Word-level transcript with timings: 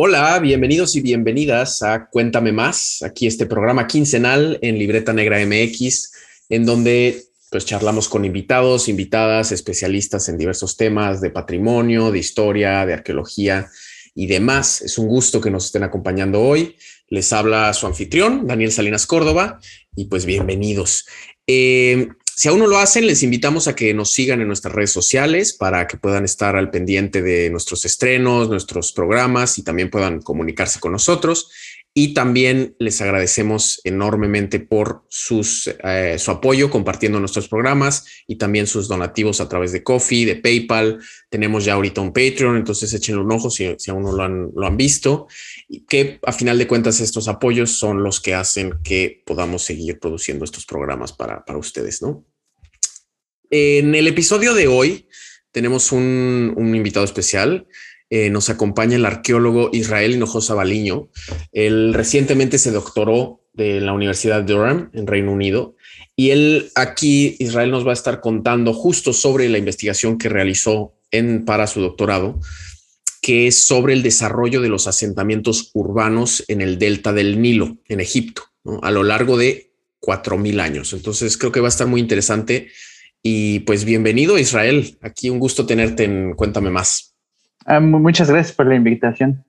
Hola, 0.00 0.38
bienvenidos 0.38 0.94
y 0.94 1.00
bienvenidas 1.00 1.82
a 1.82 2.06
Cuéntame 2.08 2.52
Más, 2.52 3.02
aquí 3.02 3.26
este 3.26 3.46
programa 3.46 3.88
quincenal 3.88 4.56
en 4.62 4.78
Libreta 4.78 5.12
Negra 5.12 5.44
MX, 5.44 6.12
en 6.50 6.64
donde 6.64 7.24
pues 7.50 7.64
charlamos 7.66 8.08
con 8.08 8.24
invitados, 8.24 8.88
invitadas, 8.88 9.50
especialistas 9.50 10.28
en 10.28 10.38
diversos 10.38 10.76
temas 10.76 11.20
de 11.20 11.30
patrimonio, 11.30 12.12
de 12.12 12.20
historia, 12.20 12.86
de 12.86 12.92
arqueología 12.92 13.66
y 14.14 14.28
demás. 14.28 14.82
Es 14.82 14.98
un 14.98 15.08
gusto 15.08 15.40
que 15.40 15.50
nos 15.50 15.64
estén 15.64 15.82
acompañando 15.82 16.42
hoy. 16.42 16.76
Les 17.08 17.32
habla 17.32 17.74
su 17.74 17.88
anfitrión, 17.88 18.46
Daniel 18.46 18.70
Salinas 18.70 19.04
Córdoba, 19.04 19.58
y 19.96 20.04
pues 20.04 20.26
bienvenidos. 20.26 21.06
Eh, 21.44 22.06
si 22.38 22.48
aún 22.48 22.60
no 22.60 22.68
lo 22.68 22.78
hacen, 22.78 23.04
les 23.08 23.24
invitamos 23.24 23.66
a 23.66 23.74
que 23.74 23.92
nos 23.94 24.12
sigan 24.12 24.40
en 24.40 24.46
nuestras 24.46 24.72
redes 24.72 24.92
sociales 24.92 25.52
para 25.52 25.88
que 25.88 25.96
puedan 25.96 26.24
estar 26.24 26.54
al 26.54 26.70
pendiente 26.70 27.20
de 27.20 27.50
nuestros 27.50 27.84
estrenos, 27.84 28.48
nuestros 28.48 28.92
programas 28.92 29.58
y 29.58 29.64
también 29.64 29.90
puedan 29.90 30.22
comunicarse 30.22 30.78
con 30.78 30.92
nosotros. 30.92 31.50
Y 31.94 32.14
también 32.14 32.76
les 32.78 33.00
agradecemos 33.00 33.80
enormemente 33.82 34.60
por 34.60 35.02
eh, 35.82 36.16
su 36.16 36.30
apoyo 36.30 36.70
compartiendo 36.70 37.18
nuestros 37.18 37.48
programas 37.48 38.04
y 38.28 38.36
también 38.36 38.68
sus 38.68 38.86
donativos 38.86 39.40
a 39.40 39.48
través 39.48 39.72
de 39.72 39.82
Coffee, 39.82 40.24
de 40.24 40.36
PayPal. 40.36 41.00
Tenemos 41.30 41.64
ya 41.64 41.72
ahorita 41.72 42.00
un 42.00 42.12
Patreon, 42.12 42.56
entonces 42.56 42.94
échenle 42.94 43.22
un 43.22 43.32
ojo 43.32 43.50
si, 43.50 43.74
aún 43.88 44.04
no 44.04 44.12
lo 44.12 44.64
han 44.64 44.76
visto. 44.76 45.26
Que 45.86 46.18
a 46.24 46.32
final 46.32 46.56
de 46.58 46.66
cuentas 46.66 47.00
estos 47.00 47.28
apoyos 47.28 47.78
son 47.78 48.02
los 48.02 48.20
que 48.20 48.34
hacen 48.34 48.74
que 48.82 49.22
podamos 49.26 49.62
seguir 49.62 49.98
produciendo 49.98 50.44
estos 50.44 50.64
programas 50.64 51.12
para, 51.12 51.44
para 51.44 51.58
ustedes, 51.58 52.00
¿no? 52.00 52.24
En 53.50 53.94
el 53.94 54.06
episodio 54.06 54.54
de 54.54 54.68
hoy 54.68 55.08
tenemos 55.52 55.92
un, 55.92 56.54
invitado 56.56 57.04
especial. 57.04 57.66
Eh, 58.10 58.30
nos 58.30 58.48
acompaña 58.48 58.96
el 58.96 59.06
arqueólogo 59.06 59.70
Israel 59.72 60.14
Hinojosa 60.14 60.54
Baliño. 60.54 61.10
Él 61.52 61.92
recientemente 61.94 62.58
se 62.58 62.70
doctoró 62.70 63.42
de 63.52 63.80
la 63.80 63.92
Universidad 63.92 64.42
de 64.42 64.52
Durham 64.52 64.90
en 64.92 65.06
Reino 65.06 65.32
Unido 65.32 65.76
y 66.14 66.30
él 66.30 66.70
aquí, 66.74 67.36
Israel, 67.38 67.70
nos 67.70 67.86
va 67.86 67.90
a 67.90 67.94
estar 67.94 68.20
contando 68.20 68.72
justo 68.72 69.12
sobre 69.12 69.48
la 69.48 69.58
investigación 69.58 70.18
que 70.18 70.28
realizó 70.28 70.94
en, 71.10 71.44
para 71.44 71.68
su 71.68 71.80
doctorado, 71.80 72.40
que 73.20 73.46
es 73.46 73.58
sobre 73.58 73.92
el 73.92 74.02
desarrollo 74.02 74.60
de 74.60 74.68
los 74.68 74.86
asentamientos 74.86 75.70
urbanos 75.74 76.44
en 76.48 76.60
el 76.60 76.78
delta 76.78 77.12
del 77.12 77.40
Nilo, 77.40 77.78
en 77.86 78.00
Egipto, 78.00 78.42
a 78.82 78.90
lo 78.90 79.02
largo 79.02 79.36
de 79.36 79.72
4.000 80.00 80.60
años. 80.60 80.92
Entonces 80.92 81.36
creo 81.36 81.52
que 81.52 81.60
va 81.60 81.68
a 81.68 81.70
estar 81.70 81.86
muy 81.86 82.00
interesante 82.00 82.68
y 83.22 83.60
pues 83.60 83.84
bienvenido 83.84 84.38
Israel, 84.38 84.96
aquí 85.02 85.30
un 85.30 85.38
gusto 85.38 85.66
tenerte 85.66 86.04
en 86.04 86.34
Cuéntame 86.34 86.70
más. 86.70 87.14
Ah, 87.66 87.80
muchas 87.80 88.30
gracias 88.30 88.54
por 88.54 88.66
la 88.66 88.76
invitación. 88.76 89.44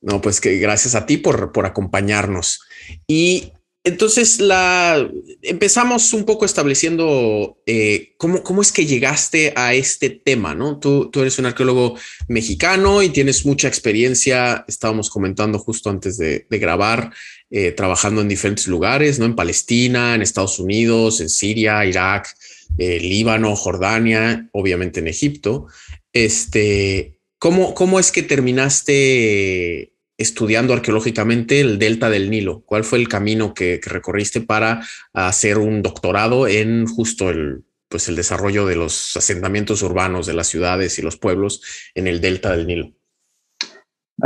No, 0.00 0.20
pues 0.20 0.40
que 0.40 0.58
gracias 0.58 0.94
a 0.94 1.06
ti 1.06 1.16
por, 1.16 1.52
por 1.52 1.66
acompañarnos. 1.66 2.60
Y 3.06 3.52
entonces 3.86 4.40
la 4.40 5.10
empezamos 5.42 6.14
un 6.14 6.24
poco 6.24 6.46
estableciendo 6.46 7.58
eh, 7.66 8.14
cómo, 8.16 8.42
cómo 8.42 8.62
es 8.62 8.72
que 8.72 8.86
llegaste 8.86 9.52
a 9.56 9.74
este 9.74 10.08
tema, 10.08 10.54
¿no? 10.54 10.80
Tú, 10.80 11.10
eres 11.16 11.38
un 11.38 11.44
arqueólogo 11.44 11.96
mexicano 12.26 13.02
y 13.02 13.10
tienes 13.10 13.44
mucha 13.44 13.68
experiencia, 13.68 14.64
estábamos 14.68 15.10
comentando 15.10 15.58
justo 15.58 15.90
antes 15.90 16.16
de, 16.16 16.46
grabar, 16.48 17.12
eh, 17.50 17.72
trabajando 17.72 18.22
en 18.22 18.28
diferentes 18.28 18.68
lugares, 18.68 19.18
¿no? 19.18 19.26
En 19.26 19.36
Palestina, 19.36 20.14
en 20.14 20.22
Estados 20.22 20.58
Unidos, 20.58 21.20
en 21.20 21.28
Siria, 21.28 21.84
Irak, 21.84 22.34
eh, 22.78 22.98
Líbano, 23.00 23.54
Jordania, 23.54 24.48
obviamente 24.52 25.00
en 25.00 25.08
Egipto. 25.08 25.66
Este, 26.10 27.20
¿cómo, 27.38 27.74
¿Cómo 27.74 28.00
es 28.00 28.12
que 28.12 28.22
terminaste 28.22 29.93
estudiando 30.18 30.72
arqueológicamente 30.72 31.60
el 31.60 31.78
delta 31.78 32.10
del 32.10 32.30
Nilo? 32.30 32.62
¿Cuál 32.66 32.84
fue 32.84 32.98
el 32.98 33.08
camino 33.08 33.54
que, 33.54 33.80
recorriste 33.84 34.40
para 34.40 34.82
hacer 35.12 35.58
un 35.58 35.82
doctorado 35.82 36.46
en 36.46 36.86
justo 36.86 37.30
el, 37.30 37.64
pues 37.88 38.08
el 38.08 38.16
desarrollo 38.16 38.66
de 38.66 38.76
los 38.76 39.16
asentamientos 39.16 39.82
urbanos 39.82 40.26
de 40.26 40.34
las 40.34 40.48
ciudades 40.48 40.98
y 40.98 41.02
los 41.02 41.16
pueblos 41.16 41.62
en 41.94 42.06
el 42.06 42.20
delta 42.20 42.56
del 42.56 42.66
Nilo? 42.66 42.92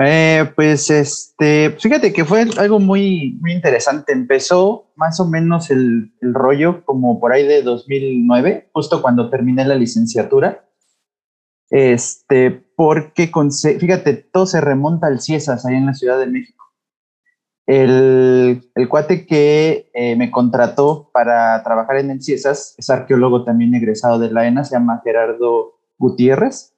Eh, 0.00 0.50
pues 0.54 0.90
este, 0.90 1.74
fíjate 1.78 2.12
que 2.12 2.24
fue 2.24 2.46
algo 2.58 2.78
muy, 2.78 3.38
muy 3.40 3.52
interesante. 3.52 4.12
Empezó 4.12 4.90
más 4.96 5.18
o 5.20 5.26
menos 5.26 5.70
el, 5.70 6.12
rollo 6.20 6.84
como 6.84 7.18
por 7.20 7.32
ahí 7.32 7.46
de 7.46 7.62
2009, 7.62 8.68
justo 8.72 9.00
cuando 9.00 9.30
terminé 9.30 9.64
la 9.64 9.74
licenciatura. 9.74 10.67
Este, 11.70 12.50
porque, 12.50 13.30
fíjate, 13.78 14.14
todo 14.14 14.46
se 14.46 14.60
remonta 14.60 15.06
al 15.06 15.20
CIESAS, 15.20 15.66
ahí 15.66 15.76
en 15.76 15.86
la 15.86 15.94
Ciudad 15.94 16.18
de 16.18 16.26
México. 16.26 16.64
El, 17.66 18.70
el 18.74 18.88
cuate 18.88 19.26
que 19.26 19.90
eh, 19.92 20.16
me 20.16 20.30
contrató 20.30 21.10
para 21.12 21.62
trabajar 21.62 21.98
en 21.98 22.10
el 22.10 22.22
CIESAS 22.22 22.74
es 22.78 22.88
arqueólogo 22.88 23.44
también 23.44 23.74
egresado 23.74 24.18
de 24.18 24.30
la 24.30 24.46
ENA, 24.46 24.64
se 24.64 24.76
llama 24.76 25.02
Gerardo 25.04 25.78
Gutiérrez. 25.98 26.74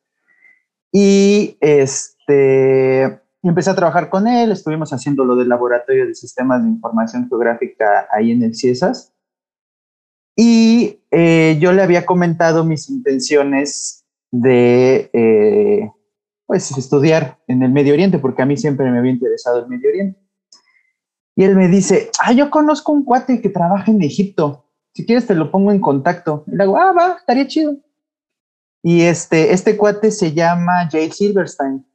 Y 0.90 1.56
este, 1.60 3.20
empecé 3.42 3.70
a 3.70 3.76
trabajar 3.76 4.10
con 4.10 4.26
él, 4.26 4.50
estuvimos 4.50 4.92
haciendo 4.92 5.24
lo 5.24 5.36
del 5.36 5.48
laboratorio 5.48 6.06
de 6.06 6.14
sistemas 6.14 6.62
de 6.64 6.70
información 6.70 7.28
geográfica 7.28 8.08
ahí 8.10 8.32
en 8.32 8.42
el 8.42 8.56
CIESAS. 8.56 9.12
Y 10.34 11.00
eh, 11.10 11.56
yo 11.60 11.72
le 11.72 11.82
había 11.82 12.06
comentado 12.06 12.64
mis 12.64 12.88
intenciones 12.88 13.99
de 14.30 15.10
eh, 15.12 15.91
pues, 16.46 16.76
estudiar 16.76 17.38
en 17.46 17.62
el 17.62 17.70
Medio 17.70 17.94
Oriente, 17.94 18.18
porque 18.18 18.42
a 18.42 18.46
mí 18.46 18.56
siempre 18.56 18.91
me 18.91 18.98
había 18.98 19.12
interesado 19.12 19.60
el 19.60 19.68
Medio 19.68 19.88
Oriente. 19.88 20.20
Y 21.36 21.44
él 21.44 21.56
me 21.56 21.68
dice, 21.68 22.10
ah, 22.22 22.32
yo 22.32 22.50
conozco 22.50 22.92
un 22.92 23.04
cuate 23.04 23.41
que 23.41 23.48
trabaja 23.48 23.91
en 23.91 24.02
Egipto, 24.02 24.66
si 24.94 25.06
quieres 25.06 25.26
te 25.26 25.34
lo 25.34 25.50
pongo 25.50 25.72
en 25.72 25.80
contacto. 25.80 26.44
Y 26.46 26.56
le 26.56 26.64
digo, 26.64 26.76
ah, 26.76 26.92
va, 26.92 27.16
estaría 27.18 27.46
chido. 27.46 27.76
Y 28.82 29.02
este, 29.02 29.52
este 29.52 29.76
cuate 29.76 30.10
se 30.10 30.32
llama 30.32 30.88
Jay 30.91 31.10
Silverstein. 31.10 31.86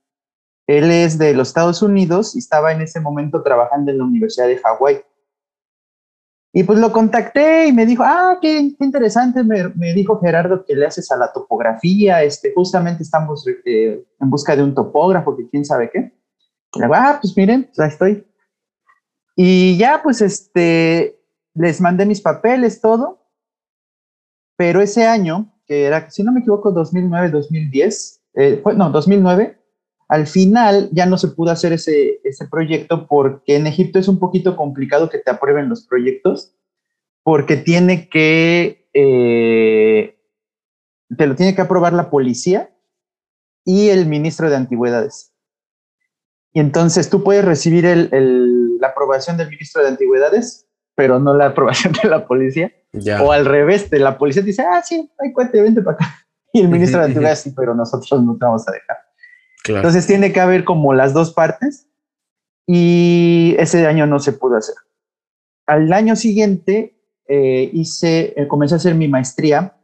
Él 0.67 0.89
es 0.89 1.17
de 1.17 1.33
los 1.33 1.49
Estados 1.49 1.81
Unidos 1.81 2.35
y 2.35 2.39
estaba 2.39 2.71
en 2.71 2.81
ese 2.81 2.99
momento 2.99 3.43
trabajando 3.43 3.91
en 3.91 3.99
la 3.99 4.05
Universidad 4.05 4.47
de 4.47 4.57
Hawái. 4.57 5.03
Y 6.57 6.63
pues 6.63 6.79
lo 6.79 6.89
contacté 6.93 7.67
y 7.67 7.73
me 7.73 7.85
dijo, 7.85 8.01
ah, 8.05 8.37
qué, 8.41 8.57
interesante, 8.79 9.43
me, 9.43 9.67
me, 9.75 9.93
dijo 9.93 10.21
Gerardo 10.21 10.63
que 10.63 10.73
le 10.73 10.85
haces 10.85 11.11
a 11.11 11.17
la 11.17 11.33
topografía, 11.33 12.23
este, 12.23 12.53
justamente 12.55 13.03
estamos 13.03 13.45
eh, 13.65 14.05
en 14.21 14.29
busca 14.29 14.55
de 14.55 14.63
un 14.63 14.73
topógrafo, 14.73 15.35
que 15.35 15.49
quién 15.49 15.65
sabe 15.65 15.89
qué. 15.91 16.13
Y 16.73 16.79
le 16.79 16.85
digo, 16.85 16.95
ah, 16.95 17.17
pues 17.21 17.35
miren, 17.35 17.65
pues 17.65 17.79
ahí 17.79 17.89
estoy. 17.89 18.27
Y 19.35 19.75
ya, 19.75 19.99
pues 20.01 20.21
este, 20.21 21.19
les 21.55 21.81
mandé 21.81 22.05
mis 22.05 22.21
papeles, 22.21 22.79
todo. 22.79 23.19
Pero 24.55 24.79
ese 24.79 25.05
año, 25.05 25.53
que 25.67 25.83
era, 25.83 26.09
si 26.09 26.23
no 26.23 26.31
me 26.31 26.39
equivoco, 26.39 26.71
2009, 26.71 27.31
2010, 27.31 28.21
eh, 28.35 28.63
no, 28.77 28.91
2009, 28.91 29.59
al 30.07 30.27
final 30.27 30.89
ya 30.91 31.05
no 31.05 31.17
se 31.17 31.29
pudo 31.29 31.51
hacer 31.51 31.73
ese, 31.73 32.19
ese 32.23 32.47
proyecto 32.47 33.07
porque 33.07 33.55
en 33.55 33.67
Egipto 33.67 33.99
es 33.99 34.07
un 34.07 34.19
poquito 34.19 34.55
complicado 34.55 35.09
que 35.09 35.19
te 35.19 35.31
aprueben 35.31 35.69
los 35.69 35.85
proyectos 35.85 36.53
porque 37.23 37.57
tiene 37.57 38.07
que, 38.07 38.87
eh, 38.93 40.15
te 41.17 41.27
lo 41.27 41.35
tiene 41.35 41.55
que 41.55 41.61
aprobar 41.61 41.93
la 41.93 42.11
policía 42.11 42.69
y 43.63 43.89
el 43.89 44.05
ministro 44.05 44.49
de 44.49 44.57
Antigüedades. 44.57 45.33
Y 46.53 46.59
entonces 46.59 47.09
tú 47.09 47.23
puedes 47.23 47.43
recibir 47.43 47.85
el, 47.85 48.77
la 48.79 48.89
aprobación 48.89 49.37
del 49.37 49.49
ministro 49.49 49.81
de 49.81 49.89
Antigüedades, 49.89 50.67
pero 50.93 51.19
no 51.19 51.33
la 51.33 51.47
aprobación 51.47 51.93
de 52.01 52.07
la 52.07 52.27
policía. 52.27 52.71
O 53.21 53.31
al 53.31 53.45
revés, 53.45 53.89
de 53.89 53.99
la 53.99 54.17
policía 54.17 54.43
dice, 54.43 54.61
ah, 54.61 54.81
sí, 54.83 55.11
hay 55.19 55.33
cuate, 55.33 55.61
vente 55.61 55.81
para 55.81 55.95
acá. 55.95 56.15
Y 56.53 56.61
el 56.61 56.69
ministro 56.69 56.99
de 56.99 57.07
Antigüedades, 57.07 57.39
sí, 57.39 57.53
pero 57.57 57.75
nosotros 57.75 58.23
no 58.23 58.37
te 58.37 58.45
vamos 58.45 58.65
a 58.69 58.71
dejar. 58.71 59.04
Entonces 59.67 60.05
tiene 60.07 60.31
que 60.31 60.39
haber 60.39 60.63
como 60.63 60.93
las 60.93 61.13
dos 61.13 61.33
partes 61.33 61.87
y 62.67 63.55
ese 63.57 63.85
año 63.87 64.05
no 64.05 64.19
se 64.19 64.33
pudo 64.33 64.57
hacer. 64.57 64.75
Al 65.65 65.91
año 65.93 66.15
siguiente 66.15 66.95
eh, 67.27 67.69
hice, 67.73 68.33
eh, 68.37 68.47
comencé 68.47 68.75
a 68.75 68.77
hacer 68.77 68.95
mi 68.95 69.07
maestría 69.07 69.77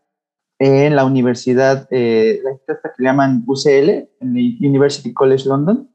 en 0.60 0.95
la 0.95 1.06
universidad, 1.06 1.88
eh, 1.89 2.39
que 2.68 2.74
le 3.00 3.06
llaman 3.06 3.44
UCL, 3.48 3.89
en 4.19 4.38
el 4.38 4.57
University 4.62 5.12
College 5.12 5.50
London. 5.50 5.89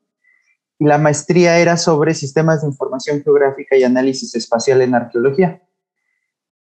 Y 0.79 0.87
la 0.87 0.99
maestría 0.99 1.59
era 1.59 1.77
sobre 1.77 2.15
sistemas 2.15 2.63
de 2.63 2.69
información 2.69 3.23
geográfica 3.23 3.77
y 3.77 3.85
análisis 3.85 4.35
espacial 4.35 4.83
en 4.83 4.95
arqueología. 4.95 5.63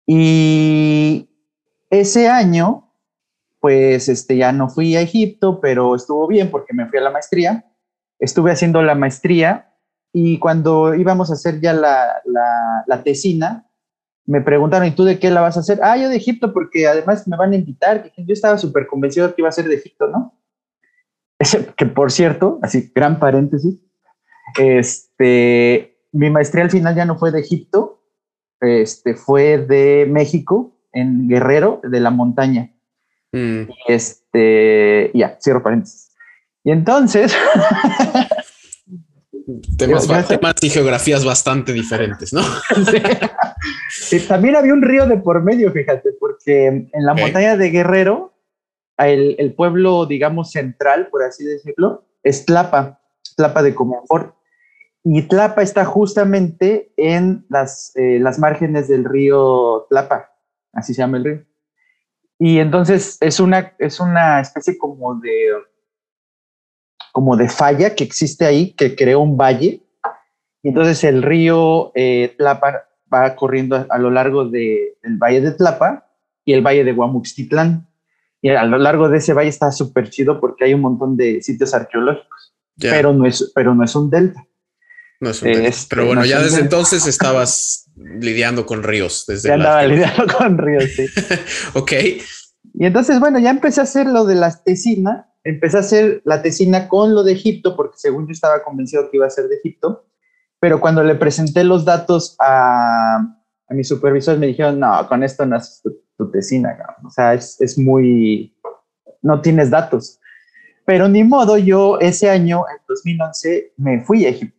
Y 0.07 1.29
ese 1.91 2.29
año 2.29 2.88
pues 3.61 4.09
este, 4.09 4.37
ya 4.37 4.53
no 4.53 4.69
fui 4.69 4.97
a 4.97 5.01
Egipto, 5.01 5.61
pero 5.61 5.95
estuvo 5.95 6.27
bien 6.27 6.51
porque 6.51 6.75
me 6.75 6.87
fui 6.87 6.99
a 6.99 7.03
la 7.03 7.11
maestría. 7.11 7.65
Estuve 8.19 8.51
haciendo 8.51 8.83
la 8.83 8.95
maestría 8.95 9.75
y 10.13 10.39
cuando 10.39 10.95
íbamos 10.95 11.31
a 11.31 11.35
hacer 11.35 11.61
ya 11.61 11.73
la, 11.73 12.23
la, 12.87 13.03
tesina, 13.03 13.67
me 14.27 14.41
preguntaron, 14.41 14.89
¿y 14.89 14.93
tú 14.93 15.05
de 15.05 15.19
qué 15.19 15.31
la 15.31 15.41
vas 15.41 15.57
a 15.57 15.61
hacer? 15.61 15.81
Ah, 15.83 15.97
yo 15.97 16.09
de 16.09 16.17
Egipto, 16.17 16.53
porque 16.53 16.87
además 16.87 17.27
me 17.29 17.37
van 17.37 17.53
a 17.53 17.57
invitar. 17.57 18.11
Yo 18.17 18.33
estaba 18.33 18.59
súper 18.59 18.87
convencido 18.87 19.35
que 19.35 19.43
iba 19.43 19.49
a 19.49 19.53
ser 19.53 19.67
de 19.67 19.77
Egipto, 19.77 20.09
¿no? 20.09 20.35
que 21.77 21.87
por 21.87 22.11
cierto, 22.11 22.59
así, 22.63 22.91
gran 22.93 23.21
paréntesis, 23.21 23.81
este, 24.59 25.99
mi 26.11 26.31
maestría 26.31 26.65
al 26.65 26.71
final 26.71 26.97
ya 26.97 27.05
no 27.05 27.17
fue 27.17 27.31
de 27.31 27.41
Egipto, 27.41 28.03
este, 28.61 29.15
fue 29.15 29.59
de 29.59 30.07
México, 30.11 30.77
en 30.93 31.29
Guerrero, 31.29 31.81
de 31.85 32.01
la 32.01 32.11
montaña. 32.11 32.75
Mm. 33.33 33.63
Este, 33.87 35.11
ya, 35.15 35.39
cierro 35.41 35.63
paréntesis. 35.63 36.13
Y 36.65 36.71
entonces... 36.71 37.37
temas, 39.79 40.07
y 40.63 40.71
geografías 40.71 41.25
bastante 41.25 41.73
diferentes, 41.73 42.33
¿no? 42.33 42.43
también 44.29 44.57
había 44.57 44.75
un 44.75 44.83
río 44.83 45.07
de 45.07 45.17
por 45.17 45.43
medio, 45.43 45.73
fíjate, 45.73 46.11
porque 46.19 46.67
en 46.67 47.05
la 47.07 47.15
montaña 47.15 47.57
de 47.57 47.71
Guerrero, 47.71 48.35
el, 48.99 49.37
el, 49.39 49.55
pueblo, 49.55 50.07
digamos, 50.07 50.51
central, 50.51 51.09
por 51.11 51.23
así 51.23 51.45
decirlo, 51.45 52.05
es 52.23 52.45
Tlapa, 52.45 53.01
Tlapa 53.37 53.63
de 53.63 53.75
Comonfort. 53.75 54.35
Y 55.05 55.23
Tlapa 55.23 55.63
está 55.63 55.85
justamente 55.85 56.93
en 56.97 57.47
las, 57.49 57.93
eh, 57.97 58.19
las 58.21 58.39
márgenes 58.39 58.89
del 58.89 59.05
río 59.05 59.87
Tlapa, 59.89 60.33
así 60.73 60.93
se 60.93 61.03
llama 61.03 61.19
el 61.19 61.25
río. 61.25 61.45
Y 62.39 62.59
entonces 62.59 63.19
es 63.21 63.41
una, 63.41 63.75
es 63.79 63.99
una 63.99 64.41
especie 64.41 64.79
como 64.79 65.17
de, 65.17 65.53
como 67.13 67.37
de 67.37 67.49
falla 67.49 67.95
que 67.95 68.05
existe 68.05 68.47
ahí, 68.47 68.73
que 68.75 68.95
creó 68.95 69.21
un 69.21 69.37
valle. 69.37 69.83
Y 70.63 70.69
entonces 70.69 71.03
el 71.05 71.23
río 71.23 71.91
eh, 71.95 72.35
Tlapa 72.39 72.85
va 73.13 73.35
corriendo 73.35 73.87
a, 73.89 73.99
lo 73.99 74.11
largo 74.11 74.45
del 74.45 74.95
valle 75.21 75.41
de 75.41 75.53
Tlapa 75.53 76.07
y 76.45 76.53
el 76.53 76.65
valle 76.65 76.85
de 76.85 76.93
Guamuxtitlán. 76.93 77.89
Y 78.41 78.51
a 78.51 78.65
lo 78.65 78.79
largo 78.79 79.09
de 79.09 79.19
ese 79.19 79.35
valle 79.35 79.49
está 79.49 79.73
súper 79.73 80.11
chido 80.11 80.39
porque 80.39 80.65
hay 80.65 80.75
un 80.75 80.81
montón 80.81 81.17
de 81.17 81.43
sitios 81.43 81.75
arqueológicos, 81.75 82.55
pero, 82.81 83.13
no 83.13 83.27
es, 83.27 83.51
pero 83.53 83.75
no 83.75 83.85
es 83.85 83.97
un 83.97 84.11
delta. 84.11 84.47
No 85.21 85.31
es 85.31 85.43
un 85.43 85.49
este, 85.49 85.87
Pero 85.91 86.07
bueno, 86.07 86.25
ya 86.25 86.41
desde 86.41 86.61
entonces 86.61 87.07
estabas 87.07 87.91
lidiando 87.97 88.67
con 88.67 88.83
ríos. 88.83 89.25
Desde 89.27 89.49
ya 89.49 89.55
andaba 89.55 89.85
lidiando 89.85 90.27
con 90.27 90.59
ríos, 90.59 90.85
sí. 90.95 91.07
ok. 91.75 91.93
Y 92.75 92.87
entonces, 92.87 93.19
bueno, 93.19 93.39
ya 93.39 93.51
empecé 93.51 93.81
a 93.81 93.85
hacer 93.85 94.07
lo 94.07 94.25
de 94.25 94.37
la 94.37 94.57
tesina. 94.63 95.33
Empecé 95.43 95.79
a 95.79 95.81
hacer 95.81 96.23
la 96.25 96.43
tesina 96.43 96.89
con 96.89 97.15
lo 97.15 97.25
de 97.25 97.33
Egipto, 97.33 97.75
porque 97.75 97.97
según 97.97 98.27
yo 98.27 98.33
estaba 98.33 98.63
convencido 98.63 99.11
que 99.11 99.17
iba 99.17 99.27
a 99.27 99.31
ser 99.31 99.49
de 99.49 99.57
Egipto. 99.57 100.07
Pero 100.61 100.81
cuando 100.81 101.03
le 101.03 101.17
presenté 101.17 101.65
los 101.65 101.85
datos 101.85 102.37
a, 102.39 103.17
a 103.17 103.75
mis 103.75 103.89
supervisores, 103.89 104.39
me 104.39 104.47
dijeron, 104.47 104.79
no, 104.79 105.09
con 105.09 105.25
esto 105.25 105.45
no 105.47 105.57
haces 105.57 105.83
tu, 105.83 106.31
tesina. 106.31 106.77
O 107.05 107.11
sea, 107.11 107.35
es, 107.35 107.61
es 107.61 107.79
muy... 107.79 108.57
No 109.23 109.41
tienes 109.41 109.71
datos. 109.71 110.21
Pero 110.85 111.09
ni 111.09 111.23
modo, 111.25 111.59
yo 111.59 111.99
ese 112.01 112.29
año, 112.31 112.65
en 112.71 112.79
2011, 112.89 113.75
me 113.77 114.01
fui 114.01 114.27
a 114.27 114.31
Egipto 114.31 114.58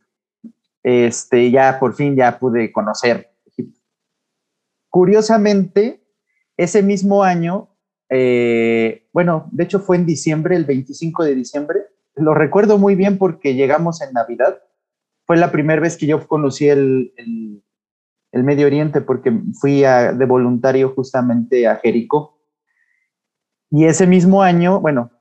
este, 0.84 1.52
ya 1.52 1.80
por 1.80 1.96
fin 1.96 2.16
ya 2.16 2.40
pude 2.40 2.72
conocer. 2.72 3.30
Curiosamente, 4.90 6.04
ese 6.58 6.82
mismo 6.82 7.24
año, 7.24 7.70
eh, 8.10 9.08
bueno, 9.14 9.48
de 9.52 9.64
hecho 9.64 9.80
fue 9.80 9.98
en 9.98 10.06
diciembre, 10.06 10.56
el 10.56 10.66
25 10.66 11.24
de 11.24 11.36
diciembre, 11.36 11.80
lo 12.16 12.34
recuerdo 12.34 12.78
muy 12.78 12.96
bien 12.96 13.18
porque 13.18 13.54
llegamos 13.54 14.02
en 14.02 14.14
Navidad. 14.14 14.62
Fue 15.26 15.38
la 15.38 15.52
primera 15.52 15.82
vez 15.82 15.96
que 15.96 16.08
yo 16.08 16.28
conocí 16.28 16.68
el, 16.68 17.14
el, 17.18 18.44
Medio 18.44 18.68
Oriente 18.68 19.02
porque 19.02 19.32
fui 19.60 19.82
de 19.82 20.26
voluntario 20.26 20.90
justamente 20.96 21.68
a 21.68 21.76
Jericó. 21.78 22.42
Y 23.70 23.86
ese 23.86 24.08
mismo 24.08 24.42
año, 24.42 24.80
bueno, 24.80 25.12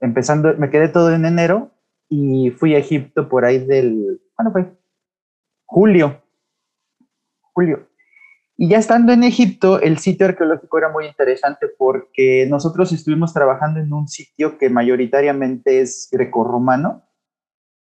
empezando, 0.00 0.54
me 0.58 0.68
quedé 0.68 0.88
todo 0.88 1.14
en 1.14 1.24
enero 1.24 1.73
y 2.08 2.50
fui 2.50 2.74
a 2.74 2.78
Egipto 2.78 3.28
por 3.28 3.44
ahí 3.44 3.58
del 3.58 4.20
bueno, 4.36 4.52
fue 4.52 4.76
julio. 5.64 6.22
Julio. 7.52 7.88
Y 8.56 8.68
ya 8.68 8.78
estando 8.78 9.12
en 9.12 9.24
Egipto, 9.24 9.80
el 9.80 9.98
sitio 9.98 10.26
arqueológico 10.26 10.78
era 10.78 10.88
muy 10.88 11.06
interesante 11.06 11.66
porque 11.76 12.46
nosotros 12.48 12.92
estuvimos 12.92 13.32
trabajando 13.32 13.80
en 13.80 13.92
un 13.92 14.06
sitio 14.06 14.58
que 14.58 14.70
mayoritariamente 14.70 15.80
es 15.80 16.08
grecorromano 16.10 17.02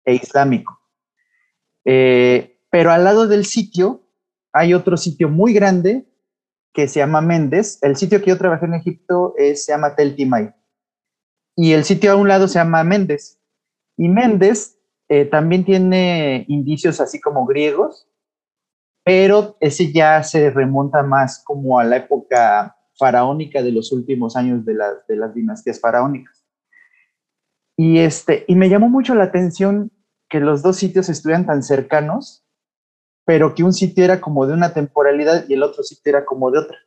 e 0.05 0.15
islámico. 0.15 0.79
Eh, 1.85 2.61
pero 2.69 2.91
al 2.91 3.03
lado 3.03 3.27
del 3.27 3.45
sitio 3.45 4.07
hay 4.53 4.73
otro 4.73 4.95
sitio 4.95 5.27
muy 5.27 5.53
grande 5.53 6.07
que 6.73 6.87
se 6.87 6.99
llama 6.99 7.21
Méndez. 7.21 7.79
El 7.81 7.97
sitio 7.97 8.21
que 8.21 8.29
yo 8.29 8.37
trabajé 8.37 8.65
en 8.65 8.75
Egipto 8.75 9.33
es, 9.37 9.65
se 9.65 9.73
llama 9.73 9.95
Tel 9.95 10.15
Timay. 10.15 10.53
Y 11.55 11.73
el 11.73 11.83
sitio 11.83 12.13
a 12.13 12.15
un 12.15 12.27
lado 12.27 12.47
se 12.47 12.59
llama 12.59 12.83
Méndez. 12.83 13.42
Y 13.97 14.07
Méndez 14.07 14.79
eh, 15.09 15.25
también 15.25 15.65
tiene 15.65 16.45
indicios 16.47 16.99
así 16.99 17.19
como 17.19 17.45
griegos, 17.45 18.09
pero 19.03 19.57
ese 19.59 19.91
ya 19.91 20.23
se 20.23 20.49
remonta 20.49 21.03
más 21.03 21.43
como 21.43 21.79
a 21.79 21.83
la 21.83 21.97
época 21.97 22.77
faraónica 22.97 23.61
de 23.61 23.71
los 23.71 23.91
últimos 23.91 24.35
años 24.35 24.65
de, 24.65 24.75
de 25.07 25.15
las 25.15 25.33
dinastías 25.33 25.79
faraónicas. 25.79 26.45
Y, 27.75 27.99
este, 27.99 28.45
y 28.47 28.55
me 28.55 28.69
llamó 28.69 28.89
mucho 28.89 29.15
la 29.15 29.25
atención 29.25 29.91
que 30.29 30.39
los 30.39 30.61
dos 30.61 30.77
sitios 30.77 31.09
estuvieran 31.09 31.45
tan 31.45 31.63
cercanos, 31.63 32.45
pero 33.25 33.55
que 33.55 33.63
un 33.63 33.73
sitio 33.73 34.03
era 34.03 34.21
como 34.21 34.45
de 34.47 34.53
una 34.53 34.73
temporalidad 34.73 35.45
y 35.47 35.53
el 35.53 35.63
otro 35.63 35.83
sitio 35.83 36.09
era 36.09 36.25
como 36.25 36.51
de 36.51 36.59
otra. 36.59 36.77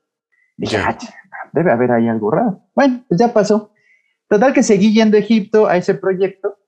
Dije, 0.56 0.78
ah, 0.78 0.96
debe 1.52 1.70
haber 1.70 1.92
ahí 1.92 2.08
algo 2.08 2.30
raro. 2.30 2.62
Bueno, 2.74 3.04
pues 3.08 3.20
ya 3.20 3.32
pasó. 3.32 3.72
Total 4.28 4.52
que 4.52 4.62
seguí 4.62 4.92
yendo 4.92 5.16
a 5.16 5.20
Egipto 5.20 5.66
a 5.66 5.76
ese 5.76 5.94
proyecto 5.94 6.58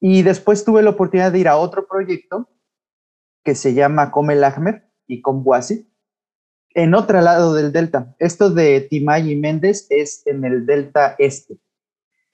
y 0.00 0.22
después 0.22 0.64
tuve 0.64 0.82
la 0.82 0.90
oportunidad 0.90 1.32
de 1.32 1.40
ir 1.40 1.48
a 1.48 1.56
otro 1.56 1.86
proyecto 1.86 2.48
que 3.44 3.54
se 3.54 3.74
llama 3.74 4.10
Come 4.10 4.34
Ahmer 4.44 4.88
y 5.06 5.22
Combuasi, 5.22 5.90
en 6.74 6.94
otro 6.94 7.20
lado 7.20 7.54
del 7.54 7.72
delta. 7.72 8.14
Esto 8.18 8.50
de 8.50 8.82
Timay 8.82 9.32
y 9.32 9.36
Méndez 9.36 9.86
es 9.90 10.22
en 10.26 10.44
el 10.44 10.66
delta 10.66 11.16
este. 11.18 11.58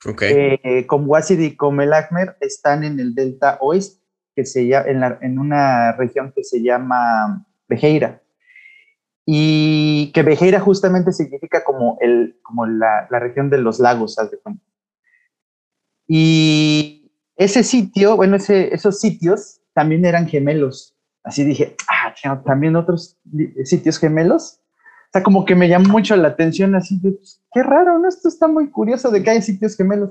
Okay. 0.04 0.60
Eh, 0.62 0.86
y 1.30 1.56
Come 1.56 1.84
Ahmer 1.84 2.36
están 2.40 2.84
en 2.84 3.00
el 3.00 3.14
delta 3.14 3.58
oeste, 3.60 4.04
que 4.34 4.44
se 4.44 4.66
llama, 4.66 4.88
en, 4.88 5.02
en 5.22 5.38
una 5.38 5.92
región 5.92 6.32
que 6.34 6.42
se 6.44 6.62
llama 6.62 7.46
Bejeira. 7.68 8.20
Y 9.24 10.10
que 10.12 10.22
Bejeira 10.22 10.60
justamente 10.60 11.12
significa 11.12 11.64
como, 11.64 11.96
el, 12.00 12.38
como 12.42 12.66
la, 12.66 13.06
la 13.10 13.18
región 13.20 13.48
de 13.48 13.58
los 13.58 13.80
lagos. 13.80 14.16
Y 16.06 16.83
ese 17.36 17.62
sitio, 17.62 18.16
bueno, 18.16 18.36
ese, 18.36 18.74
esos 18.74 19.00
sitios 19.00 19.60
también 19.72 20.04
eran 20.04 20.28
gemelos. 20.28 20.94
Así 21.22 21.42
dije, 21.44 21.74
ah, 21.88 22.14
también 22.44 22.76
otros 22.76 23.18
sitios 23.64 23.98
gemelos. 23.98 24.60
O 25.06 25.10
sea, 25.12 25.22
como 25.22 25.44
que 25.44 25.54
me 25.54 25.68
llamó 25.68 25.88
mucho 25.88 26.16
la 26.16 26.28
atención, 26.28 26.74
así 26.74 26.98
de, 27.00 27.12
pues, 27.12 27.40
qué 27.52 27.62
raro, 27.62 27.98
¿no? 27.98 28.08
Esto 28.08 28.28
está 28.28 28.46
muy 28.46 28.70
curioso 28.70 29.10
de 29.10 29.22
que 29.22 29.30
hay 29.30 29.42
sitios 29.42 29.76
gemelos. 29.76 30.10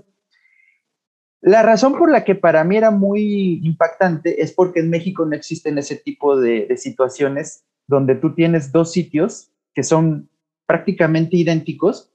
La 1.41 1.61
razón 1.61 1.97
por 1.97 2.09
la 2.09 2.23
que 2.23 2.35
para 2.35 2.63
mí 2.63 2.77
era 2.77 2.89
muy 2.89 3.59
impactante 3.63 4.41
es 4.41 4.53
porque 4.53 4.79
en 4.79 4.89
México 4.89 5.25
no 5.25 5.35
existen 5.35 5.77
ese 5.77 5.97
tipo 5.97 6.39
de, 6.39 6.67
de 6.67 6.77
situaciones 6.77 7.65
donde 7.85 8.15
tú 8.15 8.33
tienes 8.33 8.71
dos 8.71 8.93
sitios 8.93 9.51
que 9.73 9.83
son 9.83 10.29
prácticamente 10.65 11.35
idénticos 11.35 12.13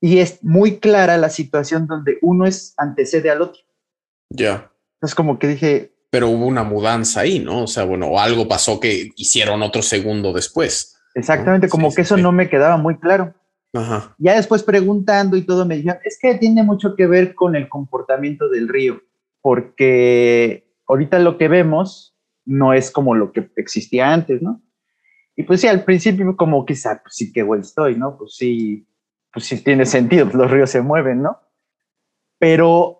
y 0.00 0.18
es 0.18 0.42
muy 0.44 0.78
clara 0.78 1.16
la 1.16 1.30
situación 1.30 1.88
donde 1.88 2.18
uno 2.22 2.46
es 2.46 2.74
antecede 2.76 3.30
al 3.30 3.42
otro. 3.42 3.60
Ya. 4.30 4.70
Es 5.02 5.14
como 5.14 5.38
que 5.38 5.48
dije. 5.48 5.92
Pero 6.10 6.28
hubo 6.28 6.46
una 6.46 6.64
mudanza 6.64 7.20
ahí, 7.20 7.38
¿no? 7.38 7.64
O 7.64 7.66
sea, 7.66 7.84
bueno, 7.84 8.18
algo 8.18 8.48
pasó 8.48 8.80
que 8.80 9.10
hicieron 9.16 9.62
otro 9.62 9.82
segundo 9.82 10.32
después. 10.32 10.98
Exactamente, 11.14 11.68
como 11.68 11.92
que 11.92 12.02
eso 12.02 12.16
no 12.16 12.32
me 12.32 12.48
quedaba 12.48 12.76
muy 12.76 12.98
claro. 12.98 13.34
Ajá. 13.74 14.14
Ya 14.18 14.36
después 14.36 14.62
preguntando 14.62 15.36
y 15.36 15.42
todo 15.42 15.66
me 15.66 15.76
dijeron, 15.76 15.98
es 16.04 16.18
que 16.20 16.34
tiene 16.36 16.62
mucho 16.62 16.96
que 16.96 17.06
ver 17.06 17.34
con 17.34 17.56
el 17.56 17.68
comportamiento 17.68 18.48
del 18.48 18.68
río, 18.68 19.02
porque 19.42 20.72
ahorita 20.86 21.18
lo 21.18 21.36
que 21.36 21.48
vemos 21.48 22.16
no 22.46 22.72
es 22.72 22.90
como 22.90 23.14
lo 23.14 23.32
que 23.32 23.50
existía 23.56 24.12
antes, 24.12 24.40
¿no? 24.40 24.62
Y 25.36 25.42
pues 25.42 25.60
sí, 25.60 25.68
al 25.68 25.84
principio 25.84 26.34
como 26.36 26.64
quizá, 26.64 27.00
pues 27.02 27.14
sí, 27.14 27.32
qué 27.32 27.42
bueno 27.42 27.62
estoy, 27.62 27.96
¿no? 27.96 28.16
Pues 28.16 28.34
sí, 28.36 28.88
pues 29.32 29.44
sí 29.44 29.62
tiene 29.62 29.84
sentido, 29.84 30.24
pues 30.24 30.36
los 30.36 30.50
ríos 30.50 30.70
se 30.70 30.80
mueven, 30.80 31.22
¿no? 31.22 31.38
Pero 32.38 32.97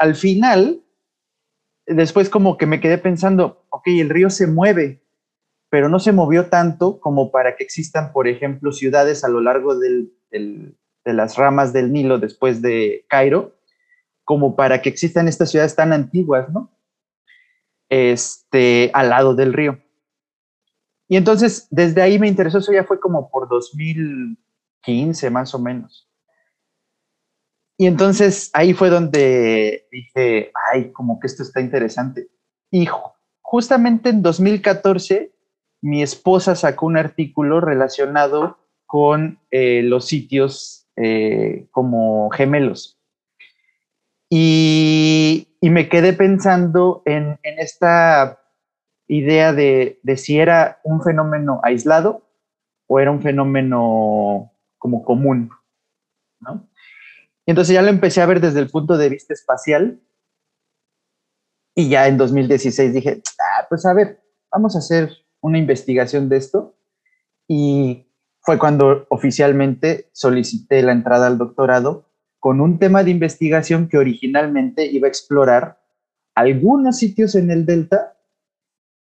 al 0.00 0.14
final, 0.14 0.82
después 1.86 2.30
como 2.30 2.56
que 2.56 2.64
me 2.64 2.80
quedé 2.80 2.96
pensando, 2.96 3.66
ok, 3.68 3.86
el 3.88 4.08
río 4.08 4.30
se 4.30 4.46
mueve, 4.46 5.04
pero 5.68 5.90
no 5.90 5.98
se 5.98 6.12
movió 6.12 6.46
tanto 6.46 6.98
como 7.00 7.30
para 7.30 7.54
que 7.54 7.64
existan, 7.64 8.10
por 8.10 8.26
ejemplo, 8.26 8.72
ciudades 8.72 9.24
a 9.24 9.28
lo 9.28 9.42
largo 9.42 9.78
de 9.78 10.08
las 11.04 11.36
ramas 11.36 11.74
del 11.74 11.92
Nilo 11.92 12.18
después 12.18 12.62
de 12.62 13.04
Cairo, 13.08 13.58
como 14.24 14.56
para 14.56 14.80
que 14.80 14.88
existan 14.88 15.28
estas 15.28 15.50
ciudades 15.50 15.76
tan 15.76 15.92
antiguas, 15.92 16.48
¿no? 16.48 16.70
Este, 17.90 18.90
al 18.94 19.10
lado 19.10 19.34
del 19.34 19.52
río. 19.52 19.78
Y 21.08 21.16
entonces, 21.16 21.68
desde 21.70 22.00
ahí 22.00 22.18
me 22.18 22.28
interesó, 22.28 22.56
eso 22.56 22.72
ya 22.72 22.84
fue 22.84 22.98
como 22.98 23.30
por 23.30 23.50
2015 23.50 25.28
más 25.28 25.54
o 25.54 25.58
menos. 25.58 26.09
Y 27.80 27.86
entonces 27.86 28.50
ahí 28.52 28.74
fue 28.74 28.90
donde 28.90 29.88
dije, 29.90 30.52
ay, 30.70 30.92
como 30.92 31.18
que 31.18 31.26
esto 31.26 31.42
está 31.42 31.62
interesante. 31.62 32.28
Y 32.70 32.86
justamente 33.40 34.10
en 34.10 34.20
2014, 34.20 35.32
mi 35.80 36.02
esposa 36.02 36.54
sacó 36.56 36.84
un 36.84 36.98
artículo 36.98 37.58
relacionado 37.62 38.58
con 38.84 39.38
eh, 39.50 39.80
los 39.82 40.04
sitios 40.04 40.90
eh, 40.96 41.68
como 41.70 42.28
gemelos. 42.28 43.00
Y, 44.28 45.48
me 45.62 45.88
quedé 45.88 46.12
pensando 46.12 47.00
en, 47.06 47.38
esta 47.42 48.42
idea 49.08 49.54
de, 49.54 50.00
de, 50.02 50.18
si 50.18 50.38
era 50.38 50.80
un 50.84 51.02
fenómeno 51.02 51.62
aislado 51.62 52.28
o 52.86 53.00
era 53.00 53.10
un 53.10 53.22
fenómeno 53.22 54.52
como 54.76 55.02
común, 55.02 55.48
¿no? 56.40 56.69
Entonces 57.46 57.74
ya 57.74 57.82
lo 57.82 57.88
empecé 57.88 58.20
a 58.20 58.26
ver 58.26 58.40
desde 58.40 58.60
el 58.60 58.70
punto 58.70 58.96
de 58.96 59.08
vista 59.08 59.34
espacial 59.34 60.00
y 61.74 61.88
ya 61.88 62.06
en 62.08 62.18
2016 62.18 62.92
dije, 62.92 63.22
ah, 63.40 63.66
pues 63.68 63.86
a 63.86 63.94
ver, 63.94 64.22
vamos 64.50 64.76
a 64.76 64.80
hacer 64.80 65.10
una 65.40 65.58
investigación 65.58 66.28
de 66.28 66.36
esto 66.36 66.76
y 67.48 68.06
fue 68.40 68.58
cuando 68.58 69.06
oficialmente 69.10 70.10
solicité 70.12 70.82
la 70.82 70.92
entrada 70.92 71.26
al 71.26 71.38
doctorado 71.38 72.10
con 72.38 72.60
un 72.60 72.78
tema 72.78 73.04
de 73.04 73.10
investigación 73.10 73.88
que 73.88 73.98
originalmente 73.98 74.86
iba 74.86 75.06
a 75.06 75.10
explorar 75.10 75.80
algunos 76.34 76.98
sitios 76.98 77.34
en 77.34 77.50
el 77.50 77.66
delta, 77.66 78.16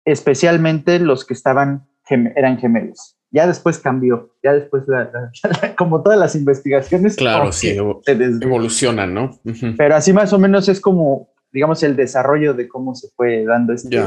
especialmente 0.05 0.99
los 0.99 1.25
que 1.25 1.35
estaban 1.35 1.89
eran 2.09 2.59
gemelos. 2.59 3.16
Ya 3.31 3.47
después 3.47 3.79
cambió, 3.79 4.35
ya 4.43 4.53
después, 4.55 4.85
como 5.77 6.03
todas 6.03 6.19
las 6.19 6.35
investigaciones, 6.35 7.17
claro, 7.17 7.53
sí, 7.53 7.77
evolucionan, 7.77 9.13
¿no? 9.13 9.41
Pero 9.77 9.97
así 9.97 10.13
más 10.13 10.33
o 10.33 10.39
menos 10.39 10.69
es 10.69 10.81
como, 10.81 11.31
digamos, 11.53 11.83
el 11.83 11.97
desarrollo 11.97 12.55
de 12.55 12.69
cómo 12.69 12.95
se 12.95 13.09
fue 13.17 13.45
dando 13.45 13.73
este, 13.73 13.99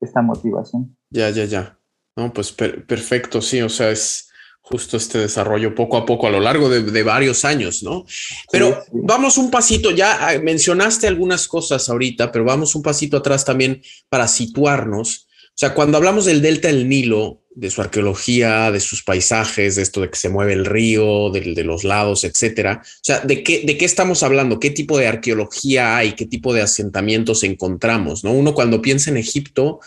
esta 0.00 0.22
motivación. 0.22 0.96
Ya, 1.10 1.30
ya, 1.30 1.44
ya. 1.44 1.78
No, 2.16 2.32
pues 2.32 2.52
perfecto, 2.52 3.40
sí, 3.42 3.62
o 3.62 3.68
sea, 3.68 3.90
es 3.90 4.28
justo 4.68 4.96
este 4.96 5.18
desarrollo 5.18 5.74
poco 5.74 5.96
a 5.96 6.04
poco 6.04 6.26
a 6.26 6.30
lo 6.30 6.40
largo 6.40 6.68
de, 6.68 7.02
varios 7.02 7.44
años, 7.44 7.82
¿no? 7.82 8.04
Pero 8.52 8.84
vamos 8.92 9.38
un 9.38 9.50
pasito, 9.50 9.90
ya 9.90 10.28
ah, 10.28 10.38
mencionaste 10.38 11.06
algunas 11.06 11.48
cosas 11.48 11.88
ahorita, 11.88 12.30
pero 12.30 12.44
vamos 12.44 12.74
un 12.74 12.82
pasito 12.82 13.16
atrás 13.16 13.44
también 13.44 13.80
para 14.08 14.28
situarnos. 14.28 15.27
O 15.58 15.60
sea, 15.60 15.74
cuando 15.74 15.96
hablamos 15.98 16.24
del 16.24 16.40
delta 16.40 16.68
del 16.68 16.88
Nilo, 16.88 17.42
de 17.50 17.68
su 17.68 17.80
arqueología, 17.80 18.70
de 18.70 18.78
sus 18.78 19.02
paisajes, 19.02 19.74
de 19.74 19.82
esto 19.82 20.00
de 20.00 20.08
que 20.08 20.16
se 20.16 20.28
mueve 20.28 20.52
el 20.52 20.64
río, 20.64 21.30
de, 21.30 21.40
de 21.52 21.64
los 21.64 21.82
lados, 21.82 22.22
etcétera. 22.22 22.80
O 22.84 23.00
sea, 23.02 23.18
¿de 23.18 23.42
qué, 23.42 23.64
¿de 23.66 23.76
qué 23.76 23.84
estamos 23.84 24.22
hablando? 24.22 24.60
¿Qué 24.60 24.70
tipo 24.70 24.96
de 24.96 25.08
arqueología 25.08 25.96
hay? 25.96 26.12
¿Qué 26.12 26.26
tipo 26.26 26.54
de 26.54 26.62
asentamientos 26.62 27.42
encontramos? 27.42 28.22
¿no? 28.22 28.34
Uno 28.34 28.54
cuando 28.54 28.80
piensa 28.80 29.10
en 29.10 29.16
Egipto, 29.16 29.80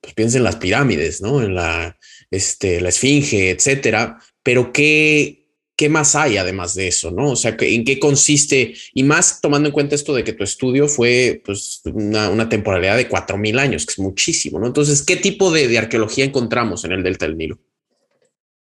pues 0.00 0.14
piensa 0.14 0.38
en 0.38 0.44
las 0.44 0.56
pirámides, 0.56 1.20
¿no? 1.20 1.42
En 1.42 1.54
la, 1.54 1.98
este, 2.30 2.80
la 2.80 2.88
esfinge, 2.88 3.50
etcétera. 3.50 4.18
Pero 4.42 4.72
¿qué, 4.72 5.47
¿qué 5.78 5.88
más 5.88 6.16
hay 6.16 6.36
además 6.36 6.74
de 6.74 6.88
eso, 6.88 7.12
no? 7.12 7.30
O 7.30 7.36
sea, 7.36 7.56
¿en 7.60 7.84
qué 7.84 8.00
consiste? 8.00 8.74
Y 8.94 9.04
más 9.04 9.40
tomando 9.40 9.68
en 9.68 9.72
cuenta 9.72 9.94
esto 9.94 10.12
de 10.12 10.24
que 10.24 10.32
tu 10.32 10.42
estudio 10.42 10.88
fue 10.88 11.40
pues 11.44 11.82
una, 11.84 12.48
temporalidad 12.48 12.96
de 12.96 13.06
cuatro 13.06 13.38
mil 13.38 13.60
años, 13.60 13.86
que 13.86 13.92
es 13.92 13.98
muchísimo, 14.00 14.58
¿no? 14.58 14.66
Entonces, 14.66 15.04
¿qué 15.06 15.14
tipo 15.14 15.52
de, 15.52 15.68
de, 15.68 15.78
arqueología 15.78 16.24
encontramos 16.24 16.84
en 16.84 16.90
el 16.90 17.04
Delta 17.04 17.26
del 17.26 17.38
Nilo? 17.38 17.58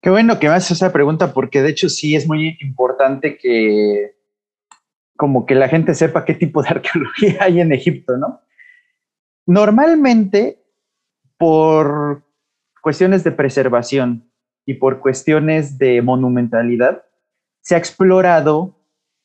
Qué 0.03 0.11
bueno 0.11 0.37
que 0.37 0.49
me 0.49 0.53
haces 0.53 0.77
esa 0.77 0.93
pregunta, 0.93 1.33
porque 1.33 1.63
de 1.63 1.71
hecho 1.71 1.89
sí 1.89 2.15
es 2.15 2.27
muy 2.27 2.55
importante 2.61 3.39
que 3.39 4.13
como 5.17 5.47
que 5.47 5.55
la 5.55 5.67
gente 5.67 5.95
sepa 5.95 6.25
qué 6.25 6.35
tipo 6.35 6.61
de 6.61 6.69
arqueología 6.69 7.37
hay 7.41 7.59
en 7.59 7.73
Egipto, 7.73 8.17
¿no? 8.17 8.41
Normalmente 9.47 10.61
por 11.39 12.23
cuestiones 12.83 13.23
de 13.23 13.31
preservación 13.31 14.28
y 14.69 14.75
por 14.75 14.99
cuestiones 14.99 15.79
de 15.79 15.99
monumentalidad, 16.03 17.03
se 17.59 17.73
ha 17.73 17.79
explorado 17.79 18.77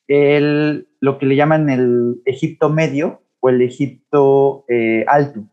el, 0.07 0.89
lo 0.99 1.19
que 1.19 1.27
le 1.27 1.35
llaman 1.35 1.69
el 1.69 2.19
Egipto 2.25 2.71
medio 2.71 3.21
o 3.41 3.49
el 3.49 3.61
Egipto 3.61 4.65
eh, 4.67 5.05
alto. 5.07 5.43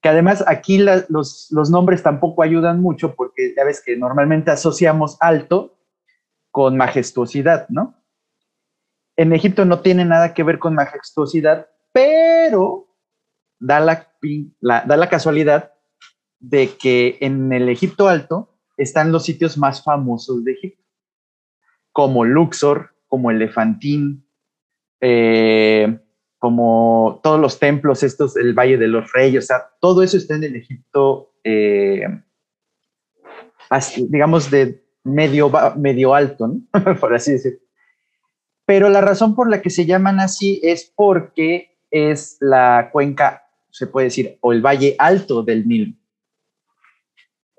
Que 0.00 0.08
además 0.08 0.44
aquí 0.46 0.78
los, 0.78 1.50
los 1.50 1.68
nombres 1.68 2.04
tampoco 2.04 2.44
ayudan 2.44 2.80
mucho 2.80 3.16
porque 3.16 3.52
ya 3.56 3.64
ves 3.64 3.82
que 3.84 3.96
normalmente 3.96 4.52
asociamos 4.52 5.16
alto 5.18 5.76
con 6.52 6.76
majestuosidad, 6.76 7.68
¿no? 7.70 8.00
En 9.16 9.32
Egipto 9.32 9.64
no 9.64 9.80
tiene 9.80 10.04
nada 10.04 10.32
que 10.32 10.44
ver 10.44 10.60
con 10.60 10.76
majestuosidad, 10.76 11.66
pero 11.90 12.86
da 13.58 13.80
la, 13.80 14.12
da 14.60 14.96
la 14.96 15.08
casualidad 15.08 15.72
de 16.38 16.76
que 16.76 17.18
en 17.20 17.52
el 17.52 17.68
Egipto 17.68 18.06
Alto 18.06 18.51
están 18.76 19.12
los 19.12 19.24
sitios 19.24 19.58
más 19.58 19.82
famosos 19.82 20.44
de 20.44 20.52
Egipto, 20.52 20.82
como 21.92 22.24
Luxor, 22.24 22.94
como 23.06 23.30
Elefantín, 23.30 24.26
eh, 25.00 25.98
como 26.38 27.20
todos 27.22 27.40
los 27.40 27.58
templos, 27.58 28.02
estos, 28.02 28.36
el 28.36 28.54
Valle 28.54 28.76
de 28.78 28.88
los 28.88 29.12
Reyes, 29.12 29.44
o 29.44 29.46
sea, 29.46 29.70
todo 29.80 30.02
eso 30.02 30.16
está 30.16 30.34
en 30.34 30.44
el 30.44 30.56
Egipto, 30.56 31.34
eh, 31.44 32.02
digamos, 34.08 34.50
de 34.50 34.82
medio, 35.04 35.50
medio 35.76 36.14
alto, 36.14 36.48
¿no? 36.48 36.60
por 37.00 37.14
así 37.14 37.32
decirlo. 37.32 37.58
Pero 38.64 38.88
la 38.88 39.00
razón 39.00 39.34
por 39.34 39.50
la 39.50 39.60
que 39.60 39.70
se 39.70 39.86
llaman 39.86 40.20
así 40.20 40.60
es 40.62 40.92
porque 40.94 41.76
es 41.90 42.38
la 42.40 42.90
cuenca 42.92 43.42
se 43.72 43.86
puede 43.86 44.08
decir, 44.08 44.38
o 44.40 44.52
el 44.52 44.64
valle 44.64 44.94
alto 44.98 45.42
del 45.42 45.66
Nilo. 45.66 45.94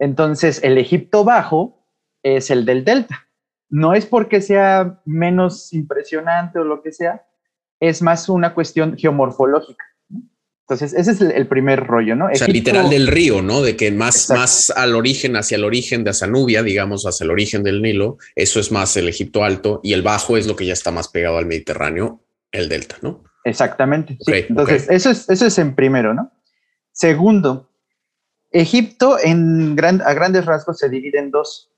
Entonces, 0.04 0.60
el 0.64 0.78
Egipto 0.78 1.24
bajo 1.24 1.88
es 2.24 2.52
el 2.52 2.66
del 2.66 2.84
delta. 2.84 3.30
No 3.70 3.94
es 3.94 4.06
porque 4.06 4.42
sea 4.42 5.02
menos 5.06 5.72
impresionante 5.72 6.60
o 6.60 6.66
lo 6.66 6.82
que 6.82 6.92
sea, 6.92 7.26
es 7.80 8.02
más 8.02 8.28
una 8.28 8.54
cuestión 8.54 8.98
geomorfológica. 8.98 9.86
Entonces, 10.68 10.94
ese 10.94 11.12
es 11.12 11.22
el, 11.22 11.48
primer 11.48 11.86
rollo, 11.86 12.18
¿no? 12.18 12.26
O 12.26 12.36
sea, 12.36 12.48
literal 12.48 12.90
del 12.90 13.08
río, 13.08 13.42
¿no? 13.42 13.62
De 13.62 13.78
que 13.78 13.92
más, 13.92 14.30
más 14.30 14.74
al 14.76 14.94
origen, 14.94 15.38
hacia 15.38 15.56
el 15.56 15.64
origen 15.64 16.04
de 16.04 16.10
Asanubia, 16.10 16.64
digamos, 16.64 17.06
hacia 17.06 17.24
el 17.24 17.32
origen 17.32 17.64
del 17.64 17.82
Nilo, 17.82 18.18
eso 18.36 18.60
es 18.60 18.74
más 18.74 18.98
el 18.98 19.08
Egipto 19.08 19.46
alto 19.46 19.80
y 19.84 19.94
el 19.94 20.02
bajo 20.02 20.36
es 20.36 20.48
lo 20.48 20.58
que 20.58 20.66
ya 20.66 20.74
está 20.74 20.92
más 20.92 21.08
pegado 21.08 21.38
al 21.38 21.46
Mediterráneo, 21.46 22.26
el 22.52 22.68
delta, 22.68 22.98
¿no? 23.02 23.24
Exactamente. 23.46 24.18
Entonces, 24.28 24.90
Eso, 24.90 25.12
es, 25.12 25.30
eso 25.30 25.46
es 25.46 25.58
en 25.60 25.76
primero, 25.76 26.14
¿no? 26.14 26.34
Segundo, 26.92 27.73
Egipto 28.54 29.18
a 29.18 30.14
grandes 30.14 30.46
rasgos 30.46 30.78
se 30.78 30.88
divide 30.88 31.18
en 31.18 31.32
dos. 31.32 31.72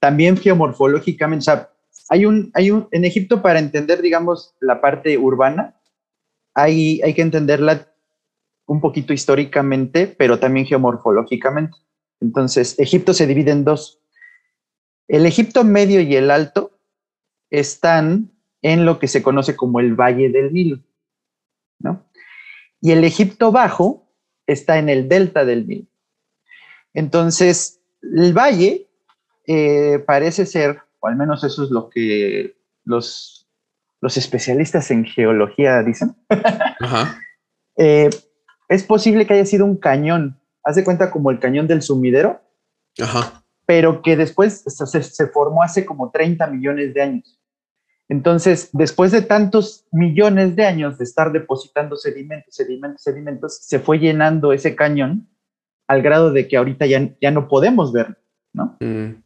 También 0.00 0.36
geomorfológicamente, 0.36 1.42
o 1.42 1.44
sea, 1.44 1.70
hay 2.08 2.26
un, 2.26 2.50
hay 2.54 2.72
un, 2.72 2.88
en 2.90 3.04
Egipto 3.04 3.40
para 3.40 3.60
entender, 3.60 4.02
digamos, 4.02 4.54
la 4.60 4.80
parte 4.80 5.16
urbana, 5.16 5.80
hay, 6.54 7.00
hay 7.02 7.14
que 7.14 7.22
entenderla 7.22 7.88
un 8.66 8.80
poquito 8.80 9.12
históricamente, 9.12 10.08
pero 10.08 10.40
también 10.40 10.66
geomorfológicamente. 10.66 11.76
Entonces, 12.20 12.78
Egipto 12.80 13.14
se 13.14 13.28
divide 13.28 13.52
en 13.52 13.64
dos. 13.64 14.00
El 15.06 15.24
Egipto 15.24 15.62
medio 15.62 16.00
y 16.00 16.16
el 16.16 16.32
alto 16.32 16.80
están 17.50 18.32
en 18.60 18.84
lo 18.84 18.98
que 18.98 19.06
se 19.06 19.22
conoce 19.22 19.54
como 19.54 19.78
el 19.78 19.94
Valle 19.94 20.30
del 20.30 20.52
Nilo, 20.52 20.80
¿no? 21.78 22.06
Y 22.80 22.90
el 22.90 23.04
Egipto 23.04 23.52
Bajo 23.52 24.08
está 24.46 24.78
en 24.78 24.88
el 24.88 25.08
delta 25.08 25.44
del 25.44 25.66
Nilo. 25.66 25.91
Entonces, 26.94 27.80
el 28.02 28.32
valle 28.32 28.88
eh, 29.46 30.02
parece 30.06 30.46
ser, 30.46 30.78
o 31.00 31.06
al 31.06 31.16
menos 31.16 31.44
eso 31.44 31.64
es 31.64 31.70
lo 31.70 31.88
que 31.88 32.56
los, 32.84 33.48
los 34.00 34.16
especialistas 34.16 34.90
en 34.90 35.04
geología 35.04 35.82
dicen, 35.82 36.14
eh, 37.76 38.10
es 38.68 38.84
posible 38.84 39.26
que 39.26 39.34
haya 39.34 39.46
sido 39.46 39.64
un 39.64 39.76
cañón, 39.76 40.40
haz 40.64 40.76
de 40.76 40.84
cuenta 40.84 41.10
como 41.10 41.30
el 41.30 41.38
cañón 41.38 41.66
del 41.66 41.82
sumidero, 41.82 42.40
pero 43.66 44.02
que 44.02 44.16
después 44.16 44.64
se, 44.66 45.02
se 45.02 45.26
formó 45.28 45.62
hace 45.62 45.86
como 45.86 46.10
30 46.10 46.46
millones 46.48 46.94
de 46.94 47.02
años. 47.02 47.38
Entonces, 48.08 48.68
después 48.72 49.10
de 49.12 49.22
tantos 49.22 49.86
millones 49.90 50.54
de 50.54 50.66
años 50.66 50.98
de 50.98 51.04
estar 51.04 51.32
depositando 51.32 51.96
sedimentos, 51.96 52.54
sedimentos, 52.54 53.02
sedimentos, 53.02 53.58
se 53.62 53.78
fue 53.78 53.98
llenando 53.98 54.52
ese 54.52 54.76
cañón 54.76 55.28
al 55.92 56.00
grado 56.00 56.32
de 56.32 56.48
que 56.48 56.56
ahorita 56.56 56.86
ya, 56.86 57.10
ya 57.20 57.30
no 57.30 57.48
podemos 57.48 57.92
ver, 57.92 58.18
¿no? 58.54 58.78
Mm. 58.80 59.22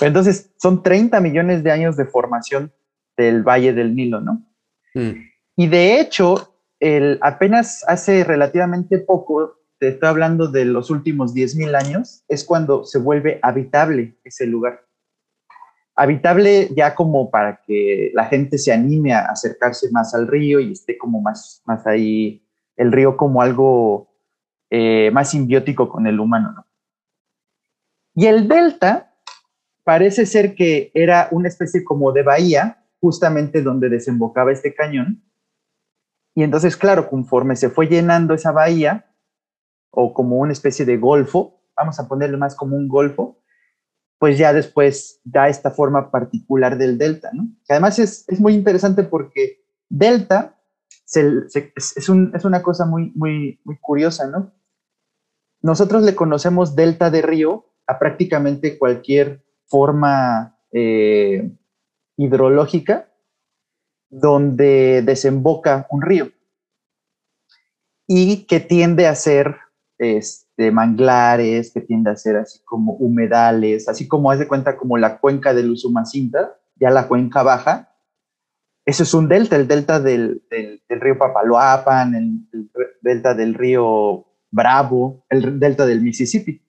Entonces, 0.00 0.52
son 0.58 0.80
30 0.80 1.20
millones 1.20 1.64
de 1.64 1.72
años 1.72 1.96
de 1.96 2.04
formación 2.04 2.72
del 3.16 3.42
Valle 3.42 3.72
del 3.72 3.96
Nilo, 3.96 4.20
¿no? 4.20 4.46
Mm. 4.94 5.10
Y 5.56 5.66
de 5.66 6.00
hecho, 6.00 6.54
el, 6.78 7.18
apenas 7.20 7.84
hace 7.88 8.22
relativamente 8.22 8.98
poco, 8.98 9.56
te 9.80 9.88
estoy 9.88 10.08
hablando 10.08 10.46
de 10.46 10.66
los 10.66 10.88
últimos 10.88 11.34
10.000 11.34 11.74
años, 11.74 12.22
es 12.28 12.44
cuando 12.44 12.84
se 12.84 13.00
vuelve 13.00 13.40
habitable 13.42 14.16
ese 14.22 14.46
lugar. 14.46 14.86
habitable 15.96 16.68
ya 16.76 16.94
como 16.94 17.28
para 17.28 17.60
que 17.66 18.12
la 18.14 18.26
gente 18.26 18.56
se 18.56 18.72
anime 18.72 19.14
a 19.14 19.26
acercarse 19.26 19.90
más 19.90 20.14
al 20.14 20.28
río 20.28 20.60
y 20.60 20.70
esté 20.70 20.96
como 20.96 21.20
más, 21.20 21.60
más 21.66 21.84
ahí, 21.88 22.46
el 22.76 22.92
río 22.92 23.16
como 23.16 23.42
algo 23.42 24.11
eh, 24.74 25.10
más 25.10 25.28
simbiótico 25.28 25.86
con 25.90 26.06
el 26.06 26.18
humano. 26.18 26.50
¿no? 26.56 26.66
Y 28.14 28.24
el 28.24 28.48
delta 28.48 29.14
parece 29.84 30.24
ser 30.24 30.54
que 30.54 30.90
era 30.94 31.28
una 31.30 31.48
especie 31.48 31.84
como 31.84 32.10
de 32.12 32.22
bahía, 32.22 32.82
justamente 32.98 33.60
donde 33.60 33.90
desembocaba 33.90 34.50
este 34.50 34.74
cañón. 34.74 35.22
Y 36.34 36.42
entonces, 36.42 36.78
claro, 36.78 37.10
conforme 37.10 37.54
se 37.54 37.68
fue 37.68 37.86
llenando 37.86 38.32
esa 38.32 38.50
bahía, 38.50 39.14
o 39.90 40.14
como 40.14 40.38
una 40.38 40.52
especie 40.52 40.86
de 40.86 40.96
golfo, 40.96 41.60
vamos 41.76 42.00
a 42.00 42.08
ponerle 42.08 42.38
más 42.38 42.54
como 42.54 42.74
un 42.74 42.88
golfo, 42.88 43.42
pues 44.18 44.38
ya 44.38 44.54
después 44.54 45.20
da 45.22 45.48
esta 45.48 45.70
forma 45.70 46.10
particular 46.10 46.78
del 46.78 46.96
delta, 46.96 47.28
¿no? 47.34 47.46
además 47.68 47.98
es, 47.98 48.24
muy 48.40 48.54
interesante 48.54 49.02
porque 49.02 49.66
delta 49.90 50.58
es, 51.14 52.08
una 52.08 52.62
cosa 52.62 52.86
muy, 52.86 53.12
muy, 53.14 53.60
muy 53.64 53.76
curiosa, 53.78 54.26
¿no? 54.28 54.61
Nosotros 55.62 56.02
le 56.02 56.14
conocemos 56.14 56.74
delta 56.74 57.10
de 57.10 57.22
río 57.22 57.66
a 57.86 57.98
prácticamente 57.98 58.78
cualquier 58.78 59.44
forma 59.66 60.58
eh, 60.72 61.50
hidrológica 62.16 63.08
donde 64.10 65.02
desemboca 65.02 65.86
un 65.90 66.02
río 66.02 66.30
y 68.06 68.44
que 68.44 68.60
tiende 68.60 69.06
a 69.06 69.14
ser 69.14 69.56
este, 69.96 70.70
manglares, 70.70 71.72
que 71.72 71.80
tiende 71.80 72.10
a 72.10 72.16
ser 72.16 72.36
así 72.36 72.60
como 72.64 72.92
humedales, 72.94 73.88
así 73.88 74.06
como 74.06 74.30
haz 74.30 74.38
de 74.38 74.48
cuenta 74.48 74.76
como 74.76 74.98
la 74.98 75.18
cuenca 75.18 75.54
del 75.54 75.70
Usumacinta, 75.70 76.58
ya 76.76 76.90
la 76.90 77.08
cuenca 77.08 77.42
baja. 77.42 77.94
Eso 78.84 79.04
es 79.04 79.14
un 79.14 79.28
delta, 79.28 79.56
el 79.56 79.68
delta 79.68 80.00
del, 80.00 80.42
río 80.88 81.16
Papaloapan, 81.16 82.14
el, 82.14 82.70
delta 83.00 83.32
del 83.34 83.54
río 83.54 84.26
Bravo, 84.52 85.24
el 85.28 85.58
delta 85.58 85.84
del 85.84 86.00
Mississippi. 86.00 86.62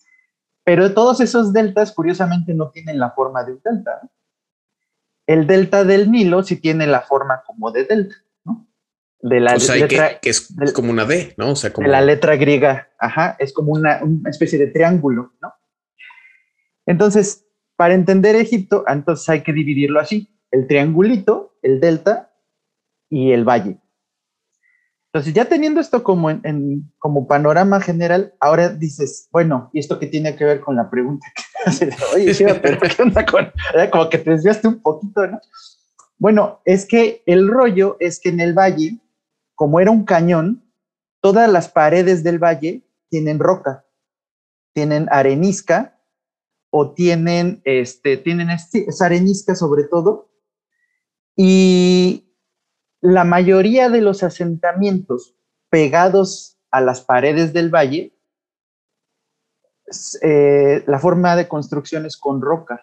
Pero 0.64 0.94
todos 0.96 1.22
esos 1.22 1.54
deltas, 1.54 1.92
curiosamente, 1.92 2.56
no 2.56 2.72
tienen 2.72 2.98
la 2.98 3.12
forma 3.12 3.44
de 3.44 3.52
un 3.54 3.62
delta. 3.64 4.02
El 5.28 5.46
delta 5.46 5.84
del 5.84 6.10
Nilo 6.10 6.42
sí 6.42 6.56
tiene 6.56 6.88
la 6.88 7.02
forma 7.02 7.44
como 7.46 7.72
de 7.72 7.86
delta 7.86 8.16
de 9.24 9.40
la 9.40 9.56
letra, 9.56 10.20
que, 10.20 10.30
es 10.30 10.52
como 10.74 10.92
una 10.92 11.06
D, 11.06 11.34
¿no? 11.38 11.52
O 11.52 11.56
sea, 11.56 11.72
como 11.72 11.88
de 11.88 11.92
la 11.92 12.02
letra 12.02 12.36
griega, 12.36 12.90
ajá, 13.00 13.38
es 13.40 13.54
como 13.54 13.72
una, 13.72 14.02
especie 14.30 14.60
de 14.60 14.68
triángulo, 14.68 15.34
¿no? 15.42 15.54
Entonces, 16.86 17.48
para 17.78 17.94
entender 17.94 18.36
Egipto, 18.36 18.84
entonces 18.86 19.28
hay 19.30 19.42
que 19.42 19.54
dividirlo 19.54 20.02
así, 20.02 20.38
el 20.52 20.68
triangulito, 20.68 21.58
el 21.62 21.80
delta 21.80 22.34
y 23.10 23.32
el 23.32 23.46
valle. 23.48 23.80
Entonces, 25.14 25.34
ya 25.36 25.46
teniendo 25.46 25.80
esto 25.80 26.04
como, 26.04 26.32
en, 26.32 26.92
como 26.98 27.28
panorama 27.28 27.80
general, 27.80 28.34
ahora 28.40 28.70
dices, 28.70 29.28
bueno, 29.32 29.70
¿y 29.72 29.80
esto 29.80 30.00
qué 30.00 30.08
tiene 30.08 30.36
que 30.36 30.44
ver 30.44 30.60
con 30.60 30.76
la 30.76 30.90
pregunta 30.90 31.28
que 31.36 31.44
haces? 31.70 31.96
Oye, 32.16 32.60
pero 32.62 32.80
¿qué 32.80 33.26
con...? 33.26 33.52
Como 33.92 34.10
que 34.10 34.18
te 34.18 34.32
desviaste 34.32 34.68
un 34.68 34.82
poquito, 34.82 35.28
¿no? 35.28 35.40
Bueno, 36.18 36.62
es 36.66 36.88
que 36.88 37.22
el 37.28 37.48
rollo 37.48 37.96
es 38.00 38.20
que 38.20 38.30
en 38.30 38.40
el 38.40 38.54
valle 38.54 39.00
como 39.56 39.80
era 39.80 39.92
un 39.92 40.04
cañón, 40.04 40.64
todas 41.22 41.50
las 41.50 41.70
paredes 41.70 42.24
del 42.24 42.38
valle 42.38 42.84
tienen 43.10 43.40
roca, 43.40 43.86
tienen 44.74 45.08
arenisca 45.12 46.00
o 46.70 46.92
tienen, 46.94 47.62
este, 47.64 48.18
tienen 48.18 48.50
esa 48.50 49.06
arenisca 49.06 49.56
sobre 49.56 49.84
todo, 49.84 50.32
y 51.36 52.33
la 53.04 53.26
mayoría 53.26 53.90
de 53.90 54.00
los 54.00 54.24
asentamientos 54.24 55.36
pegados 55.70 56.58
a 56.72 56.80
las 56.80 57.02
paredes 57.02 57.52
del 57.52 57.70
valle, 57.70 58.18
eh, 60.22 60.84
la 60.88 61.00
forma 61.00 61.36
de 61.36 61.50
construcción 61.50 62.06
es 62.06 62.16
con 62.16 62.42
roca. 62.42 62.82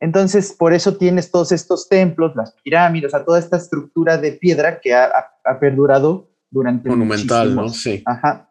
Entonces, 0.00 0.52
por 0.52 0.72
eso 0.72 0.96
tienes 0.96 1.30
todos 1.30 1.52
estos 1.52 1.88
templos, 1.88 2.34
las 2.34 2.52
pirámides, 2.64 3.12
toda 3.24 3.38
esta 3.38 3.58
estructura 3.58 4.18
de 4.18 4.32
piedra 4.32 4.80
que 4.80 4.92
ha, 4.92 5.12
perdurado 5.60 6.28
durante 6.50 6.88
Monumental, 6.88 7.54
¿no? 7.54 7.68
Sí. 7.68 8.02
Ajá. 8.04 8.48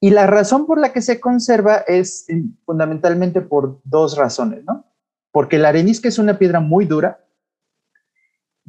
Y 0.00 0.10
la 0.10 0.26
razón 0.26 0.66
por 0.66 0.80
la 0.80 0.92
que 0.92 1.02
se 1.02 1.20
conserva 1.20 1.84
es 1.86 2.28
eh, 2.28 2.42
fundamentalmente 2.66 3.42
por 3.42 3.80
dos 3.84 4.16
razones, 4.16 4.64
¿no? 4.64 4.86
Porque 5.30 5.56
la 5.56 5.68
arenisca 5.68 6.08
es 6.08 6.18
una 6.18 6.36
piedra 6.36 6.58
muy 6.58 6.84
dura, 6.84 7.24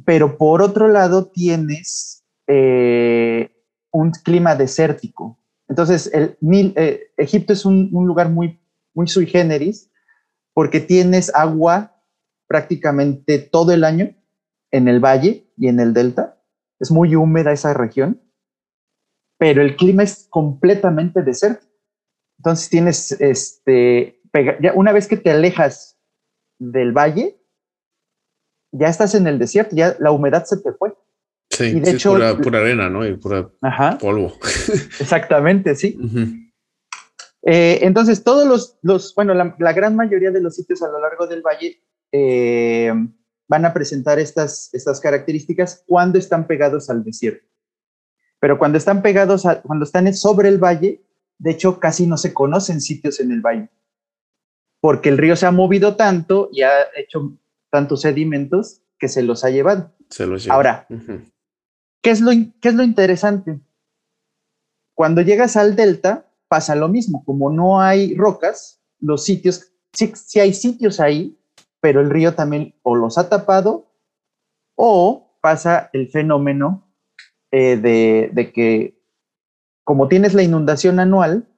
pero 0.04 0.38
por 0.38 0.62
otro 0.62 0.88
lado 0.88 1.26
tienes 1.26 2.24
eh, 2.46 3.50
un 3.92 4.10
clima 4.10 4.54
desértico. 4.54 5.38
Entonces, 5.68 6.10
eh, 6.12 7.12
Egipto 7.16 7.52
es 7.52 7.64
un, 7.64 7.90
lugar 7.92 8.28
muy, 8.28 8.60
muy 8.94 9.06
sui 9.06 9.26
generis, 9.26 9.90
porque 10.52 10.80
tienes 10.80 11.32
agua 11.34 11.96
prácticamente 12.48 13.38
todo 13.38 13.72
el 13.72 13.84
año 13.84 14.14
en 14.72 14.88
el 14.88 15.00
valle 15.00 15.48
y 15.56 15.68
en 15.68 15.78
el 15.78 15.92
delta. 15.92 16.42
Es 16.80 16.90
muy 16.90 17.14
húmeda 17.14 17.52
esa 17.52 17.72
región, 17.74 18.20
pero 19.38 19.62
el 19.62 19.76
clima 19.76 20.02
es 20.02 20.26
completamente 20.28 21.22
desértico. 21.22 21.72
Entonces 22.38 22.70
tienes, 22.70 23.12
este, 23.20 24.20
una 24.74 24.92
vez 24.92 25.06
que 25.06 25.18
te 25.18 25.30
alejas 25.30 26.00
del 26.58 26.92
valle, 26.92 27.39
ya 28.72 28.88
estás 28.88 29.14
en 29.14 29.26
el 29.26 29.38
desierto, 29.38 29.74
ya 29.74 29.96
la 29.98 30.12
humedad 30.12 30.44
se 30.44 30.56
te 30.58 30.72
fue. 30.72 30.94
Sí, 31.50 31.64
y 31.64 31.80
de 31.80 31.90
hecho, 31.90 32.14
pura, 32.42 32.58
arena, 32.58 32.88
¿no? 32.88 33.06
Y 33.06 33.16
pura 33.16 33.50
polvo. 34.00 34.34
Exactamente, 35.00 35.74
sí. 35.74 35.98
Eh, 37.42 37.80
entonces, 37.82 38.22
todos 38.22 38.46
los, 38.46 38.78
los 38.82 39.14
bueno, 39.14 39.34
la, 39.34 39.72
gran 39.72 39.96
mayoría 39.96 40.30
de 40.30 40.40
los 40.40 40.54
sitios 40.54 40.82
a 40.82 40.88
lo 40.88 41.00
largo 41.00 41.26
del 41.26 41.42
valle 41.42 41.82
eh, 42.12 42.92
van 43.48 43.64
a 43.64 43.72
presentar 43.72 44.18
estas, 44.18 44.72
estas 44.72 45.00
características 45.00 45.82
cuando 45.86 46.18
están 46.18 46.46
pegados 46.46 46.88
al 46.88 47.02
desierto. 47.02 47.44
Pero 48.38 48.58
cuando 48.58 48.78
están 48.78 49.02
pegados, 49.02 49.42
cuando 49.64 49.84
están 49.84 50.12
sobre 50.14 50.48
el 50.48 50.58
valle, 50.58 51.04
de 51.38 51.50
hecho, 51.50 51.80
casi 51.80 52.06
no 52.06 52.16
se 52.16 52.32
conocen 52.32 52.80
sitios 52.80 53.18
en 53.18 53.32
el 53.32 53.40
valle, 53.40 53.70
porque 54.80 55.08
el 55.08 55.18
río 55.18 55.36
se 55.36 55.46
ha 55.46 55.50
movido 55.50 55.96
tanto 55.96 56.48
y 56.52 56.62
ha 56.62 56.70
hecho 56.96 57.36
tantos 57.70 58.02
sedimentos 58.02 58.82
que 58.98 59.08
se 59.08 59.22
los 59.22 59.44
ha 59.44 59.50
llevado. 59.50 59.92
Se 60.10 60.26
los 60.26 60.44
lleva. 60.44 60.54
Ahora, 60.54 60.86
¿qué, 62.02 62.10
es 62.10 62.20
lo, 62.20 62.30
¿qué 62.60 62.68
es 62.68 62.74
lo 62.74 62.82
interesante? 62.82 63.60
Cuando 64.94 65.22
llegas 65.22 65.56
al 65.56 65.76
delta, 65.76 66.30
pasa 66.48 66.74
lo 66.74 66.88
mismo. 66.88 67.24
Como 67.24 67.50
no 67.50 67.80
hay 67.80 68.14
rocas, 68.16 68.82
los 68.98 69.24
sitios, 69.24 69.72
sí, 69.92 70.40
hay 70.40 70.52
sitios 70.52 71.00
ahí, 71.00 71.38
pero 71.80 72.00
el 72.00 72.10
río 72.10 72.34
también 72.34 72.74
o 72.82 72.96
los 72.96 73.16
ha 73.16 73.28
tapado 73.28 73.90
o 74.74 75.38
pasa 75.40 75.90
el 75.92 76.08
fenómeno 76.08 76.92
eh, 77.50 77.76
de, 77.76 78.52
que 78.52 79.00
como 79.84 80.08
tienes 80.08 80.34
la 80.34 80.42
inundación 80.42 81.00
anual, 81.00 81.48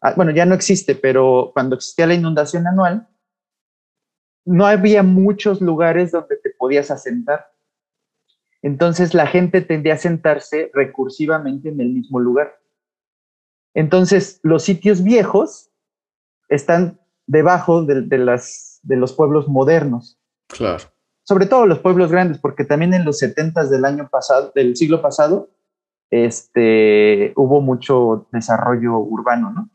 ah, 0.00 0.14
bueno, 0.16 0.32
ya 0.32 0.44
no 0.46 0.54
existe, 0.54 0.94
pero 0.94 1.50
cuando 1.54 1.76
existía 1.76 2.06
la 2.06 2.14
inundación 2.14 2.66
anual, 2.66 3.08
no 4.44 4.66
había 4.66 5.02
muchos 5.02 5.60
lugares 5.60 6.12
donde 6.12 6.36
te 6.36 6.50
podías 6.50 6.90
asentar. 6.90 7.50
Entonces 8.62 9.14
la 9.14 9.26
gente 9.26 9.60
tendía 9.60 9.94
a 9.94 9.98
sentarse 9.98 10.70
recursivamente 10.72 11.68
en 11.68 11.80
el 11.80 11.90
mismo 11.90 12.20
lugar. 12.20 12.58
Entonces, 13.74 14.38
los 14.42 14.62
sitios 14.62 15.02
viejos 15.02 15.70
están 16.48 17.00
debajo 17.26 17.84
de, 17.84 18.18
las, 18.18 18.78
de 18.82 18.96
los 18.96 19.12
pueblos 19.12 19.48
modernos. 19.48 20.18
Claro. 20.46 20.84
Sobre 21.24 21.46
todo 21.46 21.66
los 21.66 21.80
pueblos 21.80 22.10
grandes, 22.10 22.38
porque 22.38 22.64
también 22.64 22.94
en 22.94 23.04
los 23.04 23.18
70 23.18 23.64
del 23.66 23.84
año 23.84 24.08
pasado, 24.08 24.52
del 24.54 24.76
siglo 24.76 25.02
pasado, 25.02 25.50
este, 26.10 27.32
hubo 27.34 27.60
mucho 27.60 28.28
desarrollo 28.30 28.98
urbano, 28.98 29.50
¿no? 29.50 29.70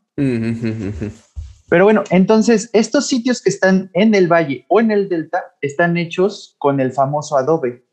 Pero 1.70 1.84
bueno, 1.84 2.04
entonces 2.10 2.68
estos 2.74 3.06
sitios 3.06 3.40
que 3.40 3.48
están 3.48 3.90
en 3.94 4.14
el 4.14 4.26
valle 4.30 4.66
o 4.68 4.80
en 4.80 4.90
el 4.90 5.08
delta 5.08 5.54
están 5.62 5.96
hechos 5.96 6.56
con 6.58 6.80
el 6.80 6.92
famoso 6.92 7.38
adobe. 7.38 7.86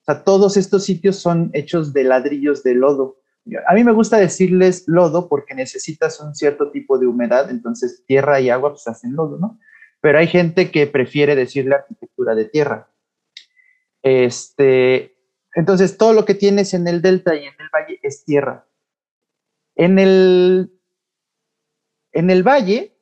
O 0.00 0.04
sea, 0.04 0.24
todos 0.24 0.56
estos 0.56 0.84
sitios 0.84 1.16
son 1.16 1.50
hechos 1.52 1.92
de 1.92 2.04
ladrillos 2.04 2.62
de 2.62 2.74
lodo 2.74 3.18
a 3.66 3.74
mí 3.74 3.84
me 3.84 3.92
gusta 3.92 4.18
decirles 4.18 4.84
lodo 4.86 5.28
porque 5.28 5.54
necesitas 5.54 6.20
un 6.20 6.34
cierto 6.34 6.70
tipo 6.70 6.98
de 6.98 7.06
humedad, 7.06 7.50
entonces 7.50 8.04
tierra 8.06 8.40
y 8.40 8.50
agua 8.50 8.70
pues 8.70 8.86
hacen 8.88 9.14
lodo, 9.14 9.38
¿no? 9.38 9.58
Pero 10.00 10.18
hay 10.18 10.26
gente 10.26 10.70
que 10.70 10.86
prefiere 10.86 11.34
decirle 11.34 11.74
arquitectura 11.74 12.34
de 12.34 12.44
tierra. 12.44 12.90
Este, 14.02 15.16
entonces 15.54 15.96
todo 15.96 16.12
lo 16.12 16.24
que 16.24 16.34
tienes 16.34 16.74
en 16.74 16.86
el 16.86 17.02
delta 17.02 17.34
y 17.34 17.44
en 17.44 17.54
el 17.58 17.68
valle 17.72 17.98
es 18.02 18.24
tierra. 18.24 18.66
En 19.74 19.98
el, 19.98 20.72
en 22.12 22.30
el 22.30 22.42
valle 22.42 22.97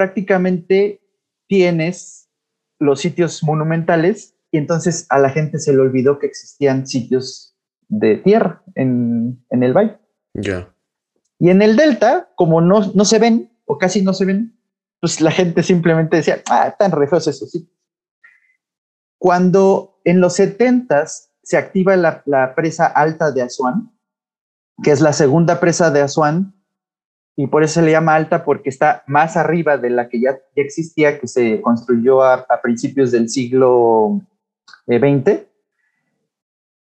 prácticamente 0.00 1.02
tienes 1.46 2.30
los 2.78 3.00
sitios 3.00 3.42
monumentales 3.42 4.34
y 4.50 4.56
entonces 4.56 5.04
a 5.10 5.18
la 5.18 5.28
gente 5.28 5.58
se 5.58 5.74
le 5.74 5.80
olvidó 5.80 6.18
que 6.18 6.26
existían 6.26 6.86
sitios 6.86 7.54
de 7.88 8.16
tierra 8.16 8.62
en, 8.76 9.44
el 9.50 9.74
valle. 9.74 9.98
Ya. 10.32 10.74
Y 11.38 11.50
en 11.50 11.60
el 11.60 11.76
delta, 11.76 12.30
como 12.34 12.62
no, 12.62 12.90
no 12.94 13.04
se 13.04 13.18
ven 13.18 13.52
o 13.66 13.76
casi 13.76 14.00
no 14.00 14.14
se 14.14 14.24
ven, 14.24 14.58
pues 15.02 15.20
la 15.20 15.32
gente 15.32 15.62
simplemente 15.62 16.16
decía, 16.16 16.40
ah, 16.48 16.68
están 16.68 16.92
re 16.92 17.06
feos 17.06 17.26
esos 17.26 17.50
sitios. 17.50 17.78
Cuando 19.18 20.00
en 20.04 20.22
los 20.22 20.32
70 20.36 21.04
se 21.42 21.58
activa 21.58 21.94
la, 21.96 22.22
la, 22.24 22.54
presa 22.54 22.86
alta 22.86 23.32
de 23.32 23.42
Asuán, 23.42 23.92
que 24.82 24.92
es 24.92 25.02
la 25.02 25.12
segunda 25.12 25.60
presa 25.60 25.90
de 25.90 26.00
Asuán, 26.00 26.54
y 27.36 27.46
por 27.46 27.62
eso 27.62 27.74
se 27.74 27.82
le 27.82 27.92
llama 27.92 28.14
alta 28.14 28.44
porque 28.44 28.68
está 28.68 29.02
más 29.06 29.36
arriba 29.36 29.78
de 29.78 29.90
la 29.90 30.08
que 30.08 30.20
ya, 30.20 30.38
existía, 30.56 31.18
que 31.18 31.26
se 31.26 31.60
construyó 31.60 32.22
a, 32.22 32.46
principios 32.62 33.10
del 33.12 33.28
siglo 33.28 34.20
XX. 34.86 35.28
Eh, 35.28 35.46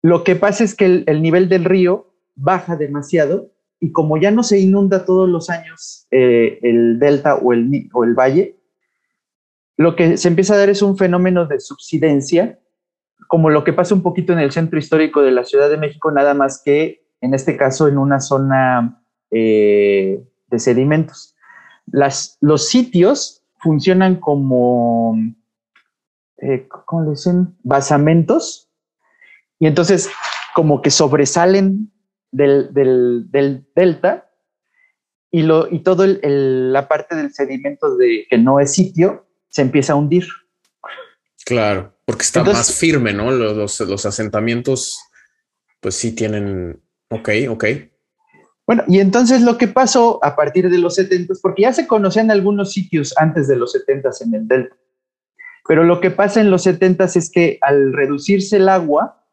Lo 0.01 0.23
que 0.23 0.36
pasa 0.36 0.63
es 0.63 0.75
que 0.75 1.03
el, 1.06 1.21
nivel 1.21 1.49
del 1.49 1.65
río 1.65 2.13
baja 2.36 2.75
demasiado 2.75 3.51
y 3.79 3.91
como 3.91 4.17
ya 4.17 4.32
no 4.32 4.43
se 4.43 4.60
inunda 4.60 5.06
todos 5.06 5.27
los 5.27 5.49
años 5.49 6.08
eh, 6.12 6.60
el 6.62 6.99
delta 6.99 7.36
o 7.36 7.53
el, 7.53 7.89
o 7.93 8.03
el 8.03 8.13
valle, 8.13 8.60
lo 9.77 9.95
que 9.95 10.17
se 10.17 10.27
empieza 10.27 10.53
a 10.53 10.58
dar 10.58 10.69
es 10.69 10.82
un 10.82 10.97
fenómeno 10.97 11.47
de 11.47 11.60
subsidencia, 11.60 12.60
como 13.27 13.49
lo 13.49 13.63
que 13.63 13.73
pasa 13.73 13.95
un 13.95 14.03
poquito 14.03 14.34
en 14.34 14.39
el 14.39 14.51
centro 14.51 14.77
histórico 14.77 15.21
de 15.21 15.32
la 15.32 15.43
Ciudad 15.43 15.69
de 15.69 15.77
México, 15.77 16.12
nada 16.12 16.34
más 16.34 16.62
que 16.63 17.03
en 17.21 17.34
este 17.34 17.58
caso 17.58 17.88
en 17.88 17.97
una 17.97 18.19
zona 18.19 19.03
eh, 19.32 20.23
de 20.54 20.60
sedimentos. 20.60 21.36
Las, 21.88 22.38
los 22.39 22.70
sitios 22.70 23.44
funcionan 23.60 24.18
como, 24.18 25.18
eh, 26.38 26.68
¿cómo 26.86 27.04
le 27.04 27.10
dicen? 27.12 27.58
Basamentos. 27.63 28.70
Y 29.60 29.68
entonces 29.68 30.10
como 30.54 30.82
que 30.82 30.92
sobresalen 30.92 31.92
del, 32.32 32.70
delta 33.76 34.30
y, 35.32 35.42
lo, 35.42 35.68
y 35.70 35.80
todo 35.80 36.06
la 36.06 36.88
parte 36.88 37.16
del 37.16 37.34
sedimento 37.34 37.98
de, 37.98 38.28
que 38.30 38.38
no 38.38 38.60
es 38.60 38.74
sitio 38.74 39.28
se 39.50 39.63
empieza 39.63 39.94
a 39.94 39.96
hundir. 39.96 40.28
Claro, 41.46 41.98
porque 42.06 42.22
está 42.22 42.44
más 42.44 42.74
firme, 42.74 43.13
¿no? 43.13 43.32
Los, 43.32 43.80
los, 43.80 44.06
asentamientos, 44.06 45.00
pues 45.80 45.96
sí 45.96 46.16
tienen, 46.16 46.82
ok, 47.10 47.30
ok. 47.50 47.66
Bueno, 48.65 48.84
y 48.88 48.99
entonces 48.99 49.41
lo 49.41 49.58
que 49.58 49.67
pasó 49.67 50.23
a 50.23 50.36
partir 50.36 50.69
de 50.69 50.78
los 50.78 50.95
70, 50.95 51.34
porque 51.41 51.63
ya 51.63 51.73
se 51.73 51.86
conocían 51.86 52.32
algunos 52.32 52.71
sitios 52.71 53.13
antes 53.17 53.47
de 53.47 53.58
los 53.58 53.73
70 53.73 54.10
en 54.21 54.36
el 54.36 54.47
delta, 54.47 54.76
pero 55.67 55.84
lo 55.84 55.99
que 55.99 56.12
pasa 56.12 56.41
en 56.41 56.49
los 56.49 56.63
70 56.63 57.04
es 57.06 57.30
que 57.30 57.58
al 57.62 57.93
reducirse 57.93 58.58
el 58.58 58.69
agua, 58.69 59.26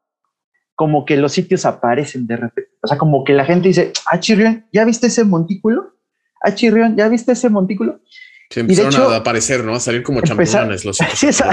como 0.74 1.04
que 1.04 1.16
los 1.16 1.32
sitios 1.32 1.64
aparecen 1.64 2.26
de 2.26 2.36
repente. 2.36 2.70
O 2.82 2.86
sea, 2.86 2.96
como 2.98 3.22
que 3.24 3.34
la 3.34 3.44
gente 3.44 3.68
dice, 3.68 3.92
ah, 4.10 4.18
Chirrión, 4.18 4.66
¿ya 4.72 4.84
viste 4.84 5.08
ese 5.08 5.24
montículo? 5.24 5.94
Ah, 6.42 6.54
Chirrión, 6.54 6.96
¿ya 6.96 7.08
viste 7.08 7.32
ese 7.32 7.50
montículo? 7.50 8.00
Sí, 8.48 8.60
empezaron 8.60 9.12
a 9.12 9.16
aparecer, 9.16 9.62
¿no? 9.62 9.74
A 9.74 9.80
salir 9.80 10.02
como 10.02 10.22
champiñones 10.22 10.84
los 10.84 10.96
sitios. 10.96 11.36
Sí, 11.36 11.44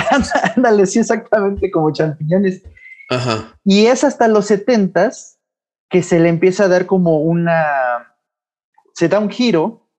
ándale, 0.56 0.86
sí, 0.86 1.00
exactamente, 1.00 1.70
como 1.70 1.92
champiñones. 1.92 2.63
Ajá. 3.10 3.60
Y 3.63 3.86
es 3.86 4.04
hasta 4.04 4.28
los 4.28 4.46
70 4.48 5.12
que 5.89 6.04
se 6.04 6.19
le 6.19 6.30
empieza 6.30 6.65
a 6.65 6.67
dar 6.67 6.86
como 6.86 7.21
una, 7.21 8.15
se 8.93 9.08
da 9.08 9.19
un 9.19 9.30
giro 9.30 9.89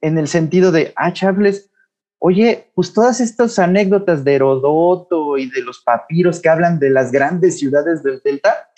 en 0.00 0.18
el 0.18 0.28
sentido 0.28 0.72
de, 0.72 0.92
ah, 0.96 1.12
Chables, 1.12 1.70
oye, 2.18 2.70
pues 2.74 2.92
todas 2.92 3.20
estas 3.20 3.58
anécdotas 3.58 4.24
de 4.24 4.34
Herodoto 4.34 5.38
y 5.38 5.50
de 5.50 5.62
los 5.62 5.80
papiros 5.80 6.40
que 6.40 6.48
hablan 6.48 6.78
de 6.78 6.90
las 6.90 7.12
grandes 7.12 7.58
ciudades 7.58 8.02
del 8.02 8.20
Delta, 8.24 8.68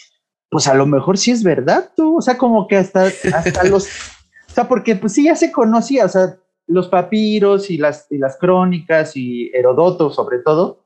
pues 0.50 0.66
a 0.66 0.74
lo 0.74 0.86
mejor 0.86 1.18
sí 1.18 1.30
es 1.30 1.42
verdad, 1.42 1.90
tú, 1.94 2.18
o 2.18 2.22
sea, 2.22 2.38
como 2.38 2.66
que 2.66 2.76
hasta, 2.76 3.04
hasta 3.34 3.64
los, 3.64 3.86
o 3.86 4.52
sea, 4.52 4.66
porque 4.66 4.96
pues 4.96 5.12
sí 5.12 5.24
ya 5.24 5.36
se 5.36 5.52
conocía, 5.52 6.06
o 6.06 6.08
sea, 6.08 6.36
los 6.66 6.88
papiros 6.88 7.70
y 7.70 7.78
las, 7.78 8.06
y 8.10 8.18
las 8.18 8.36
crónicas 8.38 9.16
y 9.16 9.50
Herodoto 9.54 10.10
sobre 10.10 10.38
todo, 10.38 10.84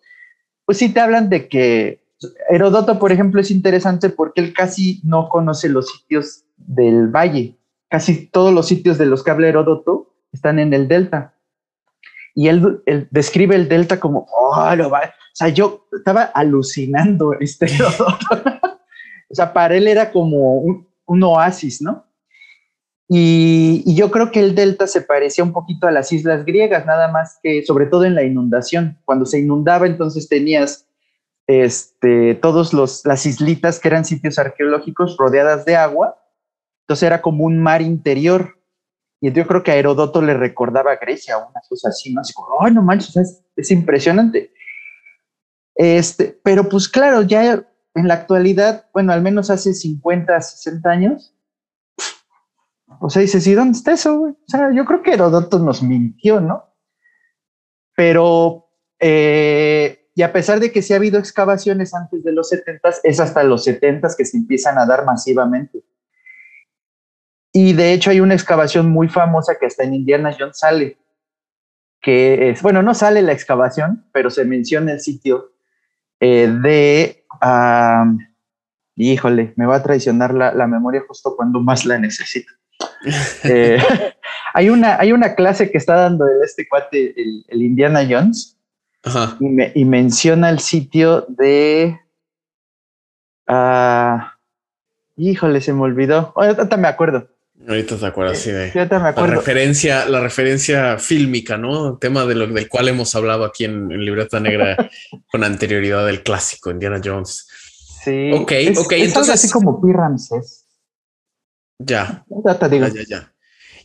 pues 0.65 0.79
sí 0.79 0.93
te 0.93 1.01
hablan 1.01 1.29
de 1.29 1.49
que 1.49 2.02
Herodoto, 2.49 2.99
por 2.99 3.13
ejemplo, 3.13 3.41
es 3.41 3.51
interesante 3.51 4.09
porque 4.11 4.41
él 4.41 4.53
casi 4.53 5.01
no 5.05 5.29
conoce 5.29 5.69
los 5.69 5.89
sitios 5.89 6.45
del 6.57 7.09
valle. 7.09 7.59
Casi 7.89 8.27
todos 8.27 8.53
los 8.53 8.67
sitios 8.67 8.99
de 8.99 9.07
los 9.07 9.23
que 9.23 9.31
habla 9.31 9.49
Herodoto 9.49 10.15
están 10.33 10.59
en 10.59 10.73
el 10.73 10.89
delta. 10.89 11.35
Y 12.35 12.49
él, 12.49 12.83
describe 13.11 13.55
el 13.55 13.69
delta 13.69 14.01
como, 14.01 14.27
oh, 14.33 14.75
lo 14.77 14.91
va. 14.91 15.01
O 15.01 15.35
sea, 15.35 15.49
yo 15.49 15.87
estaba 15.93 16.23
alucinando 16.23 17.35
este 17.39 17.67
Herodoto. 17.67 18.27
o 19.31 19.35
sea, 19.35 19.53
para 19.53 19.77
él 19.77 19.87
era 19.87 20.11
como 20.11 20.59
un, 20.59 21.23
oasis, 21.23 21.83
¿no? 21.83 22.07
Y, 23.09 23.83
y, 23.85 23.95
yo 23.95 24.11
creo 24.11 24.31
que 24.31 24.41
el 24.41 24.55
delta 24.55 24.87
se 24.87 25.03
parecía 25.03 25.45
un 25.45 25.53
poquito 25.53 25.87
a 25.87 25.91
las 25.91 26.11
islas 26.11 26.47
griegas, 26.47 26.87
nada 26.87 27.09
más 27.09 27.39
que, 27.43 27.63
sobre 27.67 27.85
todo 27.85 28.07
en 28.07 28.15
la 28.15 28.23
inundación. 28.23 28.99
Cuando 29.05 29.27
se 29.27 29.41
inundaba, 29.41 29.87
entonces 29.87 30.27
tenías 30.27 30.87
este, 31.61 32.35
todos 32.37 32.73
los, 32.73 33.05
las 33.05 33.27
islitas 33.27 33.79
que 33.79 33.89
eran 33.89 34.05
sitios 34.05 34.39
arqueológicos 34.39 35.17
rodeadas 35.17 35.65
de 35.65 35.77
agua. 35.77 36.19
Entonces 36.83 37.05
era 37.05 37.21
como 37.21 37.45
un 37.45 37.63
mar 37.63 37.83
interior. 37.83 38.59
Y 39.21 39.31
yo 39.33 39.47
creo 39.47 39.63
que 39.63 39.71
a 39.71 39.77
Herodoto 39.77 40.21
le 40.23 40.35
recordaba 40.35 40.93
a 40.93 40.97
Grecia, 40.97 41.39
una 41.39 41.61
cosa 41.69 41.91
así, 41.91 42.13
¿no? 42.13 42.21
Así 42.21 42.33
como, 42.33 42.65
ay, 42.65 42.73
no 42.73 42.83
manches, 42.83 43.45
es, 43.55 43.71
impresionante. 43.71 44.53
Este, 45.75 46.39
pero 46.43 46.69
pues 46.69 46.89
claro, 46.89 47.23
ya 47.23 47.65
en 47.95 48.09
la 48.09 48.15
actualidad, 48.15 48.87
bueno, 48.93 49.13
al 49.13 49.23
menos 49.23 49.51
hace 49.51 49.75
50, 49.75 50.41
60 50.41 50.91
años, 50.91 51.35
o 53.01 53.11
sea, 53.11 53.23
dices, 53.23 53.47
¿y 53.47 53.55
dónde 53.55 53.79
está 53.79 53.93
eso? 53.93 54.23
O 54.23 54.37
sea, 54.47 54.73
yo 54.75 54.85
creo 54.85 55.03
que 55.03 55.13
Herodoto 55.13 55.59
nos 55.59 55.83
mintió, 55.83 56.41
¿no? 56.41 56.65
Pero 57.95 58.69
eh, 58.99 60.02
y 60.15 60.23
a 60.23 60.33
pesar 60.33 60.61
de 60.61 60.71
que 60.71 60.83
sí 60.83 60.93
ha 60.93 60.97
habido 60.97 61.19
excavaciones 61.19 61.95
antes 61.95 62.23
de 62.23 62.33
los 62.33 62.49
70, 62.51 62.91
es 63.03 63.21
hasta 63.21 63.43
los 63.43 63.65
70 63.65 64.09
que 64.17 64.25
se 64.25 64.37
empiezan 64.37 64.79
a 64.79 64.85
dar 64.85 65.05
masivamente. 65.05 65.83
Y 67.53 67.73
de 67.73 67.93
hecho 67.93 68.11
hay 68.11 68.21
una 68.21 68.35
excavación 68.35 68.91
muy 68.91 69.09
famosa 69.09 69.57
que 69.59 69.67
hasta 69.67 69.85
en 69.85 69.95
Indiana 69.95 70.35
Jones 70.39 70.59
sale, 70.59 70.99
que 72.01 72.51
es, 72.51 72.63
bueno, 72.63 72.83
no 72.83 72.95
sale 72.95 73.23
la 73.23 73.33
excavación, 73.33 74.07
pero 74.13 74.31
se 74.31 74.45
menciona 74.45 74.93
el 74.93 75.01
sitio 75.01 75.53
eh, 76.21 76.49
de, 76.63 77.25
híjole, 78.97 79.55
me 79.57 79.67
va 79.67 79.77
a 79.77 79.83
traicionar 79.83 80.35
la, 80.35 80.67
memoria 80.67 81.03
justo 81.07 81.35
cuando 81.37 81.61
más 81.61 81.85
la 81.87 81.99
necesito. 81.99 82.53
Eh, 83.45 83.79
hay, 84.55 84.69
una, 84.69 84.99
hay 84.99 85.13
una 85.13 85.35
clase 85.35 85.71
que 85.71 85.79
está 85.79 85.97
dando 85.97 86.25
este 86.45 86.69
cuate, 86.69 87.15
el 87.49 87.63
Indiana 87.63 88.07
Jones, 88.09 88.62
y, 89.75 89.85
menciona 89.85 90.51
el 90.51 90.61
sitio 90.61 91.27
de. 91.29 92.01
Ah, 93.47 94.37
híjole, 95.17 95.61
se 95.61 95.73
me 95.73 95.83
olvidó. 95.83 96.33
Ahorita 96.37 96.77
me 96.77 96.89
acuerdo. 96.89 97.29
Ahorita 97.69 97.97
te 97.97 98.07
acuerdas, 98.07 98.39
sí, 98.39 98.51
de 98.51 98.73
La 98.75 99.27
referencia, 99.27 100.05
la 100.07 100.21
referencia 100.21 100.99
fílmica, 100.99 101.57
¿no? 101.57 101.97
Tema 101.97 102.27
de 102.27 102.35
lo, 102.35 102.47
del 102.49 102.69
cual 102.69 102.89
hemos 102.89 103.15
hablado 103.15 103.45
aquí 103.45 103.65
en, 103.65 103.89
Libreta 103.89 104.41
Negra 104.41 104.77
con 105.31 105.45
anterioridad 105.45 106.05
del 106.07 106.23
clásico 106.23 106.71
Indiana 106.71 107.01
Jones. 107.03 107.47
Sí. 108.05 108.33
Ok, 108.33 108.53
ok. 108.77 108.93
entonces. 108.95 109.35
así 109.35 109.51
como 109.51 109.81
Pi 109.81 109.89
Ya. 111.79 112.25
Ya 112.45 112.59
te 112.59 112.69
digo. 112.69 112.89
ya, 112.89 113.03
ya. 113.09 113.32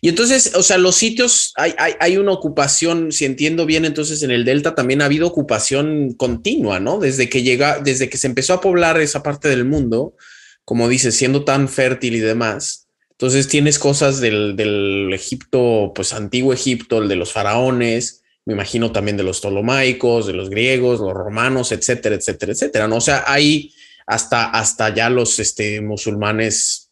Y 0.08 0.10
entonces, 0.10 0.54
o 0.56 0.63
sea, 0.63 0.78
los 0.78 0.96
sitios, 0.96 1.52
hay, 1.58 1.74
hay, 2.00 2.15
una 2.15 2.32
ocupación, 2.32 3.12
si 3.12 3.26
entiendo 3.26 3.65
bien, 3.65 3.84
entonces 3.84 4.24
en 4.24 4.32
el 4.32 4.46
Delta 4.46 4.74
también 4.74 5.02
ha 5.02 5.06
habido 5.06 5.28
ocupación 5.28 6.13
continua, 6.13 6.80
¿no? 6.80 6.98
Desde 6.98 7.28
que 7.28 7.43
llega, 7.43 7.80
desde 7.80 8.08
que 8.08 8.17
se 8.17 8.28
empezó 8.28 8.54
a 8.54 8.62
poblar 8.62 9.02
esa 9.02 9.22
parte 9.22 9.50
del 9.50 9.65
mundo, 9.65 10.15
como 10.63 10.88
dices, 10.88 11.13
siendo 11.13 11.43
tan 11.43 11.67
fértil 11.67 12.15
y 12.15 12.22
demás. 12.22 12.88
Entonces 13.12 13.50
tienes 13.50 13.80
cosas 13.80 14.22
del, 14.22 14.56
del 14.56 15.12
Egipto, 15.13 15.91
pues 15.93 16.13
antiguo 16.13 16.54
Egipto, 16.54 17.00
el 17.00 17.10
de 17.10 17.17
los 17.17 17.34
faraones, 17.34 18.24
me 18.46 18.54
imagino 18.54 18.93
también 18.93 19.17
de 19.17 19.24
los 19.24 19.41
tolomaicos, 19.41 20.26
de 20.26 20.32
los 20.32 20.50
griegos, 20.50 21.02
los 21.02 21.12
romanos, 21.12 21.74
etcétera, 21.74 22.15
etcétera, 22.15 22.54
etcétera. 22.54 22.88
¿no? 22.88 22.96
O 22.96 23.02
sea, 23.02 23.26
hay 23.28 23.74
hasta, 24.06 24.52
hasta 24.52 24.88
ya 24.96 25.10
los 25.10 25.38
este, 25.39 25.82
musulmanes 25.82 26.91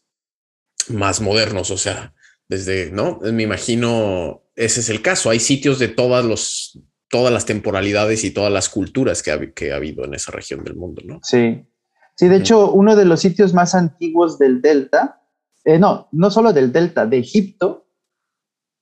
más 0.88 1.22
modernos, 1.22 1.70
o 1.70 1.78
sea, 1.78 2.12
desde, 2.48 2.90
¿no? 2.90 3.18
Me 3.20 3.42
imagino 3.42 4.42
ese 4.54 4.80
es 4.80 4.88
el 4.88 5.02
caso. 5.02 5.30
Hay 5.30 5.40
sitios 5.40 5.78
de 5.78 5.88
todas 5.88 6.24
los, 6.24 6.80
todas 7.08 7.32
las 7.32 7.46
temporalidades 7.46 8.24
y 8.24 8.30
todas 8.30 8.52
las 8.52 8.68
culturas 8.68 9.22
que 9.22 9.30
ha, 9.30 9.52
que 9.52 9.72
ha 9.72 9.76
habido 9.76 10.04
en 10.04 10.14
esa 10.14 10.32
región 10.32 10.64
del 10.64 10.76
mundo, 10.76 11.02
¿no? 11.04 11.20
Sí. 11.22 11.66
Sí, 12.14 12.28
de 12.28 12.36
hecho, 12.36 12.72
uno 12.72 12.96
de 12.96 13.04
los 13.04 13.20
sitios 13.20 13.52
más 13.52 13.74
antiguos 13.74 14.38
del 14.38 14.62
Delta, 14.62 15.20
eh, 15.64 15.78
no, 15.78 16.08
no 16.12 16.30
solo 16.30 16.54
del 16.54 16.72
Delta, 16.72 17.04
de 17.04 17.18
Egipto, 17.18 17.88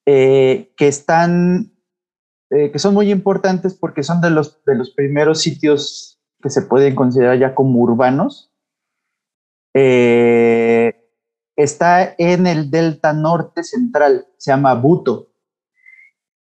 eh, 0.07 0.73
que 0.77 0.87
están 0.87 1.75
eh, 2.51 2.71
que 2.71 2.79
son 2.79 2.95
muy 2.95 3.11
importantes 3.11 3.75
porque 3.75 4.05
son 4.05 4.21
de 4.21 4.31
los, 4.31 4.63
de 4.65 4.77
los 4.77 4.91
primeros 4.91 5.41
sitios 5.41 6.21
que 6.41 6.51
se 6.51 6.63
pueden 6.63 6.95
considerar 6.95 7.37
ya 7.37 7.55
como 7.55 7.81
urbanos. 7.81 8.53
Eh, 9.75 10.84
está 11.57 12.15
en 12.19 12.47
el 12.47 12.71
delta 12.71 13.13
norte 13.13 13.63
central, 13.63 14.27
se 14.37 14.51
llama 14.51 14.75
Buto. 14.75 15.29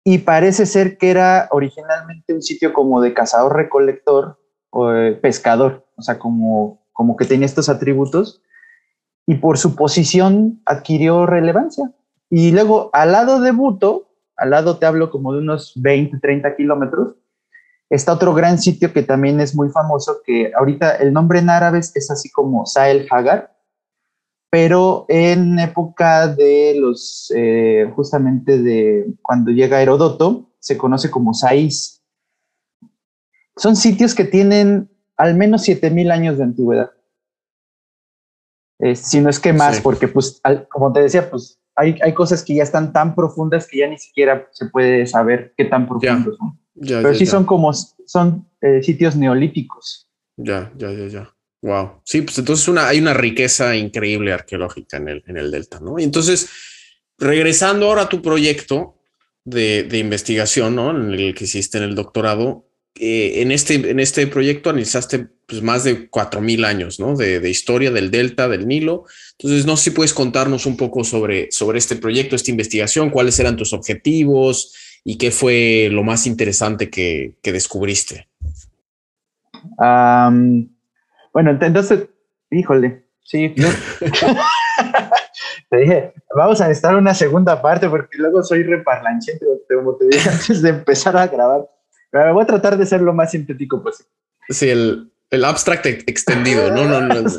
Y 0.05 0.19
parece 0.19 0.67
ser 0.67 0.99
que 0.99 1.11
era 1.11 1.49
originalmente 1.51 2.35
un 2.35 2.43
sitio 2.43 2.73
como 2.73 3.01
de 3.01 3.15
cazador-recolector 3.15 4.39
o 4.71 4.91
pescador, 5.23 5.87
o 5.97 6.03
sea, 6.03 6.19
como, 6.19 6.87
como 6.93 7.17
que 7.17 7.25
tenía 7.25 7.47
estos 7.47 7.69
atributos. 7.69 8.43
Y 9.27 9.37
por 9.37 9.57
su 9.57 9.75
posición 9.75 10.61
adquirió 10.67 11.25
relevancia. 11.25 11.91
Y 12.29 12.53
luego, 12.53 12.91
al 12.93 13.13
lado 13.13 13.41
de 13.41 13.53
Buto, 13.53 14.11
al 14.37 14.51
lado 14.51 14.79
te 14.79 14.85
hablo 14.85 15.11
como 15.11 15.33
de 15.33 15.39
unos 15.39 15.73
20, 15.77 16.19
30 16.19 16.57
kilómetros, 16.57 17.15
está 17.89 18.13
otro 18.13 18.35
gran 18.35 18.59
sitio 18.59 18.93
que 18.93 19.03
también 19.03 19.41
es 19.41 19.55
muy 19.55 19.71
famoso, 19.71 20.19
que 20.25 20.53
ahorita 20.55 20.97
el 20.97 21.13
nombre 21.13 21.39
en 21.39 21.49
árabe 21.49 21.79
es 21.79 22.11
así 22.11 22.31
como 22.31 22.67
Sahel 22.67 23.07
Hagar, 23.11 23.54
pero 24.55 25.05
en 25.09 25.59
época 25.59 26.29
de 26.29 26.77
los, 26.79 27.33
eh, 27.35 27.91
justamente 27.97 28.63
de 28.63 29.13
cuando 29.21 29.51
llega 29.51 29.83
Herodoto, 29.83 30.53
se 30.61 30.79
conoce 30.79 31.11
como 31.11 31.35
Saís. 31.35 32.05
Son 33.57 33.75
sitios 33.75 34.15
que 34.15 34.23
tienen 34.23 34.89
al 35.17 35.35
menos 35.35 35.65
7000 35.65 36.09
años 36.13 36.39
de 36.39 36.45
antigüedad. 36.45 36.93
Eh, 38.79 38.95
si 38.95 39.21
no 39.21 39.29
es 39.29 39.41
que 39.41 39.53
más, 39.53 39.81
porque 39.81 40.07
pues, 40.07 40.41
como 40.71 40.93
te 40.93 41.01
decía, 41.01 41.29
pues 41.29 41.61
hay, 41.75 41.99
hay, 42.01 42.15
cosas 42.15 42.45
que 42.45 42.55
ya 42.55 42.63
están 42.63 42.93
tan 42.93 43.17
profundas 43.17 43.67
que 43.67 43.79
ya 43.79 43.89
ni 43.89 43.99
siquiera 43.99 44.47
se 44.53 44.67
puede 44.67 45.09
saber 45.09 45.53
qué 45.57 45.65
tan 45.65 45.89
profundos 45.89 46.37
son. 46.37 46.61
Pero 46.81 47.13
sí 47.13 47.27
son 47.27 47.45
como, 47.45 47.73
son 47.73 48.49
eh, 48.61 48.85
sitios 48.85 49.17
neolíticos. 49.17 50.09
Ya, 50.37 50.73
ya, 50.77 50.93
ya, 50.93 51.09
ya. 51.09 51.34
Wow. 51.65 52.03
Sí, 52.05 52.21
pues 52.21 52.37
entonces 52.37 52.69
una, 52.69 52.89
hay 52.89 52.99
una 52.99 53.15
riqueza 53.15 53.75
increíble 53.75 54.35
arqueológica 54.35 54.99
en 54.99 55.09
el, 55.09 55.25
en 55.27 55.39
el 55.39 55.51
delta, 55.51 55.81
¿no? 55.81 55.99
Y 55.99 56.05
entonces, 56.05 56.51
regresando 57.17 57.87
ahora 57.87 58.03
a 58.03 58.09
tu 58.11 58.21
proyecto 58.21 58.99
de, 59.45 59.85
de 59.85 59.97
investigación, 59.97 60.77
¿no? 60.77 60.91
En 60.91 61.19
el 61.19 61.35
que 61.35 61.45
hiciste 61.45 61.79
en 61.79 61.85
el 61.85 61.95
doctorado, 61.95 62.67
eh, 62.97 63.41
en, 63.41 63.51
este, 63.51 63.77
en 63.77 63.99
este 63.99 64.27
proyecto 64.27 64.69
analizaste 64.69 65.27
pues, 65.47 65.63
más 65.63 65.85
de 65.85 66.11
4.000 66.11 66.67
años, 66.67 67.01
¿no? 67.01 67.17
De, 67.17 67.49
historia 67.49 67.91
del 67.91 68.11
delta, 68.11 68.47
del 68.47 68.69
Nilo. 68.69 69.07
Entonces, 69.39 69.65
no 69.65 69.79
sé 69.79 69.85
si 69.85 69.91
puedes 69.93 70.13
contarnos 70.13 70.67
un 70.67 70.77
poco 70.77 71.03
sobre, 71.03 71.51
sobre 71.51 71.79
este 71.79 71.97
proyecto, 71.97 72.37
esta 72.37 72.51
investigación, 72.51 73.09
cuáles 73.09 73.41
eran 73.41 73.57
tus 73.57 73.73
objetivos 73.73 74.75
y 75.03 75.17
qué 75.17 75.31
fue 75.31 75.89
lo 75.91 76.03
más 76.03 76.27
interesante 76.27 76.91
que, 76.91 77.37
que 77.41 77.53
descubriste. 77.53 78.29
Bueno, 81.35 81.59
entonces, 81.61 82.09
híjole, 82.51 83.05
sí. 83.25 83.53
te 85.71 85.77
dije, 85.77 86.15
vamos 86.35 86.61
a 86.61 86.71
estar 86.71 86.95
una 86.95 87.13
segunda 87.13 87.61
parte 87.61 87.89
porque 87.89 88.19
luego 88.19 88.45
soy 88.45 88.63
reparlanchente, 88.63 89.45
como 89.75 89.97
te 89.97 90.07
dije 90.07 90.31
antes 90.31 90.63
de 90.63 90.69
empezar 90.71 91.17
a 91.17 91.27
grabar. 91.27 91.69
Pero 92.11 92.33
voy 92.33 92.45
a 92.45 92.47
tratar 92.47 92.79
de 92.79 92.87
ser 92.87 93.01
lo 93.01 93.13
más 93.13 93.33
sintético 93.33 93.83
posible. 93.83 94.13
Sí, 94.49 94.71
el, 94.71 95.11
el 95.31 95.45
abstract 95.45 95.87
extendido, 95.87 96.71
no, 96.71 96.85
no, 96.85 97.01
no. 97.01 97.15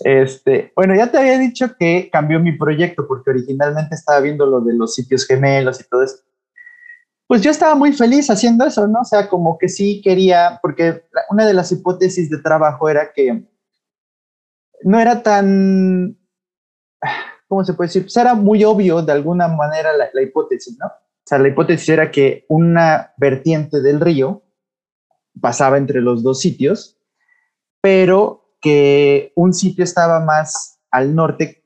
este, 0.00 0.72
bueno, 0.74 0.96
ya 0.96 1.12
te 1.12 1.18
había 1.18 1.38
dicho 1.38 1.76
que 1.78 2.08
cambió 2.10 2.40
mi 2.40 2.58
proyecto 2.58 3.06
porque 3.06 3.30
originalmente 3.30 3.94
estaba 3.94 4.18
viendo 4.18 4.46
lo 4.46 4.62
de 4.62 4.74
los 4.74 4.94
sitios 4.94 5.24
gemelos 5.24 5.80
y 5.80 5.84
todo 5.84 6.02
eso 6.02 6.25
pues 7.26 7.42
yo 7.42 7.50
estaba 7.50 7.74
muy 7.74 7.92
feliz 7.92 8.30
haciendo 8.30 8.64
eso, 8.64 8.86
¿no? 8.86 9.00
O 9.00 9.04
sea, 9.04 9.28
como 9.28 9.58
que 9.58 9.68
sí 9.68 10.00
quería, 10.02 10.58
porque 10.62 11.04
una 11.30 11.46
de 11.46 11.54
las 11.54 11.72
hipótesis 11.72 12.30
de 12.30 12.38
trabajo 12.38 12.88
era 12.88 13.12
que 13.12 13.44
no 14.82 15.00
era 15.00 15.22
tan, 15.22 16.16
¿cómo 17.48 17.64
se 17.64 17.74
puede 17.74 17.88
decir? 17.88 18.02
Pues 18.02 18.16
era 18.16 18.34
muy 18.34 18.64
obvio 18.64 19.02
de 19.02 19.12
alguna 19.12 19.48
manera 19.48 19.90
la, 19.92 20.22
hipótesis, 20.22 20.78
¿no? 20.78 20.86
O 20.86 21.28
sea, 21.28 21.38
la 21.38 21.48
hipótesis 21.48 21.88
era 21.88 22.10
que 22.10 22.44
una 22.48 23.12
vertiente 23.16 23.80
del 23.80 24.00
río 24.00 24.44
pasaba 25.40 25.78
entre 25.78 26.00
los 26.00 26.22
dos 26.22 26.40
sitios, 26.40 26.98
pero 27.80 28.54
que 28.60 29.32
un 29.34 29.52
sitio 29.52 29.82
estaba 29.82 30.20
más 30.20 30.80
al 30.90 31.14
norte 31.14 31.64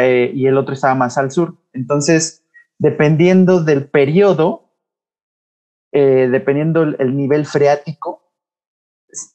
y 0.00 0.46
el 0.46 0.56
otro 0.56 0.74
estaba 0.74 0.94
más 0.94 1.18
al 1.18 1.30
sur. 1.30 1.58
Entonces, 1.72 2.44
dependiendo 2.78 3.62
del 3.62 3.90
periodo, 3.90 4.71
eh, 5.94 6.26
dependiendo 6.32 6.82
el, 6.84 7.14
nivel 7.14 7.44
freático, 7.44 8.32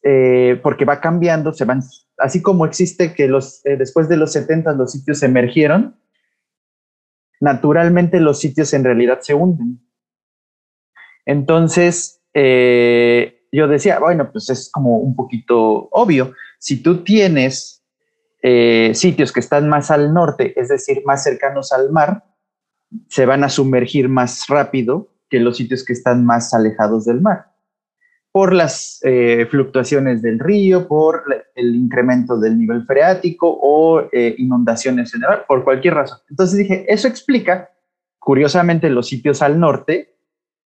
eh, 0.01 0.59
porque 0.63 0.85
va 0.85 0.99
cambiando, 0.99 1.53
se 1.53 1.65
van, 1.65 1.83
así 2.17 2.41
como 2.41 2.65
existe 2.65 3.13
que 3.13 3.27
los, 3.27 3.63
eh, 3.63 3.77
después 3.77 4.09
de 4.09 4.17
los 4.17 4.31
70 4.33 4.73
los 4.73 4.91
sitios 4.91 5.21
emergieron, 5.21 5.99
naturalmente 7.39 8.19
los 8.19 8.39
sitios 8.39 8.73
en 8.73 8.83
realidad 8.83 9.19
se 9.21 9.35
hunden. 9.35 9.79
Entonces, 11.27 12.21
yo 12.33 13.67
decía, 13.67 13.99
bueno, 13.99 14.31
pues 14.31 14.49
es 14.49 14.71
como 14.71 14.97
un 14.97 15.15
poquito 15.15 15.89
obvio, 15.91 16.33
si 16.59 16.81
tú 16.81 17.03
tienes 17.03 17.83
sitios 18.93 19.31
que 19.31 19.39
están 19.39 19.67
más 19.67 19.91
al 19.91 20.13
norte, 20.13 20.59
es 20.59 20.69
decir, 20.69 21.03
más 21.05 21.23
cercanos 21.23 21.71
al 21.73 21.91
mar, 21.91 22.23
se 23.09 23.25
van 23.25 23.43
a 23.43 23.49
sumergir 23.49 24.07
más 24.07 24.47
rápido 24.47 25.09
que 25.29 25.39
los 25.39 25.57
sitios 25.57 25.83
que 25.83 25.93
están 25.93 26.25
más 26.25 26.53
alejados 26.53 27.05
del 27.05 27.21
mar, 27.21 27.51
por 28.31 28.53
las 28.53 28.99
eh, 29.03 29.47
fluctuaciones 29.49 30.21
del 30.21 30.39
río, 30.39 30.87
por 30.87 31.23
el 31.55 31.75
incremento 31.75 32.37
del 32.37 32.57
nivel 32.57 32.85
freático 32.85 33.49
o 33.49 34.01
eh, 34.11 34.35
inundaciones 34.37 35.13
en 35.15 35.23
el 35.23 35.29
mar, 35.29 35.45
por 35.47 35.63
cualquier 35.63 35.95
razón. 35.95 36.19
Entonces 36.29 36.57
dije, 36.59 36.85
eso 36.87 37.07
explica, 37.07 37.71
curiosamente, 38.19 38.89
los 38.89 39.07
sitios 39.07 39.41
al 39.41 39.59
norte 39.59 40.17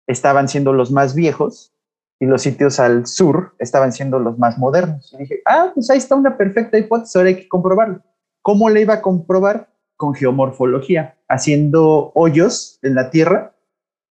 estaban 0.08 0.48
siendo 0.48 0.74
los 0.74 0.92
más 0.92 1.14
viejos 1.14 1.74
y 2.20 2.26
los 2.26 2.42
sitios 2.42 2.80
al 2.80 3.06
sur 3.06 3.56
estaban 3.60 3.92
siendo 3.92 4.20
los 4.20 4.38
más 4.38 4.58
modernos. 4.58 5.14
Y 5.14 5.18
dije, 5.20 5.42
ah, 5.46 5.72
pues 5.74 5.90
ahí 5.90 5.98
está 5.98 6.16
una 6.16 6.38
perfecta 6.38 6.78
hipótesis, 6.78 7.16
ahora 7.16 7.30
hay 7.30 7.36
que 7.36 7.48
comprobarlo. 7.48 8.02
¿Cómo 8.42 8.70
le 8.70 8.82
iba 8.82 8.96
a 8.96 9.02
comprobar? 9.02 9.70
Con 9.96 10.16
geomorfología, 10.16 11.20
haciendo 11.28 12.12
hoyos 12.16 12.80
en 12.82 12.96
la 12.96 13.12
tierra 13.12 13.54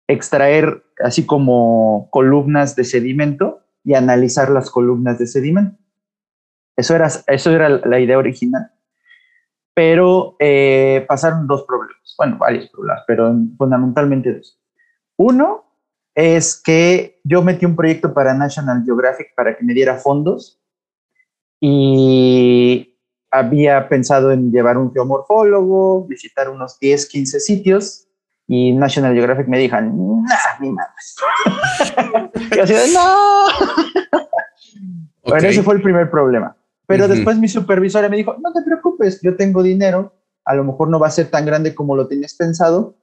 extraer 0.08 0.84
así 1.04 1.26
como 1.26 2.10
columnas 2.12 2.76
de 2.76 2.84
sedimento 2.84 3.62
y 3.84 3.94
analizar 3.94 4.50
las 4.50 4.70
columnas 4.70 5.20
de 5.20 5.28
sedimento. 5.28 5.78
Eso 6.76 6.96
era, 6.96 7.10
eso 7.28 7.52
era 7.52 7.70
la 7.70 8.00
idea 8.00 8.18
original. 8.18 8.72
Pero 9.74 10.36
eh, 10.40 11.06
pasaron 11.08 11.48
dos 11.48 11.64
problemas, 11.64 12.16
bueno, 12.18 12.38
varios 12.38 12.70
problemas, 12.70 13.04
pero 13.08 13.34
fundamentalmente 13.58 14.34
dos. 14.34 14.60
Uno 15.18 15.66
es 16.14 16.62
que 16.62 17.20
yo 17.24 17.42
metí 17.42 17.66
un 17.66 17.76
proyecto 17.76 18.14
para 18.14 18.34
National 18.34 18.84
Geographic 18.86 19.36
para 19.36 19.58
que 19.58 19.66
me 19.66 19.74
diera 19.74 19.98
fondos 19.98 20.62
y 21.60 22.98
había 23.32 23.90
pensado 23.90 24.32
en 24.32 24.52
llevar 24.52 24.78
un 24.78 24.94
geomorfólogo, 24.94 26.08
visitar 26.08 26.50
unos 26.50 26.80
10, 26.80 27.10
15 27.10 27.40
sitios 27.42 28.05
y 28.48 28.74
National 28.74 29.14
Geographic 29.14 29.48
me 29.48 29.60
dijo, 29.60 29.76
nah, 29.80 30.60
mi 30.60 30.72
madre. 30.72 30.92
y 32.56 32.60
así 32.60 32.74
de, 32.74 32.94
no. 32.94 33.46
Bueno, 35.24 35.48
ese 35.48 35.64
fue 35.64 35.76
el 35.76 35.82
primer 35.82 36.10
problema. 36.12 36.56
Pero 36.88 37.08
después 37.08 37.38
mi 37.38 37.48
supervisora 37.48 38.10
me 38.10 38.18
dijo, 38.18 38.36
no 38.42 38.54
te 38.54 38.62
preocupes, 38.62 39.20
yo 39.24 39.36
tengo 39.36 39.64
dinero, 39.64 40.14
a 40.46 40.54
lo 40.54 40.64
mejor 40.64 40.90
no 40.90 41.00
va 41.00 41.08
a 41.08 41.12
ser 41.12 41.32
tan 41.32 41.46
grande 41.46 41.74
como 41.74 41.96
lo 41.96 42.08
tenías 42.08 42.36
pensado, 42.36 42.96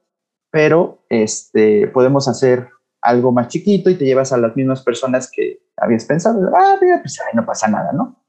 pero 0.49 1.03
este, 1.09 1.87
podemos 1.87 2.29
hacer 2.29 2.69
algo 3.01 3.33
más 3.33 3.49
chiquito 3.49 3.89
y 3.89 3.95
te 3.95 4.05
llevas 4.05 4.31
a 4.31 4.37
las 4.37 4.55
mismas 4.55 4.81
personas 4.81 5.29
que 5.29 5.59
habías 5.75 6.05
pensado. 6.05 6.49
Ah, 6.55 6.77
mira, 6.81 7.01
pues 7.01 7.19
no 7.33 7.45
pasa 7.45 7.67
nada, 7.67 7.91
¿no? 7.91 8.23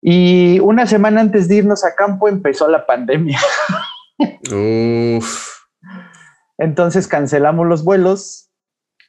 Y 0.00 0.58
una 0.60 0.86
semana 0.86 1.20
antes 1.20 1.46
de 1.48 1.56
irnos 1.56 1.84
a 1.84 1.94
campo 1.94 2.28
empezó 2.28 2.68
la 2.68 2.86
pandemia. 2.86 3.38
Entonces 6.60 7.08
cancelamos 7.08 7.66
los 7.66 7.84
vuelos 7.84 8.50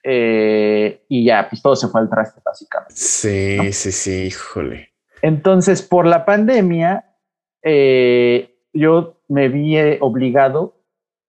eh, 0.04 1.04
y 1.10 1.26
ya, 1.26 1.50
pues 1.50 1.62
todo 1.62 1.76
se 1.76 1.90
fue 1.90 2.00
al 2.00 2.10
traste, 2.10 2.42
básicamente. 2.44 2.96
Sí, 2.96 3.74
sí, 3.74 3.92
sí, 3.92 4.24
híjole. 4.28 4.94
Entonces, 5.22 5.82
por 5.82 6.06
la 6.06 6.26
pandemia, 6.26 7.14
eh, 7.62 8.58
yo 8.74 9.22
me 9.28 9.50
vi 9.50 9.78
eh, 9.78 9.98
obligado 10.00 10.82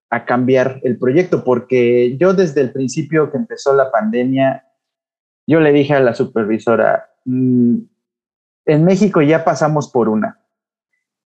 a 0.09 0.23
cambiar 0.23 0.79
el 0.83 0.97
proyecto 0.97 1.43
porque 1.43 2.15
yo 2.17 2.33
desde 2.33 2.61
el 2.61 2.71
principio 2.71 3.29
que 3.29 3.37
empezó 3.37 3.75
la 3.75 3.91
pandemia, 3.91 4.65
yo 5.45 5.59
le 5.59 5.73
dije 5.73 5.93
a 5.93 5.99
la 5.99 6.15
supervisora, 6.15 7.09
mm, 7.25 7.79
en 8.65 8.85
México 8.85 9.21
ya 9.21 9.43
pasamos 9.43 9.91
por 9.91 10.07
una. 10.07 10.39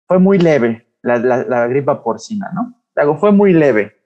Fue 0.05 0.19
muy 0.19 0.37
leve, 0.37 0.85
la, 1.01 1.67
gripa 1.67 2.03
porcina, 2.03 2.51
¿no? 2.53 3.17
Fue 3.19 3.31
muy 3.31 3.53
leve. 3.53 4.00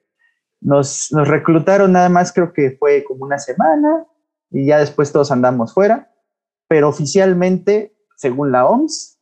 Nos, 0.65 1.12
reclutaron 1.12 1.91
nada 1.91 2.10
más, 2.10 2.34
creo 2.34 2.51
que 2.51 2.71
fue 2.71 3.04
como 3.04 3.23
una 3.23 3.38
semana 3.38 4.08
y 4.49 4.65
ya 4.65 4.80
después 4.80 5.12
todos 5.12 5.32
andamos 5.32 5.75
fuera, 5.75 6.12
pero 6.67 6.89
oficialmente, 6.89 7.95
según 8.15 8.51
la 8.51 8.65
OMS, 8.65 9.19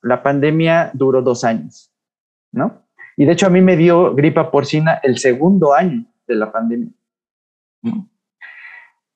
la 0.00 0.22
pandemia 0.22 0.90
duró 0.94 1.20
dos 1.20 1.44
años, 1.44 1.92
¿no? 2.50 2.86
Y 3.18 3.26
de 3.26 3.32
hecho 3.32 3.46
a 3.46 3.50
mí 3.50 3.60
me 3.60 3.76
dio 3.76 4.14
gripa 4.14 4.50
porcina 4.50 4.98
el 5.02 5.18
segundo 5.18 5.74
año 5.74 6.06
de 6.26 6.34
la 6.34 6.50
pandemia. 6.50 6.88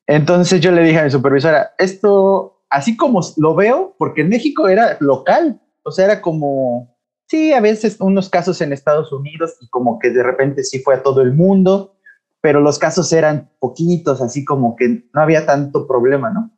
Entonces 0.06 0.60
yo 0.60 0.72
le 0.72 0.82
dije 0.82 0.98
a 0.98 1.04
mi 1.04 1.10
supervisora, 1.10 1.72
esto, 1.78 2.62
así 2.68 2.94
como 2.94 3.20
lo 3.38 3.54
veo, 3.54 3.94
porque 3.98 4.20
en 4.20 4.28
México 4.28 4.68
era 4.68 4.98
local, 5.00 5.62
o 5.82 5.90
sea, 5.92 6.04
era 6.04 6.20
como, 6.20 6.89
sí, 7.30 7.52
a 7.52 7.60
veces 7.60 7.96
unos 8.00 8.28
casos 8.28 8.60
en 8.60 8.72
Estados 8.72 9.12
Unidos 9.12 9.56
y 9.60 9.68
como 9.68 10.00
que 10.00 10.10
de 10.10 10.22
repente 10.22 10.64
sí 10.64 10.80
fue 10.80 10.96
a 10.96 11.02
todo 11.02 11.22
el 11.22 11.32
mundo, 11.32 11.94
pero 12.40 12.60
los 12.60 12.78
casos 12.78 13.12
eran 13.12 13.50
poquitos, 13.60 14.20
así 14.20 14.44
como 14.44 14.74
que 14.74 15.04
no 15.14 15.20
había 15.20 15.46
tanto 15.46 15.86
problema, 15.86 16.30
¿no? 16.30 16.50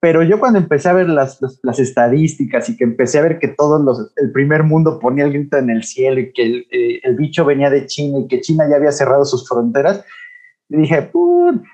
Pero 0.00 0.22
yo 0.22 0.38
cuando 0.38 0.60
empecé 0.60 0.88
a 0.88 0.92
ver 0.92 1.08
las, 1.08 1.40
las, 1.62 1.78
estadísticas 1.80 2.68
y 2.68 2.76
que 2.76 2.84
empecé 2.84 3.18
a 3.18 3.22
ver 3.22 3.40
que 3.40 3.48
todos 3.48 3.82
los, 3.82 4.12
el 4.16 4.30
primer 4.30 4.62
mundo 4.62 5.00
ponía 5.00 5.24
el 5.24 5.32
grito 5.32 5.58
en 5.58 5.70
el 5.70 5.82
cielo 5.82 6.20
y 6.20 6.32
que 6.32 6.42
el, 6.42 6.66
eh, 6.70 7.00
bicho 7.16 7.44
venía 7.44 7.68
de 7.68 7.84
China 7.86 8.20
y 8.20 8.28
que 8.28 8.40
China 8.40 8.64
ya 8.70 8.76
había 8.76 8.92
cerrado 8.92 9.24
sus 9.24 9.46
fronteras, 9.46 10.04
dije, 10.68 11.10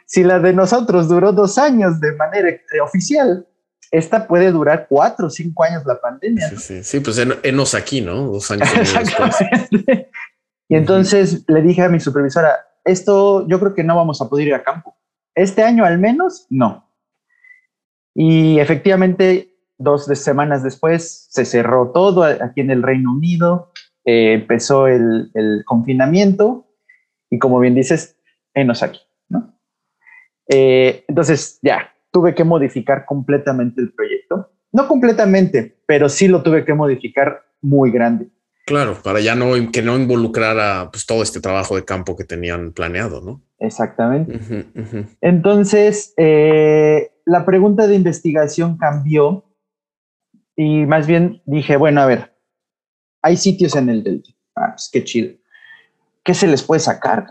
si 0.06 0.24
la 0.24 0.38
de 0.40 0.54
nosotros 0.54 1.06
duró 1.08 1.32
dos 1.32 1.58
años 1.58 2.00
de 2.00 2.16
manera 2.16 2.48
eh, 2.48 2.80
oficial, 2.82 3.46
esta 3.94 4.26
puede 4.26 4.50
durar 4.50 4.86
cuatro 4.88 5.28
o 5.28 5.30
cinco 5.30 5.62
años 5.62 5.84
la 5.86 6.00
pandemia. 6.00 6.48
Sí, 6.48 6.56
sí, 6.56 6.82
sí, 6.82 7.00
pues 7.00 7.16
enos 7.18 7.74
aquí, 7.74 8.00
¿no? 8.00 8.26
Dos 8.26 8.50
años. 8.50 8.68
y 10.68 10.74
entonces 10.74 11.44
le 11.46 11.62
dije 11.62 11.82
a 11.82 11.88
mi 11.88 12.00
supervisora, 12.00 12.56
esto 12.84 13.46
yo 13.46 13.60
creo 13.60 13.72
que 13.72 13.84
no 13.84 13.94
vamos 13.94 14.20
a 14.20 14.28
poder 14.28 14.48
ir 14.48 14.54
a 14.54 14.64
campo. 14.64 14.96
Este 15.36 15.62
año 15.62 15.84
al 15.84 15.98
menos, 15.98 16.46
no. 16.50 16.90
Y 18.14 18.58
efectivamente, 18.58 19.54
dos 19.78 20.06
semanas 20.06 20.64
después 20.64 21.28
se 21.30 21.44
cerró 21.44 21.92
todo 21.92 22.24
aquí 22.24 22.62
en 22.62 22.72
el 22.72 22.82
Reino 22.82 23.12
Unido, 23.12 23.70
eh, 24.04 24.32
empezó 24.34 24.88
el, 24.88 25.30
confinamiento 25.66 26.66
y 27.30 27.38
como 27.38 27.60
bien 27.60 27.76
dices, 27.76 28.18
enos 28.54 28.82
aquí, 28.82 29.00
¿no? 29.28 29.56
Eh, 30.48 31.04
entonces, 31.06 31.60
ya, 31.62 31.93
tuve 32.14 32.32
que 32.32 32.44
modificar 32.44 33.04
completamente 33.04 33.80
el 33.80 33.92
proyecto. 33.92 34.52
No 34.70 34.86
completamente, 34.86 35.76
pero 35.84 36.08
sí 36.08 36.28
lo 36.28 36.44
tuve 36.44 36.64
que 36.64 36.72
modificar 36.72 37.42
muy 37.60 37.90
grande. 37.90 38.30
Claro, 38.66 38.96
para 39.02 39.20
ya 39.20 39.34
no 39.34 39.50
que 39.72 39.82
no 39.82 39.96
involucrara 39.96 40.90
pues, 40.92 41.06
todo 41.06 41.24
este 41.24 41.40
trabajo 41.40 41.74
de 41.74 41.84
campo 41.84 42.16
que 42.16 42.22
tenían 42.22 42.72
planeado, 42.72 43.20
¿no? 43.20 43.42
Exactamente. 43.58 44.66
Entonces, 45.20 46.14
eh, 46.16 47.10
la 47.24 47.44
pregunta 47.44 47.88
de 47.88 47.96
investigación 47.96 48.78
cambió 48.78 49.44
y 50.54 50.86
más 50.86 51.08
bien 51.08 51.42
dije, 51.46 51.76
bueno, 51.76 52.00
a 52.00 52.06
ver, 52.06 52.36
hay 53.22 53.36
sitios 53.36 53.74
en 53.74 53.88
el 53.88 54.04
Delta. 54.04 54.30
Ah, 54.54 54.70
pues 54.70 54.88
qué 54.92 55.02
chido. 55.02 55.34
¿Qué 56.22 56.32
se 56.32 56.46
les 56.46 56.62
puede 56.62 56.80
sacar? 56.80 57.26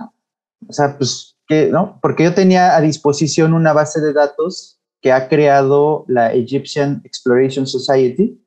O 0.67 0.73
sea, 0.73 0.97
pues, 0.97 1.32
¿qué, 1.47 1.67
no? 1.67 1.99
Porque 2.01 2.23
yo 2.23 2.33
tenía 2.33 2.75
a 2.75 2.81
disposición 2.81 3.53
una 3.53 3.73
base 3.73 4.01
de 4.01 4.13
datos 4.13 4.81
que 5.01 5.11
ha 5.11 5.27
creado 5.27 6.05
la 6.07 6.33
Egyptian 6.33 7.01
Exploration 7.03 7.67
Society, 7.67 8.41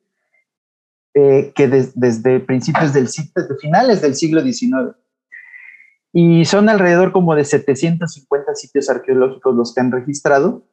eh, 1.13 1.51
que 1.55 1.67
desde 1.67 2.39
principios 2.39 2.93
del 2.93 3.05
desde 3.05 3.57
finales 3.61 4.01
del 4.01 4.15
siglo 4.15 4.41
XIX. 4.41 4.95
Y 6.13 6.45
son 6.45 6.69
alrededor 6.69 7.11
como 7.11 7.35
de 7.35 7.45
750 7.45 8.55
sitios 8.55 8.89
arqueológicos 8.89 9.55
los 9.55 9.73
que 9.73 9.81
han 9.81 9.91
registrado. 9.91 10.67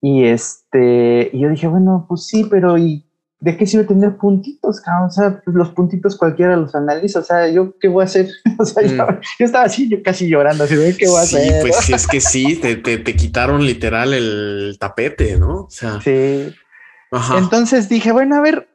Y 0.00 0.24
este, 0.24 1.30
y 1.32 1.40
yo 1.40 1.48
dije, 1.48 1.66
bueno, 1.66 2.06
pues 2.08 2.26
sí, 2.26 2.46
pero 2.48 2.78
¿y 2.78 3.05
de 3.46 3.56
qué 3.56 3.64
sirve 3.64 3.84
tener 3.84 4.16
puntitos? 4.16 4.82
O 5.04 5.10
sea, 5.10 5.40
pues 5.44 5.56
los 5.56 5.70
puntitos 5.70 6.16
cualquiera 6.16 6.56
los 6.56 6.74
analiza. 6.74 7.20
O 7.20 7.22
sea, 7.22 7.48
¿yo 7.48 7.78
qué 7.78 7.86
voy 7.88 8.02
a 8.02 8.04
hacer? 8.04 8.28
O 8.58 8.64
sea, 8.64 8.82
yo, 8.82 9.04
mm. 9.04 9.20
estaba 9.38 9.64
así, 9.66 9.88
yo 9.88 10.02
casi 10.02 10.28
llorando, 10.28 10.64
así, 10.64 10.74
¿qué 10.98 11.06
voy 11.06 11.20
a 11.20 11.26
sí, 11.26 11.36
hacer? 11.36 11.60
Pues 11.62 11.76
sí, 11.76 11.92
es 11.94 12.06
que 12.06 12.20
sí, 12.20 12.56
te, 12.56 12.76
te, 12.76 12.98
te, 12.98 13.14
quitaron 13.14 13.64
literal 13.64 14.14
el 14.14 14.76
tapete, 14.80 15.36
¿no? 15.38 15.64
O 15.64 15.70
sea. 15.70 16.00
Sí. 16.00 16.52
Ajá. 17.12 17.38
Entonces 17.38 17.88
dije, 17.88 18.12
bueno, 18.12 18.36
a 18.36 18.40
ver, 18.40 18.68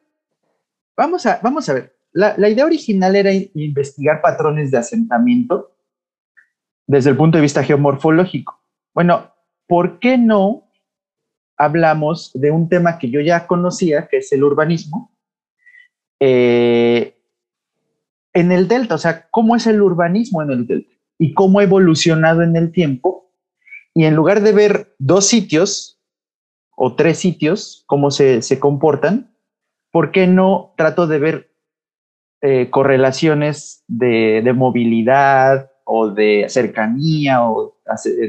Vamos 1.02 1.26
a, 1.26 1.40
vamos 1.42 1.68
a 1.68 1.74
ver. 1.74 1.96
La, 2.12 2.36
la 2.38 2.48
idea 2.48 2.66
original 2.66 3.16
era 3.16 3.32
investigar 3.34 4.22
patrones 4.22 4.70
de 4.70 4.78
asentamiento 4.78 5.72
desde 6.86 7.10
el 7.10 7.18
punto 7.18 7.38
de 7.38 7.42
vista 7.42 7.64
geomorfológico. 7.64 8.62
Bueno, 8.94 9.34
¿por 9.68 10.00
qué 10.00 10.18
no 10.20 10.71
hablamos 11.63 12.32
de 12.34 12.52
un 12.52 12.69
tema 12.69 12.97
que 12.97 13.10
yo 13.10 13.21
ya 13.21 13.47
conocía, 13.47 14.08
que 14.08 14.17
es 14.17 14.32
el 14.32 14.43
urbanismo? 14.43 15.12
Eh, 16.19 17.17
en 18.34 18.52
el 18.52 18.67
delta, 18.67 18.95
o 18.95 18.97
sea, 18.97 19.28
¿cómo 19.30 19.56
es 19.56 19.67
el 19.67 19.82
urbanismo 19.82 20.41
en 20.41 20.52
el 20.52 20.67
delta? 20.67 20.91
Y 21.17 21.34
cómo 21.34 21.60
ha 21.60 21.63
evolucionado 21.63 22.41
en 22.41 22.56
el 22.56 22.71
tiempo. 22.71 23.32
Y 23.93 24.06
en 24.06 24.15
lugar 24.15 24.41
de 24.41 24.54
ver 24.54 24.95
dos 24.97 25.28
sitios 25.28 26.00
o 26.76 26.95
tres 26.95 27.19
sitios, 27.19 27.84
cómo 27.88 28.10
se, 28.10 28.41
se 28.41 28.60
comportan, 28.60 29.36
¿por 29.91 30.12
qué 30.12 30.28
no 30.28 30.74
trato 30.78 31.08
de 31.08 31.19
ver 31.19 31.52
eh, 32.43 32.71
correlaciones 32.71 33.84
de, 33.88 34.52
movilidad 34.56 35.69
o 35.84 36.10
de 36.10 36.47
cercanía 36.50 37.47
o 37.47 37.78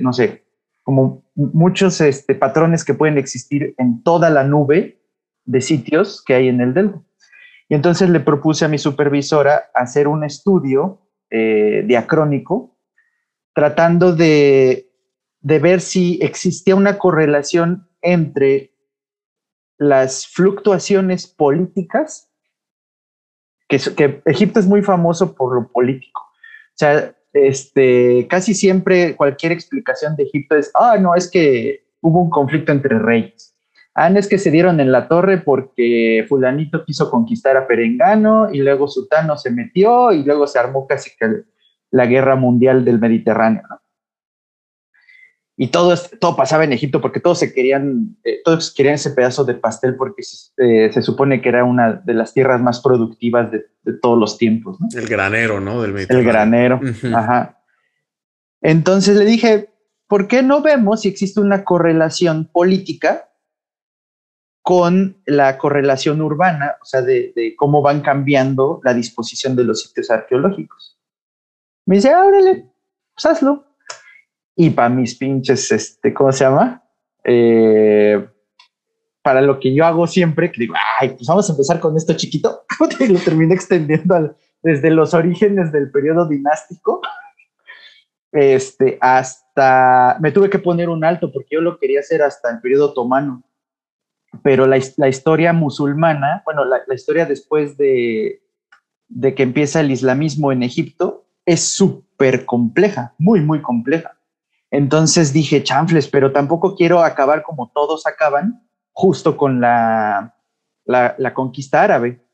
no 0.02 0.12
sé, 0.12 0.41
como 0.82 1.24
muchos 1.34 2.00
este, 2.00 2.34
patrones 2.34 2.84
que 2.84 2.94
pueden 2.94 3.18
existir 3.18 3.74
en 3.78 4.02
toda 4.02 4.30
la 4.30 4.44
nube 4.44 5.00
de 5.44 5.60
sitios 5.60 6.22
que 6.24 6.34
hay 6.34 6.48
en 6.48 6.60
el 6.60 6.74
Delta. 6.74 7.00
Y 7.68 7.74
entonces 7.74 8.10
le 8.10 8.20
propuse 8.20 8.64
a 8.64 8.68
mi 8.68 8.78
supervisora 8.78 9.70
hacer 9.74 10.08
un 10.08 10.24
estudio 10.24 11.08
eh, 11.30 11.84
diacrónico 11.86 12.76
tratando 13.54 14.14
de, 14.14 14.90
de 15.40 15.58
ver 15.58 15.80
si 15.80 16.18
existía 16.22 16.74
una 16.74 16.98
correlación 16.98 17.88
entre 18.00 18.74
las 19.78 20.26
fluctuaciones 20.26 21.26
políticas, 21.26 22.30
que, 23.68 23.78
que, 23.96 24.22
Egipto 24.26 24.60
es 24.60 24.66
muy 24.66 24.82
famoso 24.82 25.34
por 25.34 25.54
lo 25.54 25.70
político. 25.70 26.20
O 26.22 26.76
sea, 26.76 27.14
este, 27.32 28.26
casi 28.28 28.54
siempre 28.54 29.16
cualquier 29.16 29.52
explicación 29.52 30.16
de 30.16 30.24
Egipto 30.24 30.56
es, 30.56 30.70
ah, 30.74 30.96
no, 30.98 31.14
es 31.14 31.30
que 31.30 31.84
hubo 32.00 32.20
un 32.20 32.30
conflicto 32.30 32.72
entre 32.72 32.98
reyes. 32.98 33.56
Ah, 33.94 34.08
no 34.08 34.18
es 34.18 34.26
que 34.26 34.38
se 34.38 34.50
dieron 34.50 34.80
en 34.80 34.90
la 34.90 35.06
torre 35.06 35.38
porque 35.38 36.24
fulanito 36.28 36.84
quiso 36.84 37.10
conquistar 37.10 37.56
a 37.56 37.66
Perengano 37.66 38.48
y 38.50 38.58
luego 38.58 38.88
Sutano 38.88 39.36
se 39.36 39.50
metió 39.50 40.12
y 40.12 40.24
luego 40.24 40.46
se 40.46 40.58
armó 40.58 40.86
casi 40.86 41.10
que 41.18 41.42
la 41.90 42.06
guerra 42.06 42.36
mundial 42.36 42.86
del 42.86 42.98
Mediterráneo. 42.98 43.62
¿no? 43.68 43.81
Y 45.62 45.68
todo, 45.68 45.94
todo 46.18 46.34
pasaba 46.34 46.64
en 46.64 46.72
Egipto 46.72 47.00
porque 47.00 47.20
todos 47.20 47.38
se 47.38 47.54
querían, 47.54 48.16
eh, 48.24 48.40
todos 48.44 48.74
querían 48.74 48.96
ese 48.96 49.12
pedazo 49.12 49.44
de 49.44 49.54
pastel 49.54 49.94
porque 49.94 50.24
eh, 50.56 50.92
se 50.92 51.02
supone 51.02 51.40
que 51.40 51.50
era 51.50 51.62
una 51.62 52.02
de 52.04 52.14
las 52.14 52.34
tierras 52.34 52.60
más 52.60 52.80
productivas 52.80 53.48
de, 53.52 53.66
todos 54.02 54.18
los 54.18 54.38
tiempos. 54.38 54.80
¿no? 54.80 54.88
El 54.92 55.06
granero, 55.06 55.60
¿no? 55.60 55.80
Del 55.80 55.96
El 55.96 56.24
granero, 56.24 56.80
ajá. 57.14 57.62
Entonces 58.60 59.16
le 59.16 59.24
dije, 59.24 59.72
¿por 60.08 60.26
qué 60.26 60.42
no 60.42 60.62
vemos 60.62 61.02
si 61.02 61.08
existe 61.08 61.38
una 61.38 61.62
correlación 61.62 62.50
política 62.52 63.30
con 64.62 65.22
la 65.26 65.58
correlación 65.58 66.22
urbana, 66.22 66.74
o 66.82 66.84
sea, 66.84 67.02
de, 67.02 67.32
de 67.36 67.54
cómo 67.54 67.82
van 67.82 68.00
cambiando 68.00 68.80
la 68.82 68.94
disposición 68.94 69.54
de 69.54 69.62
los 69.62 69.82
sitios 69.82 70.10
arqueológicos? 70.10 70.98
Me 71.86 71.94
dice, 71.94 72.10
ábrele, 72.10 72.68
pues 73.14 73.26
hazlo 73.26 73.71
y 74.56 74.70
para 74.70 74.88
mis 74.88 75.16
pinches, 75.16 75.70
este, 75.72 76.12
¿cómo 76.12 76.32
se 76.32 76.44
llama? 76.44 76.82
Eh, 77.24 78.26
para 79.22 79.40
lo 79.40 79.60
que 79.60 79.72
yo 79.74 79.84
hago 79.84 80.06
siempre, 80.06 80.50
que 80.50 80.60
digo, 80.60 80.74
ay, 81.00 81.10
pues 81.10 81.26
vamos 81.26 81.48
a 81.48 81.52
empezar 81.52 81.80
con 81.80 81.96
esto 81.96 82.14
chiquito, 82.14 82.64
lo 83.08 83.18
terminé 83.20 83.54
extendiendo 83.54 84.36
desde 84.62 84.90
los 84.90 85.14
orígenes 85.14 85.72
del 85.72 85.90
periodo 85.90 86.26
dinástico, 86.26 87.00
este, 88.32 88.98
hasta, 89.00 90.16
me 90.20 90.32
tuve 90.32 90.50
que 90.50 90.58
poner 90.58 90.88
un 90.88 91.04
alto 91.04 91.30
porque 91.32 91.54
yo 91.54 91.60
lo 91.60 91.78
quería 91.78 92.00
hacer 92.00 92.22
hasta 92.22 92.50
el 92.50 92.60
periodo 92.60 92.90
otomano, 92.90 93.42
pero 94.42 94.66
la, 94.66 94.78
la 94.96 95.08
historia 95.08 95.52
musulmana, 95.52 96.42
bueno, 96.44 96.64
la, 96.64 96.80
la 96.86 96.94
historia 96.94 97.26
después 97.26 97.76
de, 97.76 98.42
de 99.08 99.34
que 99.34 99.42
empieza 99.42 99.80
el 99.80 99.90
islamismo 99.90 100.52
en 100.52 100.62
Egipto, 100.62 101.26
es 101.44 101.60
súper 101.60 102.44
compleja, 102.44 103.14
muy, 103.18 103.40
muy 103.40 103.60
compleja. 103.60 104.16
Entonces 104.72 105.34
dije, 105.34 105.62
chanfles, 105.62 106.08
pero 106.08 106.32
tampoco 106.32 106.74
quiero 106.74 107.04
acabar 107.04 107.42
como 107.42 107.70
todos 107.74 108.06
acaban, 108.06 108.66
justo 108.90 109.36
con 109.36 109.60
la, 109.60 110.34
la, 110.86 111.34
conquista 111.34 111.82
árabe. 111.82 112.24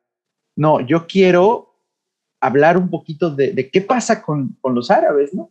No, 0.55 0.80
yo 0.80 1.09
quiero 1.09 1.82
hablar 2.41 2.76
un 2.76 2.91
poquito 2.91 3.30
de, 3.34 3.68
qué 3.72 3.80
pasa 3.80 4.22
con, 4.22 4.57
los 4.62 4.89
árabes, 4.93 5.34
¿no? 5.34 5.51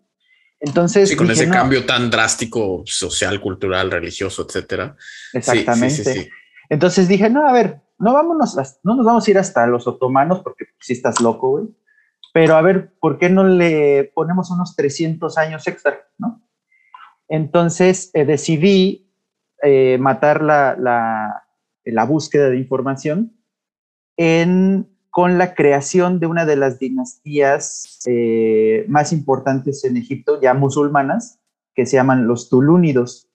Entonces. 0.62 1.10
Sí, 1.10 1.18
con 1.18 1.30
ese 1.30 1.50
cambio 1.50 1.86
tan 1.86 2.10
drástico, 2.10 2.84
social, 2.86 3.42
cultural, 3.42 3.92
religioso, 3.92 4.46
etcétera. 4.48 4.96
Exactamente. 5.34 6.32
Entonces 6.70 7.10
dije, 7.10 7.30
no, 7.30 7.46
a 7.46 7.52
ver, 7.52 7.82
no 8.00 8.14
vámonos, 8.14 8.56
no 8.84 8.96
nos 8.96 9.06
vamos 9.06 9.28
a 9.28 9.32
ir 9.32 9.38
hasta 9.38 9.68
los 9.68 9.88
otomanos 9.88 10.40
porque 10.40 10.68
si 10.80 10.94
estás 10.94 11.20
loco, 11.20 11.50
güey. 11.50 11.66
Pero 12.34 12.56
a 12.56 12.62
ver, 12.62 12.94
¿por 13.02 13.20
qué 13.20 13.30
no 13.30 13.44
le 13.46 14.10
ponemos 14.16 14.52
unos 14.52 14.74
300 14.78 15.38
años 15.38 15.68
extra, 15.68 16.08
no? 16.18 16.47
Entonces 17.28 18.12
eh, 18.14 18.26
decidí 18.26 19.12
eh, 19.64 19.98
matar 20.00 20.42
la, 20.42 21.44
búsqueda 22.08 22.50
de 22.50 22.58
información 22.58 23.34
con 25.10 25.40
la 25.40 25.56
creación 25.56 26.20
de 26.20 26.28
una 26.28 26.46
de 26.46 26.56
las 26.56 26.78
dinastías 26.78 28.00
eh, 28.06 28.86
más 28.88 29.12
importantes 29.12 29.84
en 29.84 29.98
Egipto, 29.98 30.40
ya 30.40 30.54
musulmanas, 30.54 31.40
que 31.74 31.88
se 31.88 31.98
llaman 31.98 32.28
los 32.28 32.50
Tulúnidos, 32.50 33.28